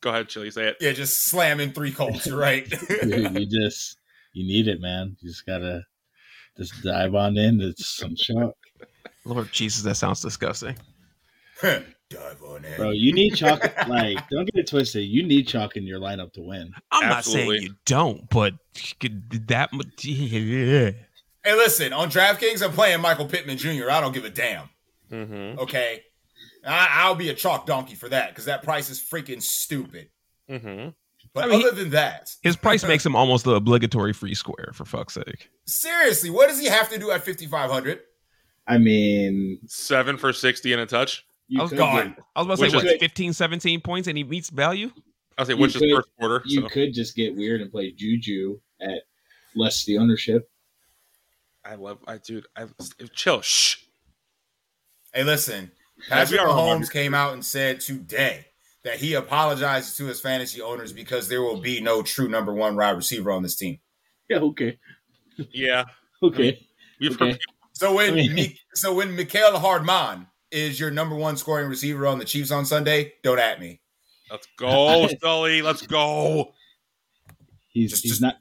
go 0.00 0.10
ahead, 0.10 0.28
Chili. 0.28 0.50
Say 0.50 0.68
it. 0.68 0.76
yeah, 0.80 0.92
just 0.92 1.24
slam 1.24 1.60
in 1.60 1.72
three 1.72 1.92
Colts. 1.92 2.26
You're 2.26 2.38
right. 2.38 2.68
Dude, 2.88 3.38
you 3.38 3.46
just 3.46 3.96
you 4.32 4.46
need 4.46 4.68
it, 4.68 4.80
man. 4.80 5.16
You 5.20 5.30
just 5.30 5.46
gotta 5.46 5.82
just 6.56 6.82
dive 6.82 7.14
on 7.14 7.36
in 7.36 7.60
into 7.60 7.82
some 7.82 8.14
chalk. 8.14 8.56
Lord 9.24 9.50
Jesus, 9.52 9.82
that 9.84 9.96
sounds 9.96 10.20
disgusting. 10.20 10.76
Dive 11.62 12.42
on 12.42 12.64
in. 12.64 12.76
bro. 12.76 12.90
You 12.90 13.12
need 13.14 13.36
chalk. 13.36 13.62
Like, 13.88 14.28
don't 14.28 14.44
get 14.52 14.64
it 14.64 14.68
twisted. 14.68 15.04
You 15.04 15.22
need 15.22 15.46
chalk 15.46 15.76
in 15.76 15.84
your 15.84 15.98
lineup 15.98 16.32
to 16.34 16.42
win. 16.42 16.72
I'm 16.90 17.04
Absolutely. 17.04 17.44
not 17.44 17.50
saying 17.52 17.62
you 17.62 17.74
don't, 17.86 18.28
but 18.28 18.54
that 19.46 19.72
much. 19.72 20.04
Yeah. 20.04 20.90
Hey, 21.44 21.54
listen, 21.54 21.92
on 21.92 22.10
DraftKings, 22.10 22.62
I'm 22.62 22.72
playing 22.72 23.00
Michael 23.00 23.26
Pittman 23.26 23.56
Jr. 23.56 23.90
I 23.90 24.00
don't 24.00 24.12
give 24.12 24.24
a 24.24 24.30
damn. 24.30 24.68
Mm-hmm. 25.10 25.60
Okay. 25.60 26.02
I, 26.66 26.88
I'll 27.02 27.14
be 27.14 27.28
a 27.28 27.34
chalk 27.34 27.66
donkey 27.66 27.94
for 27.94 28.08
that 28.08 28.30
because 28.30 28.44
that 28.46 28.62
price 28.62 28.88
is 28.90 29.00
freaking 29.00 29.42
stupid. 29.42 30.08
Mm-hmm. 30.50 30.90
But 31.34 31.44
I 31.44 31.46
mean, 31.48 31.66
other 31.66 31.70
than 31.74 31.90
that, 31.90 32.30
His 32.42 32.56
price 32.56 32.84
makes 32.84 33.04
him 33.06 33.16
almost 33.16 33.44
the 33.44 33.54
obligatory 33.54 34.12
free 34.12 34.34
square, 34.34 34.70
for 34.74 34.84
fuck's 34.84 35.14
sake. 35.14 35.50
seriously, 35.66 36.30
what 36.30 36.48
does 36.48 36.58
he 36.60 36.66
have 36.66 36.88
to 36.90 36.98
do 36.98 37.10
at 37.10 37.24
5,500? 37.24 38.00
I 38.66 38.78
mean, 38.78 39.58
Seven 39.66 40.16
for 40.16 40.32
sixty 40.32 40.72
and 40.72 40.80
a 40.82 40.86
touch. 40.86 41.24
you 41.48 41.58
I 41.58 41.62
was 41.62 41.70
could 41.70 41.78
gone. 41.78 42.08
get- 42.10 42.18
I 42.36 42.40
was 42.42 42.46
about 42.46 42.64
to 42.64 42.70
say, 42.70 42.76
what, 42.76 42.86
is- 42.86 43.00
15, 43.00 43.32
17 43.32 43.80
points 43.80 44.08
and 44.08 44.16
he 44.16 44.22
meets 44.24 44.50
value? 44.50 44.90
I'll 45.38 45.46
say 45.46 45.54
You 45.54 45.58
which 45.58 45.74
is 45.74 45.80
could- 45.80 45.90
first 45.94 46.08
quarter. 46.18 46.42
you 46.44 46.60
So 46.62 46.68
could 46.68 46.92
just 46.92 47.16
get 47.16 47.34
weird 47.34 47.60
and 47.62 47.72
play 47.72 47.90
Juju 47.92 48.60
at 48.80 49.02
less 49.56 49.84
the 49.84 49.98
ownership. 49.98 50.48
I 51.64 51.76
love. 51.76 51.98
I 52.06 52.18
dude. 52.18 52.46
I 52.56 52.66
chill. 53.14 53.40
Shh. 53.40 53.76
Hey, 55.14 55.24
listen, 55.24 55.64
Yeah, 55.64 55.81
Patrick 56.08 56.40
we 56.40 56.46
are 56.46 56.48
Mahomes 56.48 56.90
came 56.90 57.14
out 57.14 57.32
and 57.32 57.44
said 57.44 57.80
today 57.80 58.46
that 58.84 58.96
he 58.96 59.14
apologizes 59.14 59.96
to 59.96 60.06
his 60.06 60.20
fantasy 60.20 60.60
owners 60.60 60.92
because 60.92 61.28
there 61.28 61.42
will 61.42 61.60
be 61.60 61.80
no 61.80 62.02
true 62.02 62.28
number 62.28 62.52
one 62.52 62.76
wide 62.76 62.90
receiver 62.96 63.30
on 63.30 63.42
this 63.42 63.56
team. 63.56 63.78
Yeah. 64.28 64.38
Okay. 64.38 64.78
Yeah. 65.52 65.84
Okay. 66.22 66.64
We've 67.00 67.12
Okay. 67.20 67.30
heard 67.32 67.40
So 67.72 67.94
when 67.96 68.14
I 68.14 68.28
mean- 68.28 68.56
so 68.74 68.94
when 68.94 69.16
Mecole 69.16 69.58
Hardman 69.58 70.28
is 70.52 70.78
your 70.78 70.90
number 70.92 71.16
one 71.16 71.36
scoring 71.36 71.68
receiver 71.68 72.06
on 72.06 72.18
the 72.20 72.24
Chiefs 72.24 72.50
on 72.52 72.64
Sunday, 72.64 73.14
don't 73.24 73.38
at 73.40 73.58
me. 73.60 73.80
Let's 74.30 74.46
go, 74.56 75.08
Sully. 75.20 75.60
Let's 75.62 75.84
go. 75.86 76.52
He's 77.68 77.90
Just- 77.90 78.02
he's 78.04 78.12
just- 78.12 78.22
not. 78.22 78.36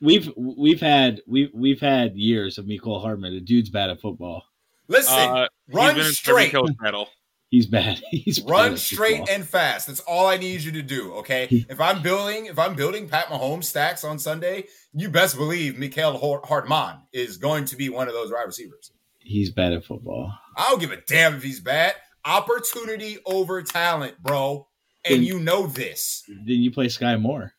We've 0.00 0.30
we've 0.36 0.80
had 0.80 1.22
we've 1.26 1.50
we've 1.54 1.80
had 1.80 2.14
years 2.16 2.56
of 2.58 2.66
Mecole 2.66 3.00
Hardman. 3.02 3.32
The 3.34 3.40
dude's 3.40 3.70
bad 3.70 3.90
at 3.90 4.00
football. 4.00 4.44
Listen, 4.88 5.14
Uh, 5.18 5.48
run 5.72 5.94
he's 5.94 6.02
been 6.02 6.06
in 6.06 6.12
straight. 6.12 6.52
Coach 6.52 6.72
battle. 6.80 7.08
He's 7.50 7.66
bad. 7.66 8.00
He's 8.10 8.40
run 8.40 8.72
at 8.72 8.78
straight 8.80 9.18
football. 9.18 9.34
and 9.36 9.48
fast. 9.48 9.86
That's 9.86 10.00
all 10.00 10.26
I 10.26 10.38
need 10.38 10.62
you 10.62 10.72
to 10.72 10.82
do. 10.82 11.12
Okay. 11.14 11.46
If 11.68 11.80
I'm 11.80 12.02
building, 12.02 12.46
if 12.46 12.58
I'm 12.58 12.74
building 12.74 13.08
Pat 13.08 13.26
Mahomes 13.26 13.64
stacks 13.64 14.02
on 14.02 14.18
Sunday, 14.18 14.64
you 14.92 15.08
best 15.08 15.36
believe 15.36 15.74
Mecole 15.74 16.18
Har- 16.18 16.40
Hardman 16.44 17.02
is 17.12 17.36
going 17.36 17.64
to 17.66 17.76
be 17.76 17.90
one 17.90 18.08
of 18.08 18.14
those 18.14 18.32
wide 18.32 18.42
receivers. 18.46 18.90
He's 19.20 19.50
bad 19.50 19.72
at 19.72 19.84
football. 19.84 20.32
I 20.56 20.68
don't 20.70 20.80
give 20.80 20.90
a 20.90 20.96
damn 20.96 21.34
if 21.36 21.44
he's 21.44 21.60
bad. 21.60 21.94
Opportunity 22.24 23.18
over 23.24 23.62
talent, 23.62 24.20
bro. 24.20 24.66
And 25.04 25.16
Then- 25.16 25.22
you 25.22 25.38
know 25.38 25.66
this. 25.68 26.24
Then 26.26 26.42
you 26.46 26.72
play 26.72 26.88
Sky 26.88 27.16
Moore. 27.16 27.52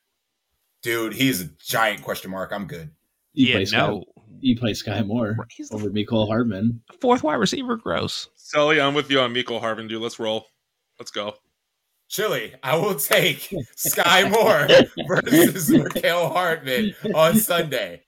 Dude, 0.82 1.14
he's 1.14 1.40
a 1.42 1.46
giant 1.66 2.04
question 2.04 2.32
mark. 2.32 2.52
I'm 2.52 2.68
good. 2.68 2.92
You 3.34 3.48
yeah, 3.48 3.54
play 3.56 3.66
Sky, 3.66 3.78
no. 3.78 4.04
You 4.40 4.58
play 4.58 4.74
Sky 4.74 5.02
Moore 5.02 5.36
He's 5.50 5.72
over 5.72 5.90
the 5.90 6.06
Mecole 6.06 6.28
Hardman. 6.28 6.82
fourth 7.02 7.24
wide 7.24 7.36
receiver. 7.36 7.78
Gross. 7.78 8.30
Sully, 8.36 8.80
I'm 8.82 8.94
with 8.94 9.10
you 9.10 9.20
on 9.20 9.34
Mecole 9.34 9.60
Hardman, 9.60 9.88
dude. 9.88 10.02
Let's 10.02 10.20
roll. 10.20 10.46
Let's 11.00 11.12
go. 11.12 11.36
Chili, 12.08 12.54
I 12.62 12.76
will 12.78 12.96
take 12.96 13.52
Sky 13.76 14.30
Moore 14.30 14.68
versus 15.08 15.70
Mecole 15.70 16.32
Hardman 16.32 16.94
on 17.16 17.36
Sunday. 17.38 18.04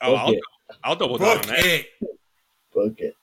Oh, 0.00 0.14
I'll, 0.14 0.32
it. 0.32 0.40
I'll 0.84 0.96
double 0.96 1.18
down 1.18 1.36
Book 1.38 1.46
on 1.48 1.54
that. 1.54 1.64
it. 1.66 1.86
Book 2.72 2.94
it. 2.98 3.14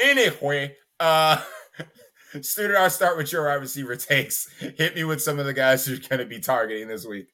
Anyway, 0.00 0.76
uh 0.98 1.42
student, 2.40 2.78
I'll 2.78 2.90
start 2.90 3.16
with 3.16 3.32
your 3.32 3.46
wide 3.46 3.54
receiver 3.54 3.96
takes. 3.96 4.48
Hit 4.58 4.94
me 4.94 5.04
with 5.04 5.20
some 5.22 5.38
of 5.38 5.46
the 5.46 5.52
guys 5.54 5.88
you're 5.88 5.98
gonna 5.98 6.24
be 6.24 6.38
targeting 6.40 6.88
this 6.88 7.06
week. 7.06 7.28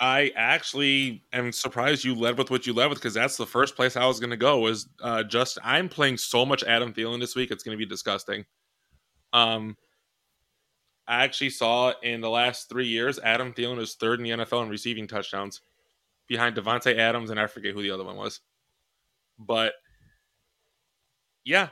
I 0.00 0.32
actually 0.34 1.22
am 1.34 1.52
surprised 1.52 2.04
you 2.04 2.14
led 2.14 2.38
with 2.38 2.50
what 2.50 2.66
you 2.66 2.72
led 2.72 2.88
with 2.88 2.98
because 2.98 3.12
that's 3.12 3.36
the 3.36 3.46
first 3.46 3.76
place 3.76 3.96
I 3.96 4.06
was 4.06 4.18
going 4.18 4.30
to 4.30 4.36
go. 4.36 4.58
Was 4.58 4.88
uh, 5.02 5.22
just 5.24 5.58
I'm 5.62 5.90
playing 5.90 6.16
so 6.16 6.46
much 6.46 6.64
Adam 6.64 6.94
Thielen 6.94 7.20
this 7.20 7.36
week, 7.36 7.50
it's 7.50 7.62
going 7.62 7.76
to 7.76 7.84
be 7.84 7.88
disgusting. 7.88 8.46
Um, 9.34 9.76
I 11.06 11.24
actually 11.24 11.50
saw 11.50 11.92
in 12.02 12.22
the 12.22 12.30
last 12.30 12.70
three 12.70 12.86
years, 12.86 13.18
Adam 13.18 13.52
Thielen 13.52 13.78
is 13.78 13.94
third 13.94 14.20
in 14.20 14.24
the 14.24 14.44
NFL 14.44 14.62
in 14.62 14.70
receiving 14.70 15.06
touchdowns, 15.06 15.60
behind 16.28 16.56
Davante 16.56 16.96
Adams 16.96 17.30
and 17.30 17.38
I 17.38 17.46
forget 17.46 17.74
who 17.74 17.82
the 17.82 17.90
other 17.90 18.04
one 18.04 18.16
was. 18.16 18.40
But 19.38 19.74
yeah, 21.44 21.68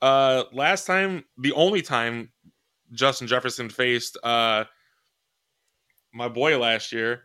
uh, 0.00 0.44
last 0.52 0.84
time, 0.84 1.24
the 1.38 1.52
only 1.52 1.82
time 1.82 2.30
Justin 2.92 3.26
Jefferson 3.26 3.70
faced 3.70 4.18
uh, 4.22 4.64
my 6.12 6.28
boy 6.28 6.58
last 6.58 6.92
year, 6.92 7.24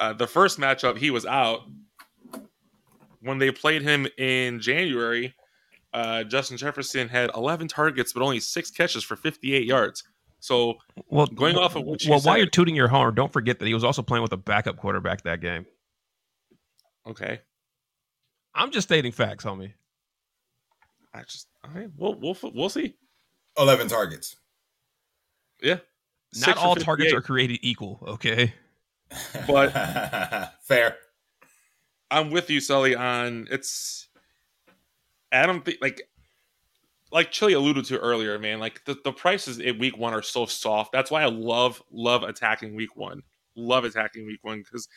uh, 0.00 0.12
the 0.14 0.26
first 0.26 0.58
matchup 0.58 0.98
he 0.98 1.10
was 1.10 1.24
out. 1.24 1.60
When 3.22 3.38
they 3.38 3.50
played 3.50 3.82
him 3.82 4.06
in 4.16 4.60
January, 4.60 5.34
uh, 5.92 6.24
Justin 6.24 6.56
Jefferson 6.56 7.08
had 7.08 7.30
11 7.34 7.68
targets 7.68 8.14
but 8.14 8.22
only 8.22 8.40
six 8.40 8.70
catches 8.70 9.04
for 9.04 9.14
58 9.14 9.66
yards. 9.66 10.02
So 10.40 10.78
Well, 11.08 11.26
Going 11.26 11.58
off 11.58 11.76
of 11.76 11.84
what 11.84 12.02
you 12.02 12.10
well, 12.10 12.20
while 12.20 12.38
you're 12.38 12.46
tooting 12.46 12.74
your 12.74 12.88
horn, 12.88 13.14
don't 13.14 13.30
forget 13.30 13.58
that 13.58 13.66
he 13.66 13.74
was 13.74 13.84
also 13.84 14.00
playing 14.00 14.22
with 14.22 14.32
a 14.32 14.38
backup 14.38 14.78
quarterback 14.78 15.22
that 15.24 15.42
game. 15.42 15.66
okay, 17.06 17.40
I'm 18.54 18.70
just 18.70 18.88
stating 18.88 19.12
facts, 19.12 19.44
homie. 19.44 19.74
I 21.12 21.22
just 21.24 21.46
okay, 21.68 21.88
we'll 21.96 22.14
we'll 22.14 22.36
we'll 22.54 22.70
see. 22.70 22.94
11 23.58 23.88
targets. 23.88 24.36
Yeah, 25.62 25.78
Not 26.36 26.56
all 26.56 26.74
targets 26.74 27.12
are 27.12 27.20
created 27.20 27.58
equal. 27.60 28.02
Okay. 28.06 28.54
But- 29.46 30.52
fair. 30.62 30.96
I'm 32.10 32.30
with 32.30 32.50
you, 32.50 32.60
Sully. 32.60 32.94
On 32.96 33.46
it's 33.50 34.08
Adam. 35.30 35.62
Th- 35.62 35.78
like 35.80 36.02
like 37.12 37.30
Chili 37.30 37.52
alluded 37.52 37.84
to 37.86 37.98
earlier, 37.98 38.38
man. 38.38 38.58
Like 38.60 38.84
the, 38.84 38.96
the 39.04 39.12
prices 39.12 39.58
in 39.58 39.78
week 39.78 39.96
one 39.96 40.12
are 40.12 40.22
so 40.22 40.46
soft. 40.46 40.92
That's 40.92 41.10
why 41.10 41.22
I 41.22 41.26
love 41.26 41.82
love 41.90 42.22
attacking 42.22 42.74
week 42.74 42.96
one. 42.96 43.22
Love 43.56 43.84
attacking 43.84 44.26
week 44.26 44.40
one 44.42 44.58
because 44.62 44.88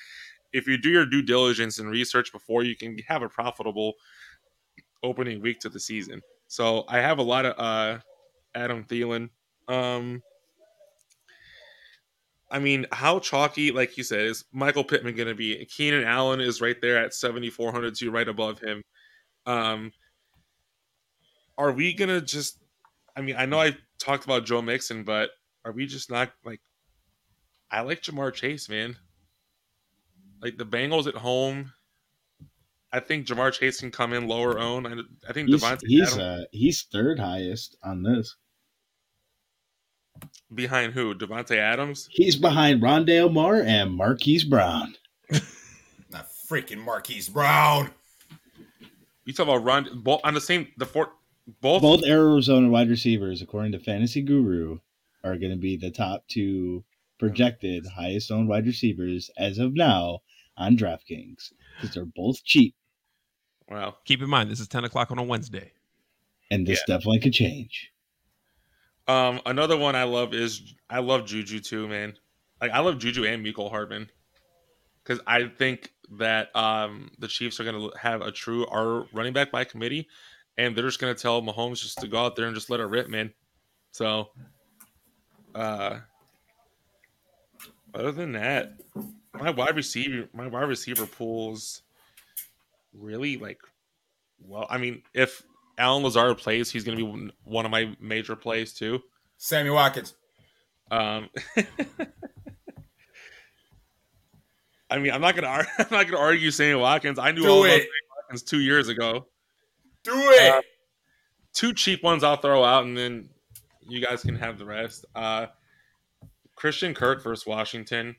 if 0.54 0.68
you 0.68 0.78
do 0.78 0.90
your 0.90 1.06
due 1.06 1.22
diligence 1.22 1.80
and 1.80 1.90
research 1.90 2.32
before, 2.32 2.64
you 2.64 2.76
can 2.76 2.98
have 3.08 3.22
a 3.22 3.30
profitable 3.30 3.94
opening 5.04 5.42
week 5.42 5.60
to 5.60 5.70
the 5.70 5.80
season. 5.80 6.22
So 6.48 6.86
I 6.88 7.00
have 7.00 7.20
a 7.20 7.24
lot 7.24 7.46
of 7.46 7.54
uh 7.60 8.00
Adam 8.56 8.84
Thielen. 8.86 9.30
Um 9.68 10.22
I 12.54 12.60
mean, 12.60 12.86
how 12.92 13.18
chalky, 13.18 13.72
like 13.72 13.98
you 13.98 14.04
said, 14.04 14.28
is 14.28 14.46
Michael 14.54 14.84
Pittman 14.84 15.16
going 15.16 15.28
to 15.28 15.34
be? 15.34 15.66
Keenan 15.66 16.04
Allen 16.04 16.40
is 16.40 16.62
right 16.62 16.80
there 16.80 17.04
at 17.04 17.16
7,400 17.16 17.96
too, 17.96 18.12
right 18.12 18.28
above 18.28 18.60
him. 18.60 18.84
Um, 19.48 19.92
are 21.58 21.72
we 21.72 21.94
going 21.96 22.10
to 22.10 22.22
just, 22.22 22.60
I 23.18 23.22
mean, 23.22 23.36
I 23.40 23.48
know 23.48 23.60
I 23.60 23.76
talked 24.00 24.24
about 24.24 24.46
Joe 24.46 24.62
Mixon, 24.62 25.04
but 25.04 25.32
are 25.66 25.72
we 25.72 25.88
just 25.88 26.12
not 26.12 26.32
like, 26.46 26.62
I 27.72 27.82
like 27.82 28.04
Ja'Marr 28.04 28.32
Chase, 28.32 28.70
man. 28.70 28.98
Like 30.40 30.60
the 30.60 30.66
Bengals 30.66 31.08
at 31.08 31.16
home. 31.16 31.74
I 32.92 33.00
think 33.00 33.26
Ja'Marr 33.26 33.52
Chase 33.52 33.80
can 33.80 33.90
come 33.90 34.14
in 34.14 34.28
lower 34.28 34.60
own. 34.60 34.86
I, 34.86 34.94
I 35.28 35.34
think 35.34 35.50
He's 35.50 35.64
Davante 35.64 35.88
he's, 35.88 36.16
uh, 36.16 36.44
he's 36.52 36.84
third 36.84 37.18
highest 37.18 37.78
on 37.84 38.04
this. 38.04 38.36
Behind 40.54 40.94
who? 40.94 41.14
Davante 41.16 41.58
Adams? 41.58 42.08
He's 42.12 42.36
behind 42.36 42.82
Rondale 42.82 43.32
Moore 43.32 43.62
and 43.62 43.92
Marquise 43.94 44.44
Brown. 44.44 44.96
Not 46.12 46.28
freaking 46.50 46.84
Marquise 46.84 47.30
Brown. 47.30 47.90
You 49.26 49.34
talk 49.34 49.46
about 49.48 49.64
run 49.64 49.90
both 50.04 50.22
on 50.24 50.34
the 50.34 50.42
same 50.42 50.68
the 50.78 50.86
four 50.86 51.12
both, 51.62 51.82
Both 51.82 52.04
Arizona 52.06 52.70
wide 52.70 52.90
receivers, 52.90 53.42
according 53.42 53.74
to 53.74 53.80
Fantasy 53.80 54.22
Guru, 54.22 54.80
are 55.24 55.38
going 55.38 55.52
to 55.52 55.58
be 55.58 55.76
the 55.78 55.92
top 55.92 56.26
two 56.28 56.84
projected 57.20 57.86
highest 57.86 58.32
owned 58.32 58.48
wide 58.50 58.66
receivers 58.66 59.30
as 59.38 59.58
of 59.58 59.74
now 59.74 60.20
on 60.58 60.78
DraftKings 60.78 61.52
because 61.76 61.96
they're 61.96 62.06
both 62.06 62.44
cheap, 62.44 62.76
wow. 63.70 63.96
Keep 64.06 64.22
in 64.22 64.30
mind, 64.30 64.52
this 64.52 64.60
is 64.60 64.68
10 64.68 64.84
o'clock 64.84 65.10
on 65.12 65.18
a 65.18 65.24
Wednesday. 65.24 65.72
and 66.52 66.68
this 66.68 66.84
definitely 66.86 67.20
could 67.20 67.34
change. 67.34 67.93
Um, 69.08 69.42
another 69.46 69.78
one 69.78 69.96
I 69.96 70.04
love 70.04 70.34
is 70.34 70.76
I 70.90 71.00
love 71.00 71.26
Juju 71.26 71.60
too, 71.60 71.88
man. 71.88 72.18
Like 72.62 72.72
I 72.72 72.80
love 72.80 73.00
Juju 73.00 73.26
and 73.26 73.46
Mecole 73.46 73.70
Hardman 73.70 74.10
because 75.04 75.22
I 75.28 75.48
think 75.48 75.92
that 76.18 76.56
um 76.56 77.12
the 77.20 77.28
Chiefs 77.28 77.60
are 77.60 77.66
gonna 77.66 77.90
have 77.98 78.22
a 78.22 78.32
true 78.32 78.66
R 78.68 79.06
running 79.14 79.34
back 79.34 79.52
by 79.52 79.64
committee, 79.64 80.08
and 80.58 80.76
they're 80.76 80.86
just 80.86 81.00
gonna 81.00 81.16
tell 81.16 81.42
Mahomes 81.42 81.82
just 81.82 81.98
to 82.00 82.08
go 82.08 82.20
out 82.20 82.36
there 82.36 82.46
and 82.46 82.56
just 82.56 82.70
let 82.70 82.80
it 82.80 82.86
rip, 82.86 83.10
man. 83.10 83.34
So, 83.92 84.30
uh, 85.54 86.00
other 87.94 88.12
than 88.12 88.32
that, 88.34 88.74
my 89.34 89.50
wide 89.50 89.76
receiver, 89.76 90.30
my 90.34 90.48
wide 90.48 90.68
receiver 90.68 91.06
pools 91.06 91.82
really 92.94 93.38
like. 93.38 93.62
Well, 94.40 94.68
I 94.70 94.78
mean, 94.78 95.04
if 95.14 95.44
Allen 95.78 96.04
Lazard 96.04 96.38
plays, 96.38 96.70
he's 96.72 96.84
going 96.84 96.98
to 96.98 97.04
be 97.04 97.32
one- 97.44 97.66
of 97.66 97.72
my 97.72 97.96
major 98.00 98.36
plays 98.36 98.74
too. 98.74 99.00
Sammy 99.38 99.70
Watkins. 99.72 100.14
Um, 100.92 101.30
I 104.90 105.00
mean, 105.00 105.12
I'm 105.12 105.22
not 105.22 105.36
gonna, 105.36 105.48
I'm 105.80 105.88
not 105.92 106.06
gonna 106.08 106.20
argue 106.20 106.52
Sammy 106.52 106.76
Watkins. 106.76 107.18
I 107.18 107.32
knew 107.32 107.42
Do 107.44 107.50
all 107.50 107.64
about 107.66 107.76
it. 107.78 107.82
Sammy 107.82 107.90
Watkins 108.18 108.44
two 108.44 108.60
years 108.60 108.90
ago. 108.90 109.28
Do 110.04 110.14
it. 110.16 110.54
Uh, 110.54 110.62
Two 111.54 111.72
cheap 111.74 112.02
ones 112.04 112.24
I'll 112.24 112.38
throw 112.38 112.64
out, 112.64 112.84
and 112.86 112.98
then 112.98 113.30
you 113.88 114.02
guys 114.02 114.24
can 114.24 114.36
have 114.36 114.58
the 114.58 114.66
rest. 114.66 115.06
Uh, 115.14 115.46
Christian 116.56 116.96
Kirk 116.96 117.24
versus 117.24 117.46
Washington. 117.46 118.16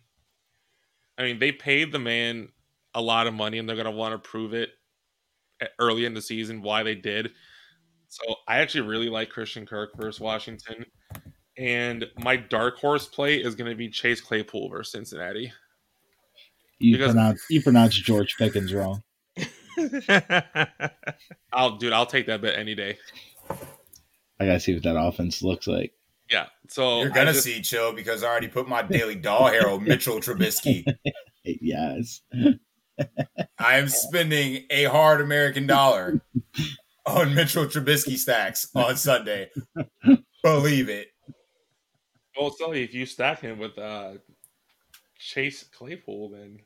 I 1.19 1.23
mean, 1.25 1.41
they 1.41 1.51
paid 1.51 1.91
the 1.91 1.99
man 1.99 2.51
a 2.95 3.01
lot 3.03 3.27
of 3.27 3.35
money, 3.35 3.59
and 3.59 3.69
they're 3.69 3.75
gonna 3.77 3.91
want 3.91 4.13
to 4.13 4.19
prove 4.19 4.55
it 4.55 4.71
early 5.79 6.05
in 6.05 6.15
the 6.15 6.23
season 6.23 6.63
why 6.63 6.83
they 6.83 6.95
did. 6.95 7.31
So 8.09 8.23
I 8.47 8.59
actually 8.59 8.87
really 8.89 9.09
like 9.09 9.31
Christian 9.31 9.67
Kirk 9.67 9.91
versus 9.97 10.21
Washington. 10.21 10.87
And 11.59 12.07
my 12.19 12.37
dark 12.37 12.79
horse 12.79 13.07
play 13.07 13.37
is 13.37 13.55
going 13.55 13.71
to 13.71 13.77
be 13.77 13.89
Chase 13.89 14.21
Claypool 14.21 14.69
versus 14.71 14.93
Cincinnati. 14.93 15.53
You 16.79 16.97
Because- 16.97 17.13
pronounce 17.13 17.45
you 17.51 17.63
pronounce 17.63 17.95
George 17.97 18.37
Pickens 18.37 18.73
wrong. 18.75 19.03
I'll, 21.53 21.77
dude, 21.77 21.93
I'll 21.93 22.07
take 22.07 22.27
that 22.27 22.41
bet 22.43 22.59
any 22.59 22.75
day. 22.75 22.99
I 24.41 24.47
gotta 24.47 24.61
see 24.61 24.75
what 24.75 24.83
that 24.83 24.97
offense 24.99 25.43
looks 25.43 25.67
like. 25.67 25.93
Yeah. 26.31 26.47
So 26.69 27.01
You're 27.03 27.11
gonna 27.11 27.33
just- 27.33 27.45
see 27.45 27.61
chill 27.63 27.93
because 27.93 28.23
I 28.25 28.29
already 28.29 28.49
put 28.49 28.69
my 28.69 28.83
daily 28.83 29.15
doll 29.15 29.49
hero 29.49 29.79
Mitchell 29.79 30.17
Trubisky. 30.21 30.85
Yes, 31.47 32.23
I 33.59 33.79
am 33.79 33.89
spending 33.89 34.65
a 34.71 34.85
hard 34.85 35.21
American 35.21 35.67
dollar 35.67 36.21
on 37.07 37.35
Mitchell 37.35 37.67
Trubisky 37.67 38.17
stacks 38.17 38.69
on 38.75 38.97
Sunday. 38.97 39.51
Believe 40.43 40.89
it. 40.89 41.09
Well, 42.39 42.51
Sully, 42.51 42.83
if 42.83 42.93
you 42.93 43.07
stack 43.07 43.41
him 43.41 43.59
with 43.59 43.79
uh, 43.79 44.15
Chase 45.19 45.65
Claypool, 45.65 46.31
then 46.31 46.61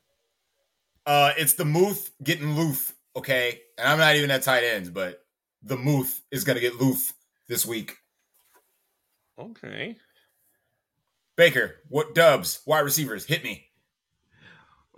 Uh, 1.07 1.33
it's 1.37 1.53
the 1.55 1.64
Muth 1.64 2.11
getting 2.22 2.55
loof, 2.57 2.95
okay? 3.16 3.61
And 3.76 3.89
I'm 3.89 3.99
not 3.99 4.16
even 4.16 4.31
at 4.31 4.43
tight 4.43 4.64
ends, 4.64 4.91
but 4.91 5.20
the 5.62 5.76
Muth 5.76 6.22
is 6.31 6.45
gonna 6.45 6.61
get 6.61 6.76
loof 6.81 7.12
this 7.49 7.64
week. 7.66 7.97
okay. 9.39 9.97
Baker, 11.37 11.76
what 11.89 12.14
dubs? 12.16 12.61
Wide 12.66 12.81
receivers, 12.81 13.24
hit 13.24 13.45
me. 13.45 13.68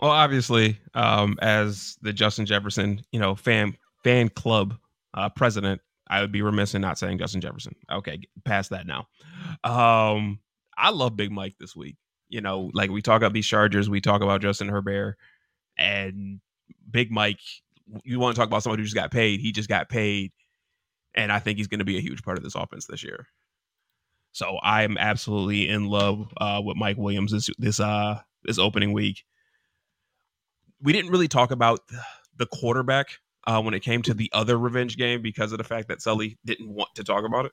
Well, 0.00 0.10
obviously, 0.10 0.78
um, 0.94 1.38
as 1.42 1.98
the 2.00 2.12
Justin 2.12 2.46
Jefferson, 2.46 3.02
you 3.12 3.20
know, 3.20 3.34
fan 3.34 3.76
fan 4.02 4.30
club 4.30 4.74
uh, 5.12 5.28
president, 5.28 5.82
I 6.08 6.22
would 6.22 6.32
be 6.32 6.40
remiss 6.40 6.74
in 6.74 6.80
not 6.80 6.98
saying 6.98 7.18
Justin 7.18 7.42
Jefferson. 7.42 7.76
Okay, 7.92 8.20
past 8.44 8.70
that 8.70 8.86
now. 8.86 9.08
Um, 9.62 10.40
I 10.76 10.90
love 10.90 11.16
Big 11.16 11.30
Mike 11.30 11.56
this 11.60 11.76
week. 11.76 11.96
You 12.30 12.40
know, 12.40 12.70
like 12.72 12.90
we 12.90 13.02
talk 13.02 13.18
about 13.18 13.34
these 13.34 13.46
Chargers, 13.46 13.90
we 13.90 14.00
talk 14.00 14.22
about 14.22 14.40
Justin 14.40 14.70
Herbert, 14.70 15.18
and 15.76 16.40
Big 16.90 17.10
Mike. 17.10 17.40
You 18.02 18.18
want 18.18 18.34
to 18.34 18.40
talk 18.40 18.48
about 18.48 18.62
somebody 18.62 18.80
who 18.80 18.86
just 18.86 18.96
got 18.96 19.10
paid? 19.10 19.40
He 19.40 19.52
just 19.52 19.68
got 19.68 19.90
paid, 19.90 20.32
and 21.14 21.30
I 21.30 21.40
think 21.40 21.58
he's 21.58 21.68
going 21.68 21.80
to 21.80 21.84
be 21.84 21.98
a 21.98 22.02
huge 22.02 22.22
part 22.22 22.38
of 22.38 22.44
this 22.44 22.54
offense 22.54 22.86
this 22.86 23.04
year. 23.04 23.26
So 24.32 24.56
I 24.62 24.84
am 24.84 24.96
absolutely 24.96 25.68
in 25.68 25.88
love 25.88 26.32
uh, 26.40 26.62
with 26.64 26.78
Mike 26.78 26.96
Williams 26.96 27.32
this 27.32 27.50
this 27.58 27.80
uh 27.80 28.20
this 28.44 28.58
opening 28.58 28.94
week 28.94 29.24
we 30.82 30.92
didn't 30.92 31.10
really 31.10 31.28
talk 31.28 31.50
about 31.50 31.80
the 32.36 32.46
quarterback 32.46 33.18
uh, 33.46 33.60
when 33.62 33.74
it 33.74 33.80
came 33.80 34.02
to 34.02 34.14
the 34.14 34.30
other 34.32 34.58
revenge 34.58 34.96
game 34.96 35.22
because 35.22 35.52
of 35.52 35.58
the 35.58 35.64
fact 35.64 35.88
that 35.88 36.00
Sully 36.02 36.38
didn't 36.44 36.68
want 36.70 36.90
to 36.94 37.04
talk 37.04 37.24
about 37.24 37.46
it. 37.46 37.52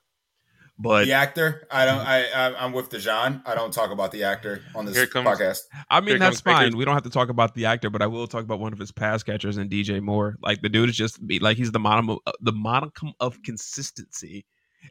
But 0.80 1.06
the 1.06 1.12
actor, 1.12 1.66
I 1.72 1.84
don't. 1.84 1.98
I, 1.98 2.24
I 2.30 2.64
I'm 2.64 2.72
with 2.72 2.88
Dejan. 2.88 3.42
I 3.44 3.56
don't 3.56 3.72
talk 3.74 3.90
about 3.90 4.12
the 4.12 4.22
actor 4.22 4.62
on 4.76 4.84
this 4.86 4.96
Here 4.96 5.08
comes- 5.08 5.26
podcast. 5.26 5.62
I 5.90 5.98
mean 6.00 6.10
Here 6.10 6.18
that's 6.20 6.40
comes 6.40 6.42
Baker's- 6.42 6.70
fine. 6.70 6.78
We 6.78 6.84
don't 6.84 6.94
have 6.94 7.02
to 7.02 7.10
talk 7.10 7.30
about 7.30 7.54
the 7.54 7.66
actor, 7.66 7.90
but 7.90 8.00
I 8.00 8.06
will 8.06 8.28
talk 8.28 8.44
about 8.44 8.60
one 8.60 8.72
of 8.72 8.78
his 8.78 8.92
pass 8.92 9.24
catchers 9.24 9.56
and 9.56 9.68
DJ 9.68 10.00
Moore. 10.00 10.36
Like 10.40 10.62
the 10.62 10.68
dude 10.68 10.88
is 10.88 10.96
just 10.96 11.18
like 11.40 11.56
he's 11.56 11.72
the 11.72 11.80
modicum 11.80 12.18
the 12.40 12.52
modicum 12.52 13.12
of 13.18 13.42
consistency, 13.42 14.46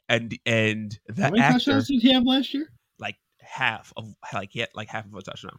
and 0.10 0.38
and 0.46 1.00
How 1.08 1.14
that 1.16 1.32
many 1.32 1.42
actor 1.42 1.54
touchdowns 1.60 1.88
did 1.88 2.02
he 2.02 2.12
have 2.12 2.24
last 2.24 2.54
year? 2.54 2.68
like 3.00 3.16
half 3.40 3.94
of 3.96 4.14
like 4.34 4.50
he 4.52 4.60
had 4.60 4.70
like 4.76 4.90
half 4.90 5.06
of 5.06 5.14
a 5.16 5.22
touchdown. 5.22 5.58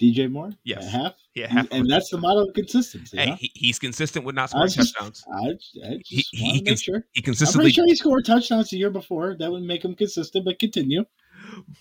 DJ 0.00 0.30
Moore? 0.30 0.50
Yes. 0.64 0.84
At 0.86 0.90
half? 0.90 1.14
Yeah, 1.34 1.46
half 1.48 1.66
of 1.66 1.72
and 1.72 1.90
that's 1.90 2.08
the 2.10 2.18
model 2.18 2.48
of 2.48 2.54
consistency. 2.54 3.16
Hey, 3.18 3.28
huh? 3.30 3.36
he, 3.38 3.50
he's 3.54 3.78
consistent 3.78 4.24
with 4.24 4.34
not 4.34 4.44
I 4.44 4.46
scoring 4.46 4.68
just- 4.70 4.94
touchdowns. 4.94 5.24
I, 5.32 5.46
I 5.88 5.96
just 5.98 6.06
He- 6.06 6.24
he- 6.32 6.42
want 6.44 6.54
he 6.56 6.62
to 6.64 6.70
make 6.70 6.78
sure. 6.82 7.04
He 7.12 7.20
I'm 7.20 7.24
consistently. 7.24 7.64
pretty 7.66 7.74
sure 7.74 7.86
he 7.86 7.94
scored 7.96 8.24
touchdowns 8.24 8.70
the 8.70 8.78
year 8.78 8.90
before. 8.90 9.36
That 9.38 9.50
would 9.50 9.62
make 9.62 9.84
him 9.84 9.94
consistent, 9.94 10.44
but 10.44 10.58
continue. 10.58 11.04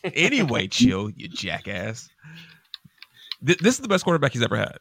anyway, 0.03 0.67
chill, 0.71 1.09
you 1.11 1.27
jackass. 1.27 2.09
Th- 3.45 3.57
this 3.59 3.75
is 3.75 3.81
the 3.81 3.87
best 3.87 4.03
quarterback 4.03 4.33
he's 4.33 4.41
ever 4.43 4.57
had. 4.57 4.77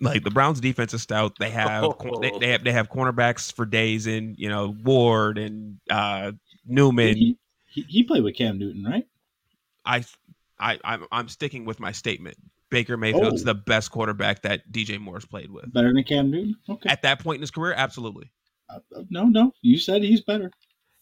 Like 0.00 0.24
the 0.24 0.30
Browns' 0.30 0.60
defense 0.60 0.92
is 0.94 1.02
stout. 1.02 1.34
They 1.38 1.50
have 1.50 1.94
they, 2.20 2.32
they 2.40 2.48
have 2.48 2.64
they 2.64 2.72
have 2.72 2.88
cornerbacks 2.90 3.52
for 3.52 3.64
days 3.64 4.06
in 4.06 4.34
you 4.36 4.48
know 4.48 4.74
Ward 4.84 5.38
and 5.38 5.78
uh, 5.90 6.32
Newman. 6.66 7.16
He, 7.16 7.38
he, 7.70 7.82
he 7.88 8.02
played 8.04 8.24
with 8.24 8.34
Cam 8.36 8.58
Newton, 8.58 8.84
right? 8.84 9.06
I 9.84 10.04
I 10.62 10.78
I'm, 10.84 11.06
I'm 11.12 11.28
sticking 11.28 11.64
with 11.64 11.80
my 11.80 11.92
statement. 11.92 12.36
Baker 12.70 12.96
Mayfield's 12.96 13.42
Oh. 13.42 13.46
the 13.46 13.54
best 13.54 13.90
quarterback 13.90 14.42
that 14.42 14.70
DJ 14.72 14.98
Moore's 14.98 15.26
played 15.26 15.50
with. 15.50 15.70
Better 15.74 15.92
than 15.92 16.04
Cam 16.04 16.30
Newton? 16.30 16.54
Okay. 16.70 16.88
At 16.88 17.02
that 17.02 17.18
point 17.20 17.36
in 17.36 17.40
his 17.42 17.50
career, 17.50 17.74
absolutely. 17.76 18.30
Uh, 18.70 18.78
uh, 18.96 19.02
no, 19.10 19.24
no. 19.24 19.52
You 19.60 19.76
said 19.78 20.02
he's 20.02 20.22
better. 20.22 20.50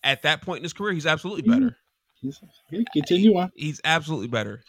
At 0.03 0.23
that 0.23 0.43
point 0.43 0.59
in 0.59 0.63
his 0.65 0.73
career, 0.73 0.93
he's 0.95 1.07
absolutely 1.07 1.43
He's- 1.45 1.55
better. 1.55 1.77
He's, 2.21 2.39
okay, 2.73 2.85
continue 2.93 3.37
on. 3.39 3.51
He's 3.55 3.81
absolutely 3.85 4.29
better. 4.29 4.63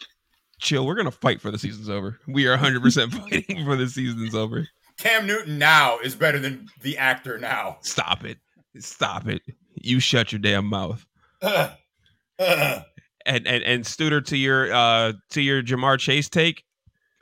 Chill. 0.60 0.86
We're 0.86 0.94
gonna 0.94 1.10
fight 1.10 1.40
for 1.40 1.50
the 1.50 1.58
season's 1.58 1.90
over. 1.90 2.18
We 2.28 2.46
are 2.46 2.52
100 2.52 2.80
percent 2.82 3.12
fighting 3.30 3.64
for 3.64 3.76
the 3.76 3.88
season's 3.88 4.34
over. 4.34 4.66
Cam 4.98 5.26
Newton 5.26 5.58
now 5.58 5.98
is 5.98 6.14
better 6.14 6.38
than 6.38 6.68
the 6.82 6.96
actor 6.98 7.36
now. 7.38 7.78
Stop 7.82 8.24
it. 8.24 8.38
Stop 8.78 9.26
it. 9.28 9.42
You 9.74 9.98
shut 10.00 10.32
your 10.32 10.38
damn 10.38 10.66
mouth. 10.66 11.04
Ugh. 11.42 11.70
Ugh. 12.38 12.82
And 13.26 13.46
and 13.46 13.62
and 13.64 13.84
Studer 13.84 14.24
to 14.26 14.36
your 14.36 14.72
uh 14.72 15.12
to 15.30 15.40
your 15.42 15.62
Ja'Marr 15.62 15.98
Chase 15.98 16.28
take. 16.28 16.64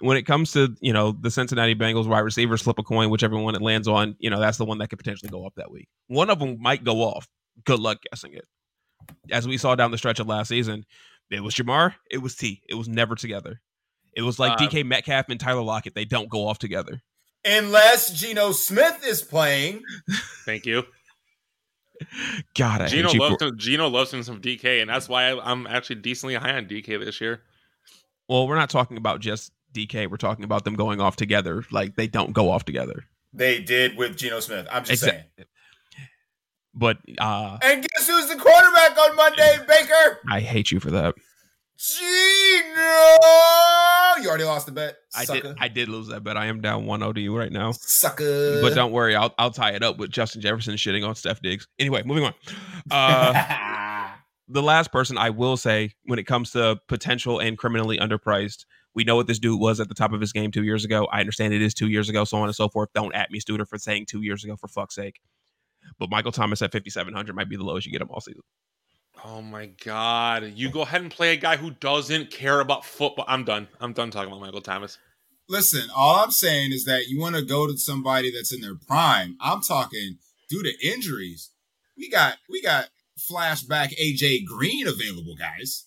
When 0.01 0.17
it 0.17 0.23
comes 0.23 0.53
to 0.53 0.75
you 0.81 0.93
know 0.95 1.13
the 1.13 1.31
Cincinnati 1.31 1.75
Bengals 1.75 2.07
wide 2.07 2.21
receiver 2.21 2.57
slip 2.57 2.79
a 2.79 2.83
coin, 2.83 3.11
whichever 3.11 3.37
one 3.37 3.55
it 3.55 3.61
lands 3.63 3.87
on. 3.87 4.17
You 4.19 4.31
know 4.31 4.41
that's 4.41 4.57
the 4.59 4.65
one 4.65 4.79
that 4.79 4.89
could 4.89 4.99
potentially 4.99 5.31
go 5.31 5.45
up 5.47 5.53
that 5.57 5.71
week. 5.71 5.89
One 6.07 6.31
of 6.31 6.39
them 6.39 6.57
might 6.61 6.85
go 6.85 7.03
off. 7.03 7.29
Good 7.65 7.81
luck 7.81 7.99
guessing 8.11 8.33
it. 8.33 8.47
As 9.31 9.47
we 9.47 9.59
saw 9.59 9.75
down 9.75 9.91
the 9.91 9.99
stretch 9.99 10.19
of 10.21 10.27
last 10.27 10.49
season, 10.49 10.85
it 11.31 11.43
was 11.43 11.55
Ja'Marr, 11.55 11.95
it 12.11 12.19
was 12.19 12.35
T. 12.35 12.63
It 12.69 12.75
was 12.75 12.89
never 12.89 13.15
together. 13.15 13.61
It 14.17 14.23
was 14.23 14.39
like 14.39 14.53
Uh, 14.53 14.57
DK 14.67 14.85
Metcalf 14.87 15.27
and 15.29 15.39
Tyler 15.39 15.63
Lockett. 15.63 15.95
They 15.95 16.05
don't 16.05 16.29
go 16.31 16.49
off 16.49 16.59
together. 16.59 17.03
Unless 17.45 18.19
Geno 18.19 18.53
Smith 18.53 19.01
is 19.07 19.23
playing. 19.23 19.83
Thank 20.45 20.67
you. 20.67 20.83
God, 22.57 22.81
I 22.83 22.87
Geno 22.89 23.09
hate 23.09 23.15
you. 23.15 23.21
loves 23.21 23.37
For, 23.39 23.49
him. 23.49 23.59
Geno 23.59 23.89
loves 23.89 24.13
him 24.13 24.23
some 24.23 24.41
DK, 24.41 24.81
and 24.81 24.91
that's 24.91 25.09
why 25.09 25.31
I, 25.31 25.51
I'm 25.51 25.67
actually 25.67 25.97
decently 25.97 26.35
high 26.35 26.55
on 26.55 26.67
DK 26.67 27.03
this 27.05 27.21
year. 27.21 27.43
well, 28.29 28.47
we're 28.49 28.57
not 28.57 28.71
talking 28.71 28.97
about 28.97 29.21
just 29.21 29.53
DK. 29.75 30.11
We're 30.11 30.17
talking 30.17 30.45
about 30.45 30.65
them 30.65 30.75
going 30.75 31.01
off 31.01 31.17
together. 31.17 31.65
Like 31.71 31.97
they 31.97 32.07
don't 32.07 32.33
go 32.33 32.51
off 32.51 32.65
together. 32.65 33.05
They 33.33 33.61
did 33.61 33.97
with 33.97 34.17
Geno 34.17 34.41
Smith. 34.41 34.67
I'm 34.71 34.85
just 34.85 35.03
saying. 35.05 35.23
But 36.75 36.99
uh, 37.19 37.59
And 37.63 37.83
guess 37.83 38.09
who's 38.09 38.29
the 38.29 38.37
quarterback 38.37 38.97
on 38.97 39.17
Monday, 39.17 39.59
Baker? 39.67 40.21
I 40.31 40.41
hate 40.41 40.71
you 40.71 40.79
for 40.81 40.91
that. 40.93 41.15
Geno! 41.81 42.83
You 44.21 44.29
already 44.29 44.45
lost 44.45 44.67
the 44.67 44.73
bet. 44.73 44.99
I 45.17 45.25
did. 45.25 45.47
I 45.59 45.69
did 45.69 45.89
lose 45.89 46.09
that 46.09 46.23
bet. 46.23 46.37
I 46.37 46.47
am 46.47 46.61
down 46.61 46.85
1-0 46.85 47.15
to 47.15 47.21
you 47.21 47.37
right 47.37 47.51
now. 47.51 47.73
Sucker. 47.73 48.61
But 48.61 48.75
don't 48.75 48.93
worry, 48.93 49.17
I'll 49.17 49.35
I'll 49.39 49.51
tie 49.51 49.71
it 49.71 49.83
up 49.83 49.97
with 49.97 50.11
Justin 50.11 50.43
Jefferson 50.43 50.75
shitting 50.75 51.09
on 51.09 51.15
Steph 51.15 51.41
Diggs. 51.41 51.67
Anyway, 51.79 52.03
moving 52.05 52.25
on. 52.25 52.35
Uh, 52.91 54.11
the 54.49 54.63
last 54.63 54.93
person 54.93 55.17
I 55.17 55.31
will 55.31 55.57
say 55.57 55.95
when 56.05 56.19
it 56.19 56.25
comes 56.25 56.51
to 56.51 56.79
potential 56.87 57.39
and 57.39 57.57
criminally 57.57 57.97
underpriced, 57.97 58.67
we 58.95 59.05
know 59.05 59.17
what 59.17 59.27
this 59.27 59.39
dude 59.39 59.59
was 59.59 59.81
at 59.81 59.89
the 59.89 59.95
top 59.95 60.13
of 60.13 60.21
his 60.21 60.33
game 60.33 60.51
two 60.51 60.65
years 60.65 60.85
ago. 60.85 61.09
I 61.11 61.21
understand 61.21 61.55
it 61.55 61.63
is 61.63 61.73
two 61.73 61.89
years 61.89 62.11
ago, 62.11 62.25
so 62.25 62.37
on 62.37 62.45
and 62.45 62.55
so 62.55 62.69
forth. 62.69 62.91
Don't 62.95 63.15
at 63.15 63.31
me, 63.31 63.41
Studer, 63.41 63.67
for 63.67 63.79
saying 63.79 64.05
two 64.07 64.21
years 64.21 64.45
ago, 64.45 64.55
for 64.55 64.69
fuck's 64.69 64.97
sake. 64.97 65.19
But 65.99 66.11
Michael 66.11 66.33
Thomas 66.33 66.61
at 66.61 66.73
5,700 66.73 67.35
might 67.35 67.49
be 67.49 67.57
the 67.57 67.65
lowest 67.65 67.87
you 67.87 67.93
get 67.93 68.03
him 68.03 68.11
all 68.11 68.21
season. 68.21 68.43
Oh 69.25 69.43
my 69.43 69.67
god! 69.85 70.53
You 70.55 70.71
go 70.71 70.83
ahead 70.83 71.03
and 71.03 71.11
play 71.11 71.33
a 71.33 71.37
guy 71.37 71.57
who 71.57 71.71
doesn't 71.73 72.31
care 72.31 72.61
about 72.61 72.85
football. 72.85 73.25
I'm 73.29 73.45
done. 73.45 73.69
I'm 73.81 73.93
done 73.93 74.11
talking 74.11 74.29
about 74.33 74.41
Michael 74.41 74.63
Thomas. 74.63 74.99
Listen, 75.49 75.91
all 75.95 76.17
I'm 76.25 76.31
saying 76.31 76.73
is 76.73 76.85
that 76.85 77.09
you 77.09 77.21
want 77.21 77.37
to 77.37 77.43
go 77.43 77.67
to 77.67 77.77
somebody 77.77 78.31
that's 78.31 78.53
in 78.53 78.61
their 78.61 78.77
prime. 78.87 79.37
I'm 79.41 79.61
talking 79.63 80.19
due 80.49 80.63
to 80.63 80.73
injuries. 80.87 81.51
We 81.99 82.09
got 82.09 82.37
we 82.49 82.63
got 82.63 82.89
flashback 83.31 83.93
AJ 84.01 84.47
Green 84.47 84.87
available, 84.87 85.35
guys. 85.37 85.87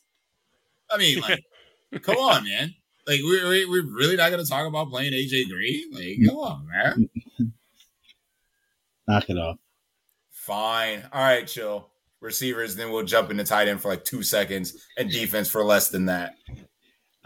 I 0.92 0.98
mean, 0.98 1.20
like, 1.22 1.44
come 2.04 2.18
on, 2.18 2.44
man. 2.44 2.76
Like, 3.08 3.22
we're 3.24 3.50
we- 3.50 3.66
we're 3.66 3.86
really 3.86 4.16
not 4.16 4.30
gonna 4.30 4.46
talk 4.46 4.68
about 4.68 4.90
playing 4.90 5.14
AJ 5.14 5.50
Green. 5.50 5.92
Like, 5.92 6.18
come 6.28 6.38
on, 6.38 6.68
man. 6.68 7.10
Knock 9.08 9.30
it 9.30 9.38
off. 9.38 9.58
Fine. 10.30 11.04
All 11.12 11.22
right, 11.22 11.48
chill. 11.48 11.90
Receivers, 12.24 12.76
then 12.76 12.92
we'll 12.92 13.04
jump 13.04 13.32
into 13.32 13.44
tight 13.44 13.68
end 13.68 13.82
for 13.82 13.90
like 13.90 14.04
two 14.04 14.24
seconds, 14.24 14.88
and 14.98 15.10
defense 15.10 15.50
for 15.50 15.64
less 15.64 15.90
than 15.90 16.06
that. 16.06 16.36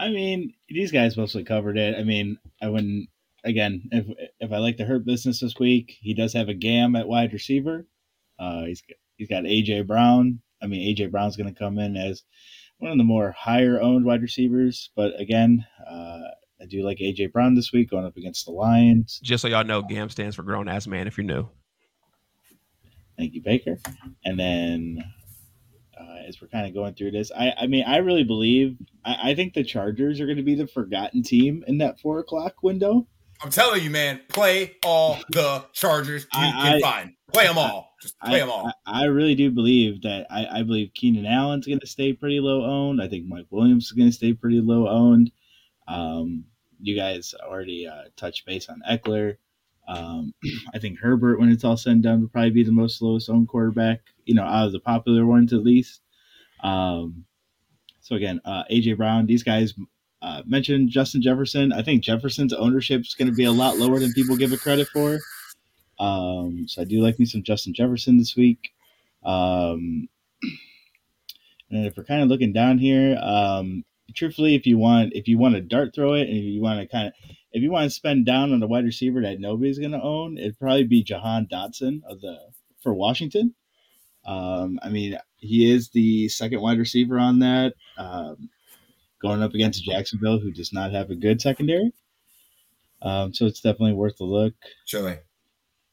I 0.00 0.08
mean, 0.10 0.54
these 0.68 0.92
guys 0.92 1.16
mostly 1.16 1.44
covered 1.44 1.76
it. 1.78 1.96
I 1.98 2.04
mean, 2.04 2.38
I 2.60 2.68
wouldn't. 2.68 3.08
Again, 3.44 3.88
if 3.92 4.06
if 4.40 4.52
I 4.52 4.58
like 4.58 4.76
the 4.76 4.84
hurt 4.84 5.04
business 5.04 5.40
this 5.40 5.58
week, 5.58 5.96
he 6.00 6.12
does 6.12 6.32
have 6.32 6.48
a 6.48 6.54
gam 6.54 6.96
at 6.96 7.08
wide 7.08 7.32
receiver. 7.32 7.86
Uh, 8.38 8.64
he's 8.64 8.82
he's 9.16 9.28
got 9.28 9.44
AJ 9.44 9.86
Brown. 9.86 10.40
I 10.60 10.66
mean, 10.66 10.94
AJ 10.94 11.10
Brown's 11.10 11.36
going 11.36 11.52
to 11.52 11.58
come 11.58 11.78
in 11.78 11.96
as 11.96 12.24
one 12.78 12.90
of 12.92 12.98
the 12.98 13.04
more 13.04 13.32
higher 13.32 13.80
owned 13.80 14.04
wide 14.04 14.22
receivers. 14.22 14.90
But 14.96 15.18
again, 15.20 15.64
uh, 15.88 16.20
I 16.60 16.66
do 16.68 16.82
like 16.82 16.98
AJ 16.98 17.32
Brown 17.32 17.54
this 17.54 17.72
week 17.72 17.90
going 17.90 18.04
up 18.06 18.16
against 18.16 18.46
the 18.46 18.52
Lions. 18.52 19.20
Just 19.22 19.42
so 19.42 19.48
y'all 19.48 19.64
know, 19.64 19.82
GAM 19.82 20.10
stands 20.10 20.36
for 20.36 20.42
grown 20.42 20.68
ass 20.68 20.86
man 20.86 21.06
if 21.06 21.16
you're 21.16 21.24
new. 21.24 21.48
Thank 23.18 23.34
you, 23.34 23.42
Baker. 23.42 23.78
And 24.24 24.38
then 24.38 25.04
uh, 26.00 26.16
as 26.26 26.40
we're 26.40 26.48
kind 26.48 26.66
of 26.66 26.74
going 26.74 26.94
through 26.94 27.10
this, 27.10 27.30
I, 27.36 27.52
I 27.58 27.66
mean, 27.66 27.84
I 27.86 27.96
really 27.98 28.24
believe, 28.24 28.76
I, 29.04 29.30
I 29.30 29.34
think 29.34 29.54
the 29.54 29.64
Chargers 29.64 30.20
are 30.20 30.26
going 30.26 30.36
to 30.36 30.42
be 30.44 30.54
the 30.54 30.68
forgotten 30.68 31.22
team 31.22 31.64
in 31.66 31.78
that 31.78 31.98
four 32.00 32.20
o'clock 32.20 32.62
window. 32.62 33.06
I'm 33.42 33.50
telling 33.50 33.82
you, 33.82 33.90
man, 33.90 34.20
play 34.28 34.76
all 34.84 35.18
the 35.30 35.64
Chargers 35.72 36.22
you 36.32 36.40
I- 36.40 36.50
can 36.50 36.74
I- 36.74 36.80
find. 36.80 37.12
Play 37.30 37.46
them 37.46 37.58
all. 37.58 37.90
Just 38.00 38.18
play 38.20 38.36
I, 38.36 38.38
them 38.38 38.48
all. 38.50 38.72
I, 38.86 39.02
I 39.02 39.04
really 39.04 39.34
do 39.34 39.50
believe 39.50 40.00
that. 40.00 40.26
I, 40.30 40.60
I 40.60 40.62
believe 40.62 40.92
Keenan 40.94 41.26
Allen's 41.26 41.66
going 41.66 41.80
to 41.80 41.86
stay 41.86 42.14
pretty 42.14 42.40
low 42.40 42.64
owned. 42.64 43.02
I 43.02 43.08
think 43.08 43.26
Mike 43.26 43.44
Williams 43.50 43.84
is 43.84 43.92
going 43.92 44.08
to 44.08 44.14
stay 44.14 44.32
pretty 44.32 44.62
low 44.62 44.88
owned. 44.88 45.30
Um, 45.88 46.44
you 46.80 46.96
guys 46.96 47.34
already 47.44 47.86
uh, 47.86 48.04
touched 48.16 48.46
base 48.46 48.70
on 48.70 48.80
Ekeler. 48.90 49.36
Um, 49.88 50.34
I 50.74 50.78
think 50.78 50.98
Herbert, 50.98 51.40
when 51.40 51.50
it's 51.50 51.64
all 51.64 51.76
said 51.76 51.94
and 51.94 52.02
done, 52.02 52.20
will 52.20 52.28
probably 52.28 52.50
be 52.50 52.62
the 52.62 52.72
most 52.72 53.02
lowest 53.02 53.28
owned 53.28 53.48
quarterback. 53.48 54.00
You 54.26 54.34
know, 54.34 54.44
out 54.44 54.66
of 54.66 54.72
the 54.72 54.80
popular 54.80 55.26
ones 55.26 55.52
at 55.52 55.64
least. 55.64 56.02
Um, 56.62 57.24
so 58.00 58.16
again, 58.16 58.40
uh, 58.44 58.64
AJ 58.70 58.96
Brown. 58.96 59.26
These 59.26 59.42
guys 59.42 59.74
uh, 60.22 60.42
mentioned 60.46 60.90
Justin 60.90 61.22
Jefferson. 61.22 61.72
I 61.72 61.82
think 61.82 62.02
Jefferson's 62.02 62.52
ownership 62.52 63.02
is 63.02 63.14
going 63.14 63.28
to 63.28 63.34
be 63.34 63.44
a 63.44 63.52
lot 63.52 63.78
lower 63.78 63.98
than 63.98 64.12
people 64.12 64.36
give 64.36 64.52
it 64.52 64.60
credit 64.60 64.88
for. 64.88 65.18
Um, 65.98 66.66
so 66.68 66.82
I 66.82 66.84
do 66.84 67.00
like 67.00 67.18
me 67.18 67.24
some 67.26 67.42
Justin 67.42 67.74
Jefferson 67.74 68.18
this 68.18 68.36
week. 68.36 68.70
Um, 69.24 70.08
and 71.70 71.86
if 71.86 71.96
we're 71.96 72.04
kind 72.04 72.22
of 72.22 72.28
looking 72.28 72.52
down 72.52 72.78
here, 72.78 73.18
um, 73.20 73.84
truthfully, 74.14 74.54
if 74.54 74.66
you 74.66 74.78
want, 74.78 75.12
if 75.14 75.28
you 75.28 75.38
want 75.38 75.54
to 75.54 75.60
dart 75.60 75.94
throw 75.94 76.14
it, 76.14 76.28
and 76.28 76.36
if 76.36 76.44
you 76.44 76.60
want 76.60 76.80
to 76.80 76.86
kind 76.86 77.08
of, 77.08 77.12
if 77.52 77.62
you 77.62 77.70
want 77.70 77.84
to 77.84 77.90
spend 77.90 78.26
down 78.26 78.52
on 78.52 78.62
a 78.62 78.66
wide 78.66 78.84
receiver 78.84 79.20
that 79.22 79.40
nobody's 79.40 79.78
going 79.78 79.92
to 79.92 80.02
own, 80.02 80.36
it'd 80.38 80.58
probably 80.58 80.84
be 80.84 81.02
Jahan 81.02 81.46
Dotson 81.50 82.02
of 82.04 82.20
the 82.20 82.38
for 82.82 82.94
Washington. 82.94 83.54
Um, 84.24 84.78
I 84.82 84.90
mean, 84.90 85.18
he 85.38 85.70
is 85.72 85.88
the 85.90 86.28
second 86.28 86.60
wide 86.60 86.78
receiver 86.78 87.18
on 87.18 87.38
that, 87.38 87.74
um, 87.96 88.50
going 89.22 89.42
up 89.42 89.54
against 89.54 89.84
Jacksonville, 89.84 90.38
who 90.38 90.52
does 90.52 90.72
not 90.72 90.92
have 90.92 91.10
a 91.10 91.14
good 91.14 91.40
secondary. 91.40 91.92
Um, 93.00 93.32
so 93.32 93.46
it's 93.46 93.60
definitely 93.60 93.94
worth 93.94 94.20
a 94.20 94.24
look. 94.24 94.54
Chili. 94.86 95.18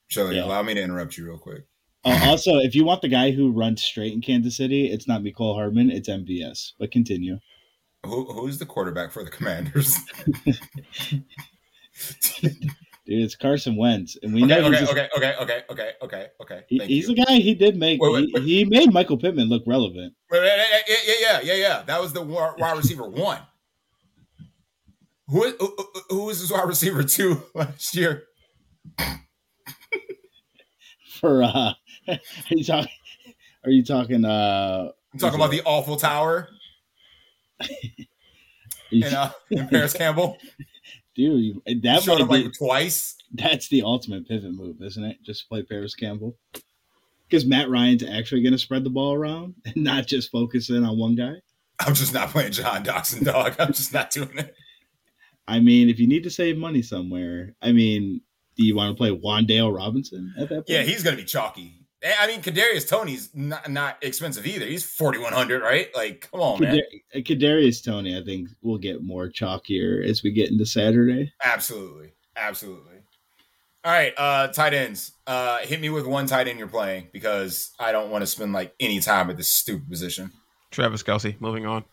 Chili, 0.09 0.35
Yeah. 0.35 0.45
allow 0.45 0.61
me 0.63 0.73
to 0.73 0.81
interrupt 0.81 1.17
you 1.17 1.25
real 1.25 1.37
quick. 1.37 1.65
Uh, 2.03 2.19
also, 2.25 2.57
if 2.57 2.75
you 2.75 2.85
want 2.85 3.01
the 3.01 3.07
guy 3.07 3.31
who 3.31 3.51
runs 3.51 3.81
straight 3.81 4.13
in 4.13 4.21
Kansas 4.21 4.57
City, 4.57 4.87
it's 4.87 5.07
not 5.07 5.23
Mecole 5.23 5.55
Hardman, 5.55 5.89
it's 5.89 6.09
MVS. 6.09 6.73
But 6.77 6.91
continue. 6.91 7.39
Who, 8.05 8.25
who's 8.33 8.57
the 8.57 8.65
quarterback 8.65 9.11
for 9.11 9.23
the 9.23 9.29
Commanders? 9.31 9.97
Dude, 13.05 13.23
it's 13.23 13.35
Carson 13.35 13.75
Wentz, 13.75 14.17
and 14.23 14.33
we 14.33 14.43
okay, 14.45 14.61
know 14.61 14.67
okay, 14.67 14.83
okay, 14.83 15.07
okay, 15.15 15.35
okay, 15.39 15.63
okay, 15.69 15.91
okay, 16.01 16.27
okay. 16.41 16.61
he- 16.67 16.79
he's 16.79 17.07
you. 17.07 17.15
the 17.15 17.23
guy. 17.23 17.35
He 17.35 17.53
did 17.53 17.77
make. 17.77 18.01
Wait, 18.01 18.11
wait, 18.11 18.25
he, 18.25 18.31
wait. 18.33 18.43
he 18.43 18.65
made 18.65 18.91
Michael 18.91 19.17
Pittman 19.17 19.47
look 19.47 19.61
relevant. 19.67 20.15
Wait, 20.31 20.41
yeah, 20.43 21.05
yeah, 21.21 21.39
yeah, 21.43 21.53
yeah. 21.53 21.83
That 21.85 22.01
was 22.01 22.13
the 22.13 22.21
wide 22.23 22.75
receiver 22.75 23.07
one. 23.07 23.39
Who, 25.27 25.51
who, 25.59 25.75
who- 26.09 26.25
was 26.25 26.39
his 26.39 26.51
wide 26.51 26.67
receiver 26.67 27.03
two 27.03 27.43
last 27.53 27.95
year? 27.95 28.23
For 31.21 31.43
uh, 31.43 31.73
are 32.07 32.17
you 32.49 32.63
talking? 32.63 32.91
Are 33.63 33.71
you 33.71 33.83
talking? 33.83 34.25
Uh, 34.25 34.89
I'm 35.13 35.19
talking 35.19 35.39
about 35.39 35.51
the 35.51 35.61
awful 35.63 35.97
tower. 35.97 36.49
And 38.91 39.03
uh, 39.03 39.31
and 39.51 39.69
Parris 39.69 39.93
Campbell 39.93 40.37
Dude, 41.15 41.61
that 41.81 42.03
showed 42.03 42.19
up 42.19 42.29
be, 42.29 42.43
like 42.43 42.53
twice. 42.53 43.15
that's 43.33 43.69
the 43.69 43.83
ultimate 43.83 44.27
pivot 44.27 44.51
move, 44.51 44.81
isn't 44.81 45.03
it? 45.03 45.17
Just 45.23 45.47
play 45.47 45.63
Parris 45.63 45.95
Campbell. 45.95 46.35
Because 47.27 47.45
Matt 47.45 47.69
Ryan's 47.69 48.03
actually 48.03 48.43
going 48.43 48.53
to 48.53 48.59
spread 48.59 48.83
the 48.83 48.89
ball 48.89 49.13
around 49.13 49.55
and 49.65 49.77
not 49.77 50.07
just 50.07 50.29
focus 50.29 50.69
in 50.69 50.83
on 50.83 50.99
one 50.99 51.15
guy. 51.15 51.35
I'm 51.79 51.93
just 51.93 52.13
not 52.13 52.29
playing 52.29 52.51
Jahan 52.51 52.83
Dotson, 52.83 53.23
dog. 53.23 53.55
I'm 53.59 53.73
just 53.73 53.93
not 53.93 54.11
doing 54.11 54.37
it. 54.37 54.53
I 55.47 55.59
mean, 55.59 55.89
if 55.89 55.99
you 55.99 56.07
need 56.07 56.23
to 56.23 56.29
save 56.29 56.57
money 56.57 56.81
somewhere, 56.81 57.55
I 57.61 57.71
mean, 57.71 58.21
do 58.57 58.65
you 58.65 58.75
want 58.75 58.91
to 58.91 58.97
play 58.97 59.11
Wan'Dale 59.11 59.75
Robinson 59.75 60.33
at 60.37 60.49
that 60.49 60.55
point? 60.55 60.69
Yeah, 60.69 60.81
he's 60.81 61.03
gonna 61.03 61.17
be 61.17 61.25
chalky. 61.25 61.84
Eh, 62.03 62.13
I 62.19 62.27
mean, 62.27 62.41
Kadarius 62.41 62.87
Toney's 62.87 63.29
not, 63.33 63.69
not 63.69 63.97
expensive 64.01 64.45
either. 64.45 64.65
He's 64.65 64.85
4100, 64.85 65.61
right? 65.61 65.87
Like, 65.95 66.29
come 66.31 66.41
on, 66.41 66.61
man. 66.61 66.81
Kadarius 67.15 67.83
Toney, 67.83 68.17
I 68.17 68.23
think, 68.23 68.49
will 68.61 68.77
get 68.77 69.03
more 69.03 69.29
chalkier 69.29 70.03
as 70.07 70.21
we 70.21 70.31
get 70.31 70.51
into 70.51 70.65
Saturday. 70.65 71.33
Absolutely, 71.43 72.13
absolutely. 72.35 72.95
All 73.83 73.91
right, 73.91 74.13
uh, 74.17 74.47
tight 74.47 74.73
ends. 74.73 75.11
Uh, 75.27 75.59
hit 75.59 75.79
me 75.79 75.89
with 75.89 76.07
one 76.07 76.25
tight 76.25 76.47
end 76.47 76.57
you're 76.57 76.67
playing 76.67 77.07
because 77.13 77.71
I 77.79 77.91
don't 77.91 78.09
want 78.09 78.23
to 78.23 78.27
spend 78.27 78.51
like 78.51 78.73
any 78.79 78.99
time 78.99 79.29
at 79.29 79.37
this 79.37 79.59
stupid 79.59 79.87
position. 79.89 80.31
Travis 80.71 81.03
Kelce. 81.03 81.39
Moving 81.39 81.67
on. 81.67 81.85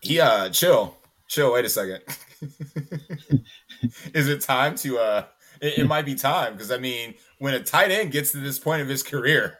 He 0.00 0.20
uh, 0.20 0.48
chill, 0.50 0.96
chill. 1.28 1.52
Wait 1.52 1.64
a 1.64 1.68
second. 1.68 2.02
Is 4.14 4.28
it 4.28 4.40
time 4.40 4.74
to? 4.76 4.98
uh 4.98 5.24
it, 5.60 5.78
it 5.78 5.86
might 5.86 6.04
be 6.04 6.14
time 6.14 6.52
because 6.54 6.70
I 6.70 6.78
mean, 6.78 7.14
when 7.38 7.54
a 7.54 7.60
tight 7.62 7.90
end 7.90 8.10
gets 8.12 8.32
to 8.32 8.38
this 8.38 8.58
point 8.58 8.82
of 8.82 8.88
his 8.88 9.02
career, 9.02 9.58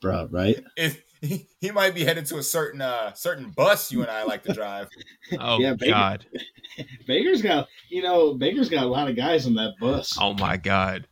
Bro, 0.00 0.28
right? 0.30 0.62
it, 0.76 1.02
he, 1.20 1.48
he 1.60 1.70
might 1.72 1.94
be 1.94 2.04
headed 2.04 2.26
to 2.26 2.36
a 2.38 2.42
certain 2.42 2.80
uh 2.80 3.12
certain 3.14 3.50
bus 3.50 3.90
you 3.90 4.02
and 4.02 4.10
I 4.10 4.22
like 4.24 4.42
to 4.44 4.52
drive. 4.52 4.88
Oh 5.38 5.58
Yeah, 5.58 5.74
baby. 5.74 5.90
God. 5.90 6.24
Baker's 7.06 7.42
got, 7.42 7.68
you 7.90 8.02
know, 8.02 8.34
Baker's 8.34 8.68
got 8.68 8.84
a 8.84 8.88
lot 8.88 9.08
of 9.08 9.16
guys 9.16 9.46
on 9.46 9.54
that 9.54 9.74
bus. 9.80 10.16
Oh 10.20 10.34
my 10.34 10.56
God. 10.56 11.06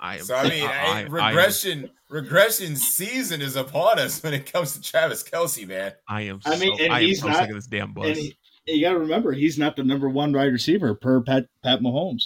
I 0.00 0.16
am. 0.16 0.22
So 0.24 0.34
I 0.34 0.48
mean, 0.48 0.64
I- 0.64 0.68
I- 0.68 0.98
I- 1.00 1.02
regression 1.02 1.90
regression 2.08 2.74
season 2.74 3.42
is 3.42 3.54
upon 3.56 3.98
us 3.98 4.22
when 4.22 4.32
it 4.34 4.50
comes 4.50 4.72
to 4.74 4.80
Travis 4.80 5.22
Kelce, 5.22 5.68
man. 5.68 5.92
I 6.08 6.22
am. 6.22 6.40
I 6.46 6.56
mean, 6.58 6.76
so, 6.76 6.82
and 6.84 6.92
I 6.92 7.00
am 7.00 7.06
he's 7.06 7.20
so 7.20 7.28
not- 7.28 7.36
sick 7.36 7.50
of 7.50 7.54
this 7.56 7.66
damn 7.66 7.92
bus. 7.92 8.06
And 8.06 8.16
he, 8.16 8.36
you 8.70 8.82
got 8.82 8.92
to 8.92 8.98
remember, 8.98 9.32
he's 9.32 9.58
not 9.58 9.76
the 9.76 9.84
number 9.84 10.08
one 10.08 10.32
wide 10.32 10.52
receiver 10.52 10.94
per 10.94 11.20
Pat, 11.20 11.46
Pat 11.62 11.80
Mahomes. 11.80 12.22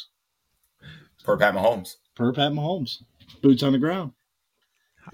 Per 1.24 1.36
Pat 1.36 1.54
Mahomes. 1.54 1.96
Per 2.14 2.32
Pat 2.32 2.52
Mahomes. 2.52 3.02
Boots 3.42 3.62
on 3.62 3.72
the 3.72 3.78
ground. 3.78 4.12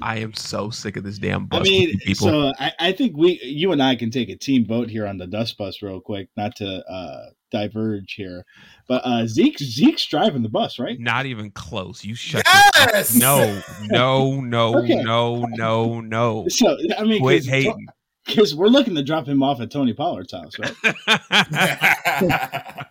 I 0.01 0.19
am 0.19 0.35
so 0.35 0.71
sick 0.71 0.97
of 0.97 1.03
this 1.05 1.19
damn 1.19 1.47
bus. 1.47 1.61
I 1.61 1.63
mean, 1.65 1.99
people. 2.01 2.29
so 2.29 2.53
I, 2.61 2.73
I 2.79 2.93
think 2.93 3.17
we, 3.17 3.41
you 3.43 3.73
and 3.73 3.83
I 3.83 3.97
can 3.97 4.11
take 4.11 4.29
a 4.29 4.37
team 4.37 4.65
vote 4.65 4.89
here 4.89 5.07
on 5.07 5.19
the 5.19 5.27
dust 5.27 5.59
bus 5.59 5.83
real 5.83 6.01
quick, 6.01 6.29
not 6.37 6.55
to 6.57 6.85
uh, 6.89 7.25
diverge 7.51 8.15
here, 8.15 8.45
but 8.87 9.03
uh, 9.05 9.27
Zeke, 9.27 9.59
Zeke's 9.59 10.07
driving 10.07 10.43
the 10.43 10.49
bus, 10.49 10.79
right? 10.79 10.99
Not 11.01 11.27
even 11.27 11.51
close. 11.51 12.05
You 12.05 12.15
shut. 12.15 12.45
your- 12.47 12.87
Yes. 12.95 13.15
No, 13.15 13.61
no, 13.91 14.41
no, 14.41 14.77
Okay. 14.85 15.03
no, 15.03 15.45
no, 15.51 16.01
no. 16.01 16.47
So 16.49 16.77
I 16.97 17.03
mean, 17.03 17.21
Quit 17.21 17.45
hating. 17.45 17.87
Because 18.27 18.55
we're 18.55 18.69
looking 18.69 18.95
to 18.95 19.03
drop 19.03 19.27
him 19.27 19.43
off 19.43 19.61
at 19.61 19.71
Tony 19.71 19.93
Pollard's 19.93 20.33
house, 20.33 20.59
right? 20.59 20.75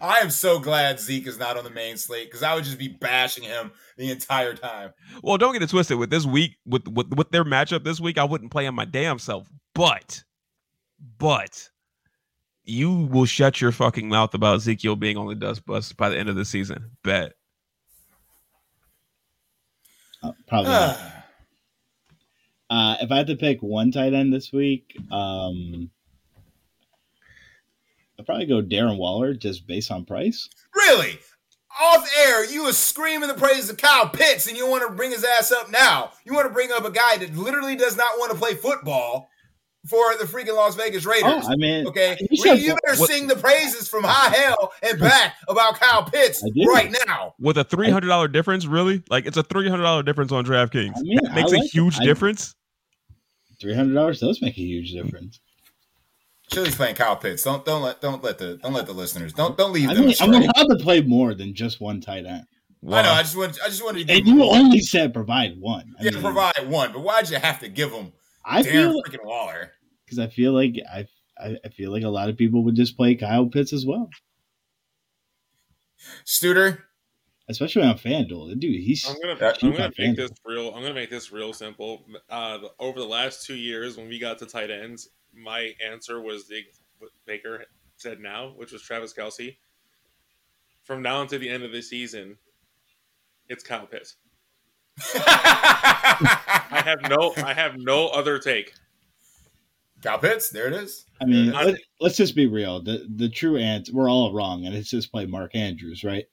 I 0.00 0.18
am 0.18 0.30
so 0.30 0.58
glad 0.58 1.00
Zeke 1.00 1.26
is 1.26 1.38
not 1.38 1.56
on 1.56 1.64
the 1.64 1.70
main 1.70 1.96
slate 1.96 2.28
because 2.28 2.42
I 2.42 2.54
would 2.54 2.64
just 2.64 2.78
be 2.78 2.88
bashing 2.88 3.44
him 3.44 3.72
the 3.96 4.10
entire 4.10 4.54
time. 4.54 4.92
well, 5.22 5.38
don't 5.38 5.52
get 5.52 5.62
it 5.62 5.70
twisted. 5.70 5.98
With 5.98 6.10
this 6.10 6.26
week, 6.26 6.56
with, 6.66 6.86
with 6.86 7.12
with 7.14 7.30
their 7.30 7.44
matchup 7.44 7.84
this 7.84 8.00
week, 8.00 8.18
I 8.18 8.24
wouldn't 8.24 8.52
play 8.52 8.66
on 8.66 8.74
my 8.74 8.84
damn 8.84 9.18
self. 9.18 9.48
But, 9.74 10.22
but, 11.18 11.70
you 12.64 12.92
will 12.92 13.24
shut 13.24 13.60
your 13.60 13.72
fucking 13.72 14.08
mouth 14.08 14.34
about 14.34 14.56
Ezekiel 14.56 14.96
being 14.96 15.16
on 15.16 15.28
the 15.28 15.34
dust 15.34 15.64
bus 15.64 15.92
by 15.92 16.08
the 16.08 16.18
end 16.18 16.28
of 16.28 16.36
the 16.36 16.44
season. 16.44 16.90
Bet. 17.02 17.32
Uh, 20.22 20.32
probably. 20.46 20.72
not. 22.70 22.76
Uh, 22.92 22.96
if 23.04 23.10
I 23.12 23.16
had 23.16 23.26
to 23.28 23.36
pick 23.36 23.60
one 23.62 23.90
tight 23.90 24.14
end 24.14 24.32
this 24.32 24.52
week, 24.52 24.96
um, 25.10 25.90
I'd 28.18 28.26
probably 28.26 28.46
go 28.46 28.62
Darren 28.62 28.96
Waller 28.98 29.34
just 29.34 29.66
based 29.66 29.90
on 29.90 30.04
price. 30.04 30.48
really? 30.74 31.18
Off 31.80 32.06
air, 32.26 32.44
you 32.50 32.64
were 32.64 32.72
screaming 32.72 33.28
the 33.28 33.34
praises 33.34 33.70
of 33.70 33.76
Kyle 33.76 34.08
Pitts, 34.08 34.48
and 34.48 34.56
you 34.56 34.68
want 34.68 34.86
to 34.86 34.92
bring 34.94 35.12
his 35.12 35.24
ass 35.24 35.52
up 35.52 35.70
now. 35.70 36.10
You 36.24 36.34
want 36.34 36.48
to 36.48 36.52
bring 36.52 36.72
up 36.72 36.84
a 36.84 36.90
guy 36.90 37.16
that 37.18 37.34
literally 37.36 37.76
does 37.76 37.96
not 37.96 38.18
want 38.18 38.32
to 38.32 38.36
play 38.38 38.54
football 38.54 39.28
for 39.88 40.14
the 40.18 40.24
freaking 40.24 40.56
Las 40.56 40.74
Vegas 40.74 41.06
Raiders. 41.06 41.44
Oh, 41.46 41.48
I 41.50 41.54
mean, 41.56 41.86
Okay, 41.86 42.16
You 42.30 42.54
you, 42.54 42.76
better 42.84 42.98
what- 43.00 43.08
sing 43.08 43.28
the 43.28 43.36
praises 43.36 43.88
from 43.88 44.02
high 44.04 44.34
hell 44.36 44.72
and 44.82 44.98
back 44.98 45.36
about 45.48 45.78
Kyle 45.80 46.02
Pitts 46.04 46.42
right 46.68 46.94
now. 47.06 47.34
With 47.38 47.56
a 47.56 47.64
three 47.64 47.88
hundred 47.88 48.08
dollar 48.08 48.26
difference, 48.28 48.66
really? 48.66 49.02
Like 49.08 49.24
it's 49.24 49.36
a 49.38 49.42
three 49.44 49.68
hundred 49.68 49.84
dollar 49.84 50.02
difference 50.02 50.32
on 50.32 50.44
DraftKings. 50.44 50.92
I 50.98 51.00
mean, 51.02 51.18
That 51.22 51.34
makes 51.34 51.52
like 51.52 51.62
a 51.62 51.64
it. 51.64 51.70
huge 51.72 51.98
I- 52.00 52.04
difference. 52.04 52.54
Three 53.60 53.74
hundred 53.74 53.94
dollars 53.94 54.20
does 54.20 54.40
make 54.42 54.56
a 54.58 54.62
huge 54.62 54.92
difference. 54.92 55.40
Chili's 56.50 56.74
playing 56.74 56.96
Kyle 56.96 57.16
Pitts. 57.16 57.44
Don't 57.44 57.64
don't 57.64 57.82
let 57.82 58.00
don't 58.00 58.22
let 58.22 58.38
the 58.38 58.56
don't 58.56 58.72
let 58.72 58.86
the 58.86 58.92
listeners 58.92 59.32
don't 59.32 59.56
don't 59.56 59.72
leave 59.72 59.88
I 59.90 59.94
them 59.94 60.06
mean, 60.06 60.14
I'm 60.20 60.32
astray. 60.34 60.48
allowed 60.56 60.68
to 60.78 60.82
play 60.82 61.00
more 61.02 61.34
than 61.34 61.54
just 61.54 61.80
one 61.80 62.00
tight 62.00 62.26
end, 62.26 62.46
I 62.90 63.02
know. 63.02 63.10
I 63.12 63.22
just 63.22 63.36
want 63.36 63.58
I 63.64 63.68
just 63.68 63.84
wanted 63.84 64.08
to 64.08 64.14
and 64.14 64.26
you 64.26 64.36
one. 64.38 64.58
only 64.60 64.80
said 64.80 65.14
provide 65.14 65.58
one. 65.60 65.94
I 66.00 66.04
yeah 66.04 66.10
mean, 66.10 66.22
provide 66.22 66.68
one, 66.68 66.92
but 66.92 67.00
why'd 67.00 67.30
you 67.30 67.38
have 67.38 67.60
to 67.60 67.68
give 67.68 67.92
them 67.92 68.12
I 68.44 68.62
Darren 68.62 68.70
feel 68.70 69.02
freaking 69.02 69.24
Waller? 69.24 69.72
because 70.04 70.18
I 70.18 70.26
feel 70.28 70.52
like 70.52 70.74
I, 70.92 71.06
I 71.38 71.56
I 71.64 71.68
feel 71.68 71.92
like 71.92 72.02
a 72.02 72.08
lot 72.08 72.28
of 72.30 72.36
people 72.36 72.64
would 72.64 72.74
just 72.74 72.96
play 72.96 73.14
Kyle 73.14 73.46
Pitts 73.46 73.72
as 73.72 73.86
well, 73.86 74.08
Studer, 76.26 76.82
especially 77.50 77.82
on 77.82 77.96
FanDuel. 77.98 78.58
Dude, 78.58 78.80
he's 78.82 79.06
I'm 79.08 79.20
gonna 79.20 79.36
Yeah, 79.40 79.52
I'm 79.62 79.70
gonna 79.72 79.84
make 79.88 79.96
fan. 79.96 80.14
this 80.16 80.30
real. 80.44 80.68
I'm 80.74 80.82
gonna 80.82 80.94
make 80.94 81.10
this 81.10 81.30
real 81.32 81.52
simple. 81.52 82.04
Uh, 82.28 82.58
over 82.78 82.98
the 82.98 83.06
last 83.06 83.46
two 83.46 83.56
years, 83.56 83.96
when 83.96 84.08
we 84.08 84.18
got 84.18 84.38
to 84.38 84.46
tight 84.46 84.70
ends, 84.70 85.08
my 85.34 85.72
answer 85.84 86.20
was 86.20 86.48
the 86.48 86.62
what 86.98 87.10
Baker 87.26 87.64
said 87.96 88.20
now, 88.20 88.52
which 88.56 88.72
was 88.72 88.82
Travis 88.82 89.12
Kelce. 89.12 89.56
From 90.84 91.02
now 91.02 91.20
until 91.22 91.38
the 91.38 91.48
end 91.48 91.62
of 91.62 91.72
the 91.72 91.82
season, 91.82 92.36
it's 93.48 93.62
Kyle 93.62 93.86
Pitts. 93.86 94.16
I 95.14 96.82
have 96.84 97.00
no 97.08 97.32
I 97.36 97.54
have 97.54 97.76
no 97.76 98.08
other 98.08 98.38
take. 98.38 98.72
Kyle 100.02 100.18
Pitts, 100.18 100.50
there 100.50 100.66
it 100.66 100.72
is. 100.72 101.04
I 101.20 101.26
mean, 101.26 101.54
I- 101.54 101.64
let, 101.64 101.76
us 102.00 102.16
just 102.16 102.34
be 102.34 102.46
real. 102.46 102.82
The 102.82 103.06
the 103.16 103.28
true 103.28 103.56
answer, 103.58 103.92
we're 103.94 104.10
all 104.10 104.32
wrong, 104.32 104.64
and 104.64 104.74
it's 104.74 104.90
just 104.90 105.12
play 105.12 105.26
Mark 105.26 105.54
Andrews, 105.54 106.04
right? 106.04 106.24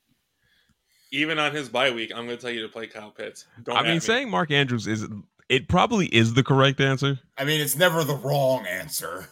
Even 1.12 1.39
on 1.39 1.53
his 1.53 1.70
bye 1.70 1.91
week, 1.91 2.12
I'm 2.14 2.26
going 2.26 2.38
to 2.38 2.41
tell 2.41 2.51
you 2.51 2.62
to 2.64 2.68
play 2.70 2.88
Kyle 2.88 3.12
Pitts. 3.12 3.45
Don't 3.64 3.78
I 3.78 3.84
mean, 3.84 3.93
me. 3.95 3.99
saying 3.99 4.30
Mark 4.30 4.51
Andrews 4.51 4.88
is 4.88 5.05
it 5.49 5.68
probably 5.70 6.08
is 6.08 6.34
the 6.34 6.43
correct 6.43 6.82
answer. 6.82 7.20
I 7.38 7.45
mean, 7.45 7.62
it's 7.62 7.78
never 7.78 8.03
the 8.03 8.16
wrong 8.16 8.66
answer. 8.66 9.30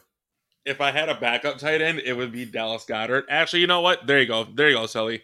if 0.66 0.80
I 0.82 0.92
had 0.92 1.10
a 1.10 1.16
backup 1.20 1.58
tight 1.58 1.82
end, 1.82 2.00
it 2.00 2.14
would 2.14 2.32
be 2.32 2.46
Dallas 2.46 2.86
Goedert. 2.86 3.24
Actually, 3.30 3.60
you 3.62 3.68
know 3.68 3.82
what? 3.82 4.08
There 4.08 4.20
you 4.20 4.26
go. 4.28 4.46
There 4.46 4.70
you 4.70 4.76
go, 4.78 4.86
Sully. 4.86 5.24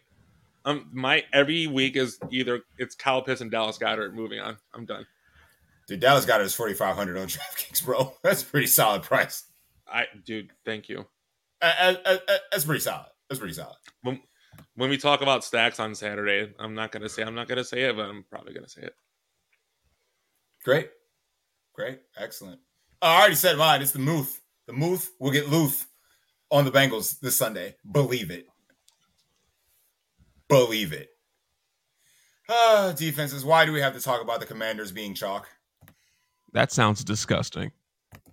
Um, 0.65 0.89
my 0.91 1.23
every 1.33 1.65
week 1.67 1.95
is 1.95 2.19
either 2.29 2.61
it's 2.77 2.93
Kyle 2.95 3.21
Pitts 3.21 3.41
and 3.41 3.49
Dallas 3.49 3.77
Goedert. 3.77 4.13
Moving 4.13 4.39
on. 4.39 4.57
I'm 4.73 4.85
done. 4.85 5.07
Dude, 5.87 5.99
Dallas 6.01 6.25
Goedert 6.25 6.41
is 6.43 6.53
forty 6.53 6.73
five 6.73 6.95
hundred 6.95 7.17
on 7.17 7.27
DraftKings, 7.27 7.83
bro. 7.85 8.13
That's 8.23 8.43
a 8.43 8.45
pretty 8.45 8.67
solid 8.67 9.01
price. 9.03 9.45
I, 9.87 10.05
dude, 10.25 10.51
thank 10.65 10.87
you. 10.89 11.05
Uh, 11.61 11.73
uh, 11.79 11.93
uh, 12.05 12.17
uh, 12.27 12.37
That's 12.51 12.63
pretty 12.65 12.79
solid. 12.81 13.07
That's 13.29 13.39
pretty 13.39 13.53
solid. 13.55 13.75
When 14.03 14.21
we 14.77 14.97
talk 14.97 15.21
about 15.21 15.43
stacks 15.43 15.79
on 15.79 15.95
Saturday, 15.95 16.53
I'm 16.59 16.73
not 16.73 16.91
gonna 16.91 17.09
say 17.09 17.23
I'm 17.23 17.35
not 17.35 17.47
gonna 17.47 17.63
say 17.63 17.83
it, 17.83 17.95
but 17.95 18.09
I'm 18.09 18.23
probably 18.29 18.53
gonna 18.53 18.69
say 18.69 18.83
it. 18.83 18.95
Great, 20.63 20.89
great, 21.73 22.01
excellent. 22.17 22.59
I 23.01 23.19
already 23.19 23.35
said 23.35 23.57
mine. 23.57 23.81
It's 23.81 23.91
the 23.91 23.99
Muth. 23.99 24.41
The 24.67 24.73
Muth 24.73 25.11
will 25.19 25.31
get 25.31 25.49
Luth 25.49 25.87
on 26.51 26.65
the 26.65 26.71
Bengals 26.71 27.19
this 27.19 27.37
Sunday. 27.37 27.75
Believe 27.91 28.29
it. 28.29 28.45
Believe 30.47 30.93
it. 30.93 31.09
Ah, 32.49 32.93
defenses. 32.95 33.45
Why 33.45 33.65
do 33.65 33.71
we 33.71 33.81
have 33.81 33.93
to 33.93 34.01
talk 34.01 34.21
about 34.21 34.39
the 34.39 34.45
Commanders 34.45 34.91
being 34.91 35.13
chalk? 35.15 35.47
That 36.53 36.71
sounds 36.71 37.03
disgusting. 37.03 37.71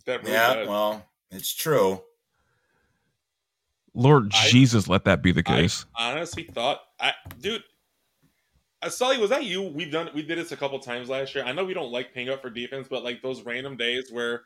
That 0.05 0.23
really 0.23 0.33
Yeah, 0.33 0.55
does. 0.55 0.69
well, 0.69 1.09
it's 1.31 1.55
true. 1.55 2.03
Lord 3.99 4.33
I- 4.33 4.49
Jesus, 4.49 4.89
let 4.89 5.05
that 5.05 5.23
be 5.23 5.33
the 5.33 5.43
I 5.47 5.63
case. 5.63 5.85
honestly 5.97 6.45
thought, 6.45 6.81
I 7.01 7.13
dude, 7.41 7.65
uh, 8.81 8.89
Sully, 8.89 9.19
was 9.19 9.31
that 9.31 9.45
you? 9.45 9.63
We've 9.63 9.91
done 9.91 10.09
we 10.15 10.23
did 10.23 10.39
this 10.39 10.53
a 10.53 10.57
couple 10.57 10.79
times 10.79 11.09
last 11.09 11.35
year. 11.35 11.45
I 11.45 11.53
know 11.53 11.65
we 11.65 11.75
don't 11.75 11.91
like 11.91 12.15
paying 12.15 12.29
up 12.29 12.41
for 12.41 12.49
defense, 12.49 12.87
but 12.89 13.03
like 13.03 13.23
those 13.23 13.43
random 13.43 13.77
days 13.77 14.11
where 14.13 14.43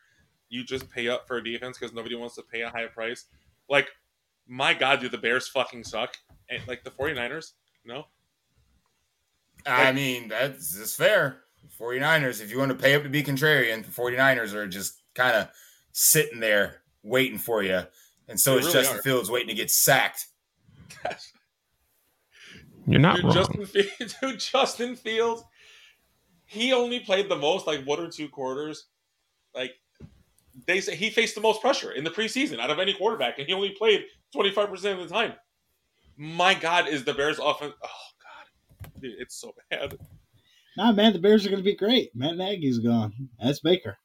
you 0.48 0.64
just 0.64 0.88
pay 0.90 1.08
up 1.08 1.26
for 1.28 1.36
a 1.36 1.44
defense 1.44 1.78
because 1.78 1.94
nobody 1.94 2.14
wants 2.14 2.34
to 2.36 2.42
pay 2.42 2.62
a 2.62 2.70
high 2.70 2.86
price. 2.86 3.26
Like, 3.68 3.88
my 4.46 4.72
God, 4.74 5.00
do 5.00 5.08
the 5.08 5.18
Bears 5.18 5.48
fucking 5.48 5.84
suck? 5.84 6.16
And 6.48 6.66
like 6.66 6.84
the 6.84 6.90
49ers? 6.90 7.52
No. 7.84 8.06
I 9.66 9.92
mean, 9.92 10.28
that's, 10.28 10.76
that's 10.76 10.94
fair. 10.94 11.38
49ers, 11.78 12.42
if 12.42 12.50
you 12.50 12.58
want 12.58 12.70
to 12.70 12.76
pay 12.76 12.94
up 12.94 13.02
to 13.02 13.08
be 13.08 13.22
contrarian, 13.22 13.84
the 13.84 13.90
49ers 13.90 14.52
are 14.52 14.66
just 14.66 15.00
kind 15.14 15.36
of 15.36 15.48
sitting 15.92 16.40
there 16.40 16.82
waiting 17.02 17.38
for 17.38 17.62
you. 17.62 17.82
And 18.32 18.40
so 18.40 18.54
They 18.54 18.60
is 18.60 18.66
really 18.68 18.78
Justin 18.80 18.98
are. 18.98 19.02
Fields 19.02 19.30
waiting 19.30 19.48
to 19.48 19.54
get 19.54 19.70
sacked. 19.70 20.26
You're 22.86 22.98
not 22.98 23.16
Dude, 23.16 23.24
wrong. 23.26 23.34
Justin, 23.34 23.66
Fields, 23.66 24.16
dude, 24.22 24.40
Justin 24.40 24.96
Fields, 24.96 25.44
he 26.46 26.72
only 26.72 26.98
played 27.00 27.28
the 27.28 27.36
most, 27.36 27.66
like 27.66 27.84
one 27.84 28.00
or 28.00 28.08
two 28.08 28.30
quarters. 28.30 28.86
Like 29.54 29.72
they 30.66 30.80
say, 30.80 30.96
he 30.96 31.10
faced 31.10 31.34
the 31.34 31.42
most 31.42 31.60
pressure 31.60 31.92
in 31.92 32.04
the 32.04 32.10
preseason 32.10 32.58
out 32.58 32.70
of 32.70 32.78
any 32.78 32.94
quarterback, 32.94 33.38
and 33.38 33.46
he 33.46 33.52
only 33.52 33.70
played 33.70 34.04
twenty 34.32 34.50
five 34.50 34.70
percent 34.70 34.98
of 34.98 35.06
the 35.06 35.14
time. 35.14 35.34
My 36.16 36.54
God, 36.54 36.88
is 36.88 37.04
the 37.04 37.12
Bears' 37.12 37.38
offense? 37.38 37.74
Oh 37.84 37.88
God, 38.22 38.90
dude, 39.00 39.14
it's 39.18 39.36
so 39.38 39.52
bad. 39.70 39.98
Nah, 40.78 40.92
man, 40.92 41.12
the 41.12 41.18
Bears 41.18 41.44
are 41.44 41.50
going 41.50 41.60
to 41.62 41.70
be 41.70 41.76
great. 41.76 42.16
Matt 42.16 42.36
Nagy's 42.38 42.78
gone. 42.78 43.12
That's 43.38 43.60
Baker. 43.60 43.98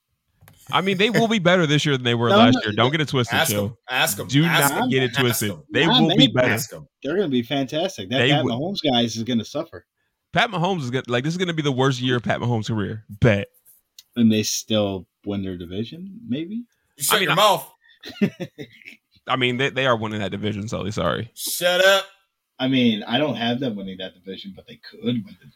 I 0.71 0.81
mean, 0.81 0.97
they 0.97 1.09
will 1.09 1.27
be 1.27 1.39
better 1.39 1.65
this 1.65 1.85
year 1.85 1.95
than 1.95 2.03
they 2.03 2.15
were 2.15 2.29
No, 2.29 2.37
last 2.37 2.55
no, 2.55 2.61
year. 2.65 2.73
Don't 2.75 2.91
get 2.91 3.01
it 3.01 3.07
twisted, 3.07 3.37
Ask 3.37 3.51
him. 3.51 3.57
Joe. 3.69 3.77
Ask 3.89 4.19
him. 4.19 4.27
Do 4.27 4.43
ask 4.45 4.73
not 4.73 4.83
him, 4.83 4.89
get 4.89 5.03
it 5.03 5.13
twisted. 5.15 5.51
him, 5.51 5.63
They 5.71 5.85
Nah, 5.85 6.01
will 6.01 6.15
be 6.17 6.27
better. 6.27 6.49
Ask. 6.49 6.71
They're 7.03 7.15
going 7.15 7.27
to 7.27 7.31
be 7.31 7.43
fantastic. 7.43 8.09
That 8.09 8.19
They 8.19 8.31
Pat 8.31 8.43
will. 8.43 8.59
Mahomes 8.59 8.79
guys 8.83 9.15
is 9.15 9.23
going 9.23 9.39
to 9.39 9.45
suffer, 9.45 9.85
Pat 10.33 10.49
Mahomes 10.51 10.81
is 10.81 10.91
good. 10.91 11.09
Like 11.09 11.23
this 11.23 11.33
is 11.33 11.37
going 11.37 11.47
to 11.47 11.53
be 11.53 11.61
the 11.61 11.71
worst 11.71 12.01
year 12.01 12.17
of 12.17 12.23
Pat 12.23 12.39
Mahomes' 12.39 12.67
career. 12.67 13.05
Bet. 13.21 13.47
and 14.15 14.31
they 14.31 14.43
still 14.43 15.07
win 15.25 15.41
their 15.43 15.57
division. 15.57 16.19
Maybe. 16.27 16.63
You 16.97 17.03
shut 17.03 17.15
I 17.17 17.19
mean, 17.19 17.23
your 17.29 17.31
I- 17.31 17.35
mouth. 17.35 17.71
I 19.27 19.35
mean, 19.35 19.57
they, 19.57 19.69
they 19.69 19.85
are 19.85 19.95
winning 19.97 20.19
that 20.19 20.31
division. 20.31 20.67
Sully, 20.67 20.91
sorry. 20.91 21.31
Shut 21.35 21.83
up. 21.83 22.05
I 22.59 22.67
mean, 22.67 23.03
I 23.03 23.17
don't 23.17 23.35
have 23.35 23.59
them 23.59 23.75
winning 23.75 23.97
that 23.99 24.13
division, 24.15 24.53
but 24.55 24.65
they 24.67 24.79
could 24.89 24.99
win 25.03 25.15
the 25.25 25.31
division. 25.33 25.53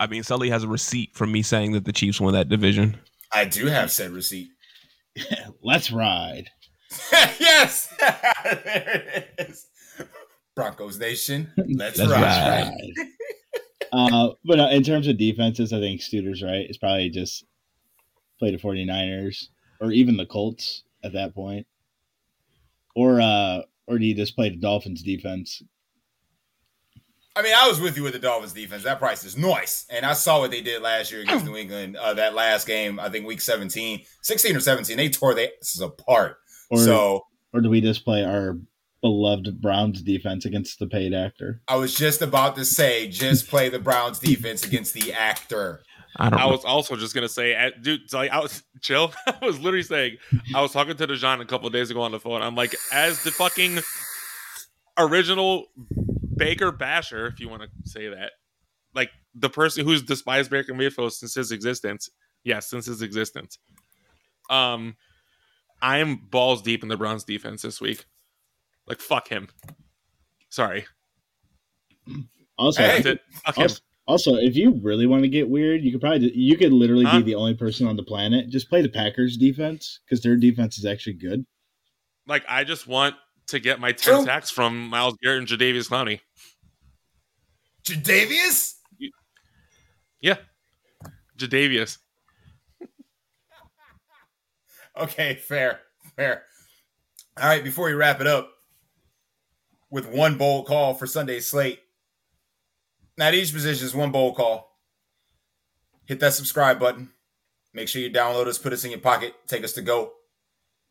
I 0.00 0.06
mean, 0.06 0.22
Sully 0.22 0.50
has 0.50 0.64
a 0.64 0.68
receipt 0.68 1.14
from 1.14 1.30
me 1.30 1.42
saying 1.42 1.72
that 1.72 1.84
the 1.84 1.92
Chiefs 1.92 2.20
won 2.20 2.32
that 2.32 2.48
division. 2.48 2.98
I 3.32 3.44
do 3.44 3.66
have 3.66 3.90
said 3.90 4.10
receipt. 4.10 4.50
Let's 5.62 5.90
ride. 5.92 6.50
yes. 7.12 7.86
there 8.00 9.26
it 9.38 9.48
is. 9.48 9.66
Broncos 10.56 10.98
Nation. 10.98 11.50
Let's, 11.56 11.98
Let's 11.98 12.10
ride. 12.10 12.72
ride. 12.72 13.08
uh, 13.92 14.30
but 14.44 14.60
uh, 14.60 14.68
in 14.72 14.82
terms 14.82 15.06
of 15.06 15.16
defenses, 15.18 15.72
I 15.72 15.78
think 15.78 16.00
Studer's 16.00 16.42
right. 16.42 16.66
It's 16.68 16.78
probably 16.78 17.10
just 17.10 17.44
play 18.38 18.50
the 18.50 18.58
49ers 18.58 19.46
or 19.80 19.92
even 19.92 20.16
the 20.16 20.26
Colts 20.26 20.82
at 21.04 21.12
that 21.12 21.34
point. 21.34 21.66
Or 22.96 23.20
uh 23.20 23.60
or 23.86 23.98
do 23.98 24.04
you 24.04 24.14
just 24.14 24.34
play 24.34 24.50
the 24.50 24.56
Dolphins 24.56 25.02
defense? 25.02 25.62
I 27.36 27.42
mean, 27.42 27.54
I 27.56 27.68
was 27.68 27.80
with 27.80 27.96
you 27.96 28.02
with 28.02 28.12
the 28.12 28.18
Dolphins 28.18 28.52
defense. 28.52 28.82
That 28.82 28.98
price 28.98 29.24
is 29.24 29.36
nice. 29.36 29.86
And 29.88 30.04
I 30.04 30.14
saw 30.14 30.40
what 30.40 30.50
they 30.50 30.60
did 30.60 30.82
last 30.82 31.12
year 31.12 31.22
against 31.22 31.46
New 31.46 31.56
England. 31.56 31.96
Uh, 31.96 32.14
that 32.14 32.34
last 32.34 32.66
game, 32.66 32.98
I 32.98 33.08
think 33.08 33.26
week 33.26 33.40
17, 33.40 34.02
16 34.22 34.56
or 34.56 34.60
17, 34.60 34.96
they 34.96 35.08
tore 35.08 35.34
their 35.34 35.48
asses 35.62 35.80
apart. 35.80 36.38
Or 36.70 36.78
so 36.78 37.24
or 37.52 37.60
do 37.60 37.70
we 37.70 37.80
just 37.80 38.04
play 38.04 38.24
our 38.24 38.58
beloved 39.00 39.60
Browns 39.60 40.02
defense 40.02 40.44
against 40.44 40.78
the 40.78 40.86
paid 40.86 41.14
actor? 41.14 41.62
I 41.68 41.76
was 41.76 41.94
just 41.94 42.22
about 42.22 42.56
to 42.56 42.64
say, 42.64 43.08
just 43.08 43.48
play 43.48 43.68
the 43.68 43.78
Browns 43.78 44.18
defense 44.20 44.64
against 44.64 44.94
the 44.94 45.12
actor. 45.12 45.82
I 46.16 46.28
don't 46.28 46.40
I 46.40 46.46
was 46.46 46.64
also 46.64 46.96
just 46.96 47.14
gonna 47.14 47.28
say, 47.28 47.54
uh, 47.54 47.70
dude, 47.80 48.12
like 48.12 48.30
I 48.30 48.40
was 48.40 48.62
chill. 48.80 49.12
I 49.26 49.44
was 49.44 49.60
literally 49.60 49.84
saying, 49.84 50.16
I 50.54 50.60
was 50.60 50.72
talking 50.72 50.96
to 50.96 51.06
Dejan 51.06 51.40
a 51.40 51.44
couple 51.44 51.66
of 51.66 51.72
days 51.72 51.90
ago 51.90 52.02
on 52.02 52.10
the 52.12 52.20
phone. 52.20 52.42
I'm 52.42 52.56
like, 52.56 52.74
as 52.92 53.22
the 53.22 53.30
fucking 53.30 53.78
original 54.98 55.66
Baker 56.40 56.72
basher, 56.72 57.26
if 57.26 57.38
you 57.40 57.48
want 57.48 57.62
to 57.62 57.68
say 57.84 58.08
that, 58.08 58.32
like 58.94 59.10
the 59.34 59.48
person 59.50 59.84
who's 59.84 60.02
despised 60.02 60.50
Baker 60.50 60.74
Mayfield 60.74 61.12
since 61.12 61.34
his 61.34 61.52
existence. 61.52 62.08
Yes, 62.42 62.68
since 62.68 62.86
his 62.86 63.02
existence. 63.02 63.58
Um, 64.48 64.96
I'm 65.82 66.16
balls 66.16 66.62
deep 66.62 66.82
in 66.82 66.88
the 66.88 66.96
Browns 66.96 67.22
defense 67.24 67.62
this 67.62 67.80
week. 67.80 68.06
Like 68.86 68.98
fuck 69.00 69.28
him. 69.28 69.48
Sorry, 70.48 70.84
Also, 72.58 72.82
Hey. 72.82 72.88
that's 73.02 73.06
it. 73.06 73.20
Fuck 73.44 73.56
him. 73.56 73.62
also, 73.62 73.80
also, 74.06 74.34
if 74.34 74.56
you 74.56 74.80
really 74.82 75.06
want 75.06 75.22
to 75.22 75.28
get 75.28 75.48
weird, 75.48 75.82
you 75.82 75.92
could 75.92 76.00
probably 76.00 76.36
you 76.36 76.56
could 76.56 76.72
literally 76.72 77.04
Huh? 77.04 77.18
be 77.18 77.24
the 77.24 77.34
only 77.36 77.54
person 77.54 77.86
on 77.86 77.96
the 77.96 78.02
planet. 78.02 78.48
Just 78.48 78.68
play 78.68 78.82
the 78.82 78.88
Packers 78.88 79.36
defense 79.36 80.00
because 80.04 80.20
their 80.22 80.36
defense 80.36 80.76
is 80.78 80.84
actually 80.84 81.12
good. 81.14 81.44
Like 82.26 82.44
I 82.48 82.64
just 82.64 82.86
want 82.88 83.14
to 83.50 83.60
get 83.60 83.80
my 83.80 83.92
ten 83.92 84.16
True. 84.16 84.24
sacks 84.24 84.50
from 84.50 84.88
Myles 84.88 85.16
Garrett 85.22 85.38
and 85.38 85.48
Jadavius 85.48 85.88
Clowney. 85.88 86.20
Jadavius? 87.84 88.74
Yeah, 90.20 90.36
Jadavius. 91.38 91.98
Okay, 94.96 95.34
fair, 95.36 95.80
fair. 96.16 96.42
All 97.40 97.48
right, 97.48 97.64
before 97.64 97.86
we 97.86 97.94
wrap 97.94 98.20
it 98.20 98.26
up 98.26 98.50
with 99.90 100.06
one 100.06 100.36
bold 100.36 100.66
call 100.66 100.94
for 100.94 101.06
Sunday's 101.06 101.48
slate. 101.48 101.80
Now, 103.16 103.30
each 103.30 103.52
position 103.52 103.86
is 103.86 103.94
one 103.94 104.10
bold 104.10 104.36
call. 104.36 104.78
Hit 106.06 106.20
that 106.20 106.34
subscribe 106.34 106.78
button. 106.78 107.10
Make 107.72 107.88
sure 107.88 108.02
you 108.02 108.10
download 108.10 108.46
us, 108.46 108.58
put 108.58 108.72
us 108.72 108.84
in 108.84 108.90
your 108.90 109.00
pocket, 109.00 109.34
take 109.46 109.64
us 109.64 109.72
to 109.74 109.82
go. 109.82 110.12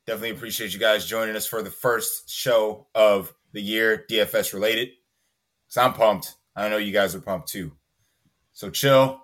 Definitely 0.09 0.37
appreciate 0.37 0.73
you 0.73 0.79
guys 0.79 1.05
joining 1.05 1.35
us 1.35 1.45
for 1.45 1.61
the 1.61 1.69
first 1.69 2.31
show 2.31 2.87
of 2.95 3.31
the 3.53 3.61
year, 3.61 4.07
DFS 4.09 4.55
related. 4.55 4.89
So 5.67 5.83
I'm 5.83 5.93
pumped. 5.93 6.33
I 6.55 6.67
know 6.67 6.77
you 6.77 6.91
guys 6.91 7.13
are 7.13 7.21
pumped 7.21 7.49
too. 7.49 7.73
So 8.51 8.71
chill. 8.71 9.21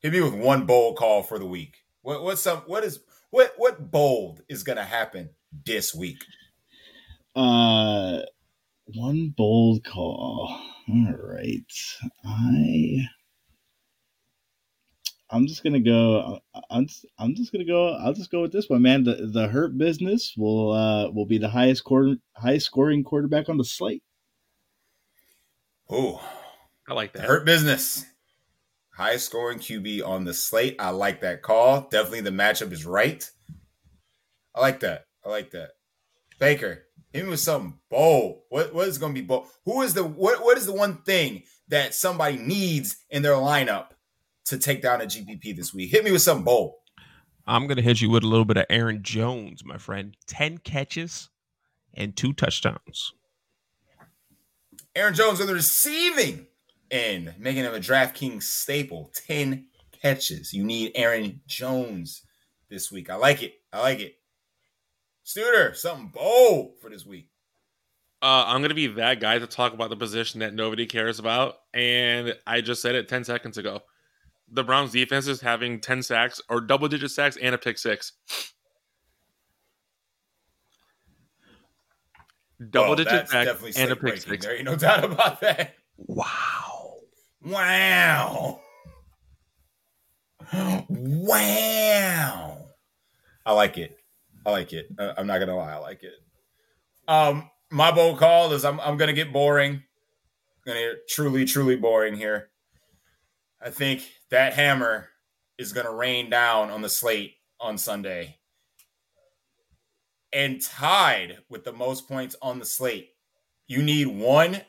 Hit 0.00 0.12
me 0.12 0.20
with 0.20 0.34
one 0.34 0.66
bold 0.66 0.98
call 0.98 1.22
for 1.22 1.38
the 1.38 1.46
week. 1.46 1.78
What 2.02 2.22
what's 2.22 2.42
some 2.42 2.58
what 2.66 2.84
is 2.84 3.00
what 3.30 3.54
what 3.56 3.90
bold 3.90 4.42
is 4.50 4.64
gonna 4.64 4.84
happen 4.84 5.30
this 5.64 5.94
week? 5.94 6.22
Uh, 7.34 8.18
one 8.84 9.32
bold 9.34 9.82
call. 9.82 10.54
All 10.90 11.14
right, 11.22 11.72
I. 12.26 13.08
I'm 15.30 15.46
just 15.46 15.62
gonna 15.62 15.80
go. 15.80 16.40
I'm 16.70 16.86
just, 16.86 17.06
I'm 17.18 17.34
just 17.34 17.52
gonna 17.52 17.64
go. 17.64 17.94
I'll 17.94 18.14
just 18.14 18.30
go 18.30 18.42
with 18.42 18.52
this 18.52 18.68
one, 18.68 18.82
man. 18.82 19.04
The 19.04 19.28
the 19.32 19.48
hurt 19.48 19.76
business 19.76 20.34
will 20.36 20.72
uh 20.72 21.10
will 21.10 21.26
be 21.26 21.38
the 21.38 21.50
highest 21.50 21.84
quarter 21.84 22.16
highest 22.34 22.66
scoring 22.66 23.04
quarterback 23.04 23.48
on 23.48 23.58
the 23.58 23.64
slate. 23.64 24.02
Oh, 25.90 26.22
I 26.88 26.94
like 26.94 27.12
that. 27.12 27.24
hurt 27.24 27.44
business. 27.44 28.06
Highest 28.94 29.26
scoring 29.26 29.58
QB 29.58 30.06
on 30.06 30.24
the 30.24 30.34
slate. 30.34 30.76
I 30.78 30.90
like 30.90 31.20
that 31.20 31.42
call. 31.42 31.82
Definitely 31.82 32.22
the 32.22 32.30
matchup 32.30 32.72
is 32.72 32.84
right. 32.84 33.28
I 34.54 34.60
like 34.60 34.80
that. 34.80 35.04
I 35.24 35.28
like 35.28 35.50
that. 35.52 35.70
Baker, 36.40 36.86
hit 37.12 37.24
me 37.24 37.30
with 37.30 37.40
something 37.40 37.78
bold. 37.90 38.40
What 38.48 38.74
what 38.74 38.88
is 38.88 38.98
gonna 38.98 39.14
be 39.14 39.20
bold? 39.20 39.46
Who 39.66 39.82
is 39.82 39.92
the 39.92 40.04
what 40.04 40.42
what 40.42 40.56
is 40.56 40.66
the 40.66 40.72
one 40.72 41.02
thing 41.02 41.42
that 41.68 41.94
somebody 41.94 42.38
needs 42.38 42.96
in 43.10 43.20
their 43.22 43.34
lineup 43.34 43.88
to 44.48 44.58
take 44.58 44.82
down 44.82 45.00
a 45.00 45.04
GPP 45.04 45.56
this 45.56 45.72
week? 45.74 45.90
Hit 45.90 46.04
me 46.04 46.12
with 46.12 46.22
something 46.22 46.44
bold. 46.44 46.74
I'm 47.46 47.66
going 47.66 47.76
to 47.76 47.82
hit 47.82 48.00
you 48.00 48.10
with 48.10 48.24
a 48.24 48.26
little 48.26 48.44
bit 48.44 48.58
of 48.58 48.66
Aaron 48.68 49.02
Jones, 49.02 49.64
my 49.64 49.78
friend. 49.78 50.16
10 50.26 50.58
catches 50.58 51.30
and 51.94 52.14
two 52.14 52.32
touchdowns. 52.32 53.12
Aaron 54.94 55.14
Jones 55.14 55.40
on 55.40 55.46
the 55.46 55.54
receiving 55.54 56.46
end, 56.90 57.34
making 57.38 57.64
him 57.64 57.74
a 57.74 57.78
DraftKings 57.78 58.42
staple. 58.42 59.10
10 59.26 59.66
catches. 60.02 60.52
You 60.52 60.64
need 60.64 60.92
Aaron 60.94 61.40
Jones 61.46 62.22
this 62.68 62.92
week. 62.92 63.10
I 63.10 63.16
like 63.16 63.42
it. 63.42 63.54
I 63.72 63.80
like 63.80 64.00
it. 64.00 64.16
Studer, 65.24 65.76
something 65.76 66.10
bold 66.12 66.78
for 66.80 66.90
this 66.90 67.04
week. 67.04 67.28
Uh, 68.20 68.44
I'm 68.46 68.62
gonna 68.62 68.74
be 68.74 68.88
that 68.88 69.20
guy 69.20 69.38
to 69.38 69.46
talk 69.46 69.74
about 69.74 69.90
the 69.90 69.96
position 69.96 70.40
that 70.40 70.52
nobody 70.52 70.86
cares 70.86 71.20
about, 71.20 71.56
and 71.72 72.34
I 72.46 72.62
just 72.62 72.82
said 72.82 72.96
it 72.96 73.08
ten 73.08 73.22
seconds 73.22 73.58
ago. 73.58 73.82
The 74.50 74.64
Browns' 74.64 74.92
defense 74.92 75.26
is 75.26 75.40
having 75.40 75.80
ten 75.80 76.02
sacks 76.02 76.40
or 76.48 76.60
double-digit 76.60 77.10
sacks 77.10 77.36
and 77.36 77.54
a 77.54 77.58
pick 77.58 77.76
six. 77.78 78.12
Well, 82.60 82.68
Double-digit 82.70 83.28
sacks 83.28 83.76
and 83.76 83.90
a 83.92 83.94
pick 83.94 84.00
breaking. 84.00 84.20
six. 84.20 84.44
There 84.44 84.56
ain't 84.56 84.64
no 84.66 84.76
doubt 84.76 85.04
about 85.04 85.40
that. 85.42 85.74
Wow. 85.96 86.94
Wow. 87.44 88.60
Wow. 90.88 92.66
I 93.44 93.52
like 93.52 93.78
it. 93.78 93.96
I 94.46 94.50
like 94.50 94.72
it. 94.72 94.86
Uh, 94.98 95.12
I'm 95.16 95.26
not 95.26 95.38
gonna 95.38 95.56
lie, 95.56 95.72
I 95.74 95.78
like 95.78 96.02
it. 96.02 96.14
Um, 97.06 97.50
my 97.70 97.90
bold 97.90 98.18
call 98.18 98.52
is 98.52 98.64
I'm 98.64 98.80
I'm 98.80 98.96
gonna 98.96 99.12
get 99.12 99.32
boring. 99.32 99.72
I'm 99.74 99.82
Gonna 100.66 100.80
get 100.80 101.08
truly, 101.08 101.44
truly 101.44 101.76
boring 101.76 102.14
here. 102.16 102.50
I 103.60 103.70
think 103.70 104.08
that 104.30 104.54
hammer 104.54 105.08
is 105.58 105.72
gonna 105.72 105.92
rain 105.92 106.30
down 106.30 106.70
on 106.70 106.82
the 106.82 106.88
slate 106.88 107.34
on 107.60 107.78
Sunday. 107.78 108.38
And 110.32 110.62
tied 110.62 111.38
with 111.48 111.64
the 111.64 111.72
most 111.72 112.06
points 112.06 112.36
on 112.42 112.58
the 112.58 112.64
slate. 112.64 113.14
You 113.66 113.82
need 113.82 114.06
one 114.06 114.60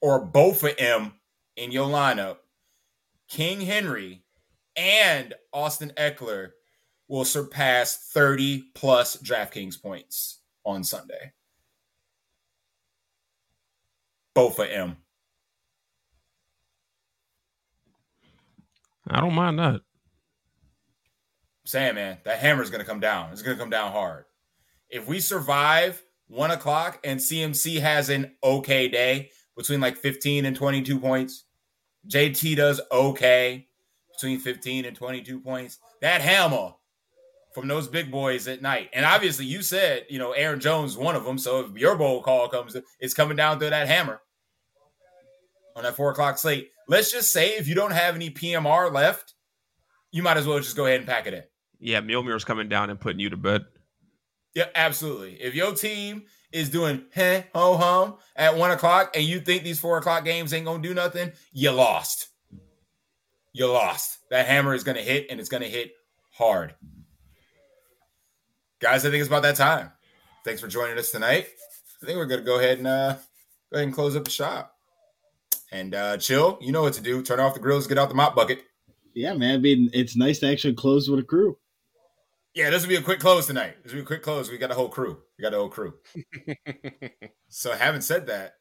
or 0.00 0.24
both 0.24 0.62
of 0.64 0.76
them 0.76 1.14
in 1.56 1.72
your 1.72 1.88
lineup. 1.88 2.38
King 3.28 3.60
Henry 3.60 4.24
and 4.76 5.34
Austin 5.52 5.92
Ekeler 5.96 6.52
will 7.08 7.24
surpass 7.24 8.10
30 8.12 8.70
plus 8.74 9.16
DraftKings 9.16 9.80
points 9.80 10.40
on 10.64 10.84
Sunday. 10.84 11.32
Both 14.34 14.58
of 14.60 14.68
M. 14.68 14.96
I 19.10 19.20
don't 19.20 19.34
mind 19.34 19.58
that. 19.58 19.80
saying, 21.64 21.94
man, 21.94 22.18
that 22.24 22.38
hammer 22.38 22.62
is 22.62 22.70
going 22.70 22.80
to 22.80 22.88
come 22.88 23.00
down. 23.00 23.32
It's 23.32 23.42
going 23.42 23.56
to 23.56 23.60
come 23.62 23.70
down 23.70 23.92
hard. 23.92 24.24
If 24.88 25.06
we 25.06 25.20
survive 25.20 26.02
one 26.28 26.50
o'clock 26.50 27.00
and 27.04 27.20
CMC 27.20 27.80
has 27.80 28.08
an 28.08 28.32
okay 28.42 28.88
day 28.88 29.30
between 29.56 29.80
like 29.80 29.96
15 29.96 30.44
and 30.46 30.56
22 30.56 30.98
points, 30.98 31.44
JT 32.08 32.56
does 32.56 32.80
okay 32.90 33.68
between 34.12 34.38
15 34.38 34.84
and 34.84 34.96
22 34.96 35.40
points, 35.40 35.78
that 36.00 36.20
hammer 36.20 36.72
from 37.54 37.68
those 37.68 37.88
big 37.88 38.10
boys 38.10 38.48
at 38.48 38.62
night. 38.62 38.90
And 38.92 39.04
obviously, 39.04 39.46
you 39.46 39.62
said, 39.62 40.06
you 40.08 40.18
know, 40.18 40.32
Aaron 40.32 40.60
Jones, 40.60 40.96
one 40.96 41.16
of 41.16 41.24
them. 41.24 41.38
So 41.38 41.60
if 41.60 41.76
your 41.76 41.96
bowl 41.96 42.22
call 42.22 42.48
comes, 42.48 42.76
it's 43.00 43.14
coming 43.14 43.36
down 43.36 43.58
through 43.58 43.70
that 43.70 43.88
hammer 43.88 44.20
on 45.76 45.84
that 45.84 45.96
four 45.96 46.10
o'clock 46.10 46.38
slate. 46.38 46.70
Let's 46.88 47.12
just 47.12 47.30
say 47.30 47.50
if 47.50 47.68
you 47.68 47.74
don't 47.74 47.92
have 47.92 48.14
any 48.14 48.30
PMR 48.30 48.92
left, 48.92 49.34
you 50.10 50.22
might 50.22 50.38
as 50.38 50.46
well 50.46 50.58
just 50.58 50.76
go 50.76 50.86
ahead 50.86 51.00
and 51.00 51.08
pack 51.08 51.26
it 51.26 51.34
in. 51.34 51.42
Yeah, 51.78 52.00
Mjolnir's 52.00 52.44
coming 52.44 52.68
down 52.68 52.90
and 52.90 52.98
putting 52.98 53.20
you 53.20 53.30
to 53.30 53.36
bed. 53.36 53.66
Yeah, 54.54 54.66
absolutely. 54.74 55.34
If 55.34 55.54
your 55.54 55.74
team 55.74 56.24
is 56.50 56.70
doing 56.70 57.04
heh 57.12 57.42
ho 57.54 57.76
hum 57.76 58.16
at 58.34 58.56
one 58.56 58.70
o'clock 58.70 59.12
and 59.14 59.22
you 59.22 59.38
think 59.40 59.62
these 59.62 59.78
four 59.78 59.98
o'clock 59.98 60.24
games 60.24 60.52
ain't 60.54 60.64
gonna 60.64 60.82
do 60.82 60.94
nothing, 60.94 61.32
you 61.52 61.70
lost. 61.70 62.28
You 63.52 63.70
lost. 63.70 64.18
That 64.30 64.46
hammer 64.46 64.74
is 64.74 64.82
gonna 64.82 65.02
hit 65.02 65.26
and 65.30 65.38
it's 65.38 65.50
gonna 65.50 65.66
hit 65.66 65.92
hard. 66.32 66.74
Guys, 68.80 69.04
I 69.04 69.10
think 69.10 69.20
it's 69.20 69.28
about 69.28 69.42
that 69.42 69.56
time. 69.56 69.92
Thanks 70.44 70.60
for 70.60 70.68
joining 70.68 70.98
us 70.98 71.10
tonight. 71.10 71.48
I 72.02 72.06
think 72.06 72.16
we're 72.16 72.26
gonna 72.26 72.42
go 72.42 72.58
ahead 72.58 72.78
and 72.78 72.86
uh 72.86 73.12
go 73.70 73.76
ahead 73.76 73.86
and 73.86 73.94
close 73.94 74.16
up 74.16 74.24
the 74.24 74.30
shop. 74.30 74.77
And 75.70 75.94
uh 75.94 76.16
chill, 76.16 76.58
you 76.60 76.72
know 76.72 76.82
what 76.82 76.94
to 76.94 77.02
do. 77.02 77.22
Turn 77.22 77.40
off 77.40 77.54
the 77.54 77.60
grills, 77.60 77.86
get 77.86 77.98
out 77.98 78.08
the 78.08 78.14
mop 78.14 78.34
bucket. 78.34 78.62
Yeah, 79.14 79.34
man. 79.34 79.54
I 79.54 79.58
mean, 79.58 79.90
it's 79.92 80.16
nice 80.16 80.38
to 80.40 80.50
actually 80.50 80.74
close 80.74 81.08
with 81.08 81.20
a 81.20 81.24
crew. 81.24 81.58
Yeah, 82.54 82.70
this 82.70 82.82
will 82.82 82.88
be 82.88 82.96
a 82.96 83.02
quick 83.02 83.20
close 83.20 83.46
tonight. 83.46 83.76
This 83.82 83.92
will 83.92 84.00
be 84.00 84.02
a 84.02 84.06
quick 84.06 84.22
close. 84.22 84.50
We 84.50 84.58
got 84.58 84.70
a 84.70 84.74
whole 84.74 84.88
crew. 84.88 85.18
We 85.38 85.42
got 85.42 85.54
a 85.54 85.58
whole 85.58 85.68
crew. 85.68 85.94
so 87.48 87.72
having 87.72 88.00
said 88.00 88.26
that, 88.26 88.54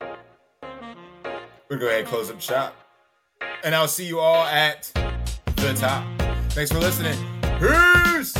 we're 0.00 0.16
going 1.68 1.78
to 1.78 1.78
go 1.78 1.86
ahead 1.88 2.00
and 2.00 2.08
close 2.08 2.30
up 2.30 2.40
shop. 2.40 2.74
And 3.64 3.74
I'll 3.74 3.88
see 3.88 4.06
you 4.06 4.20
all 4.20 4.44
at 4.44 4.90
the 5.56 5.74
top. 5.74 6.06
Thanks 6.50 6.70
for 6.70 6.78
listening. 6.78 7.18
Peace. 7.58 8.34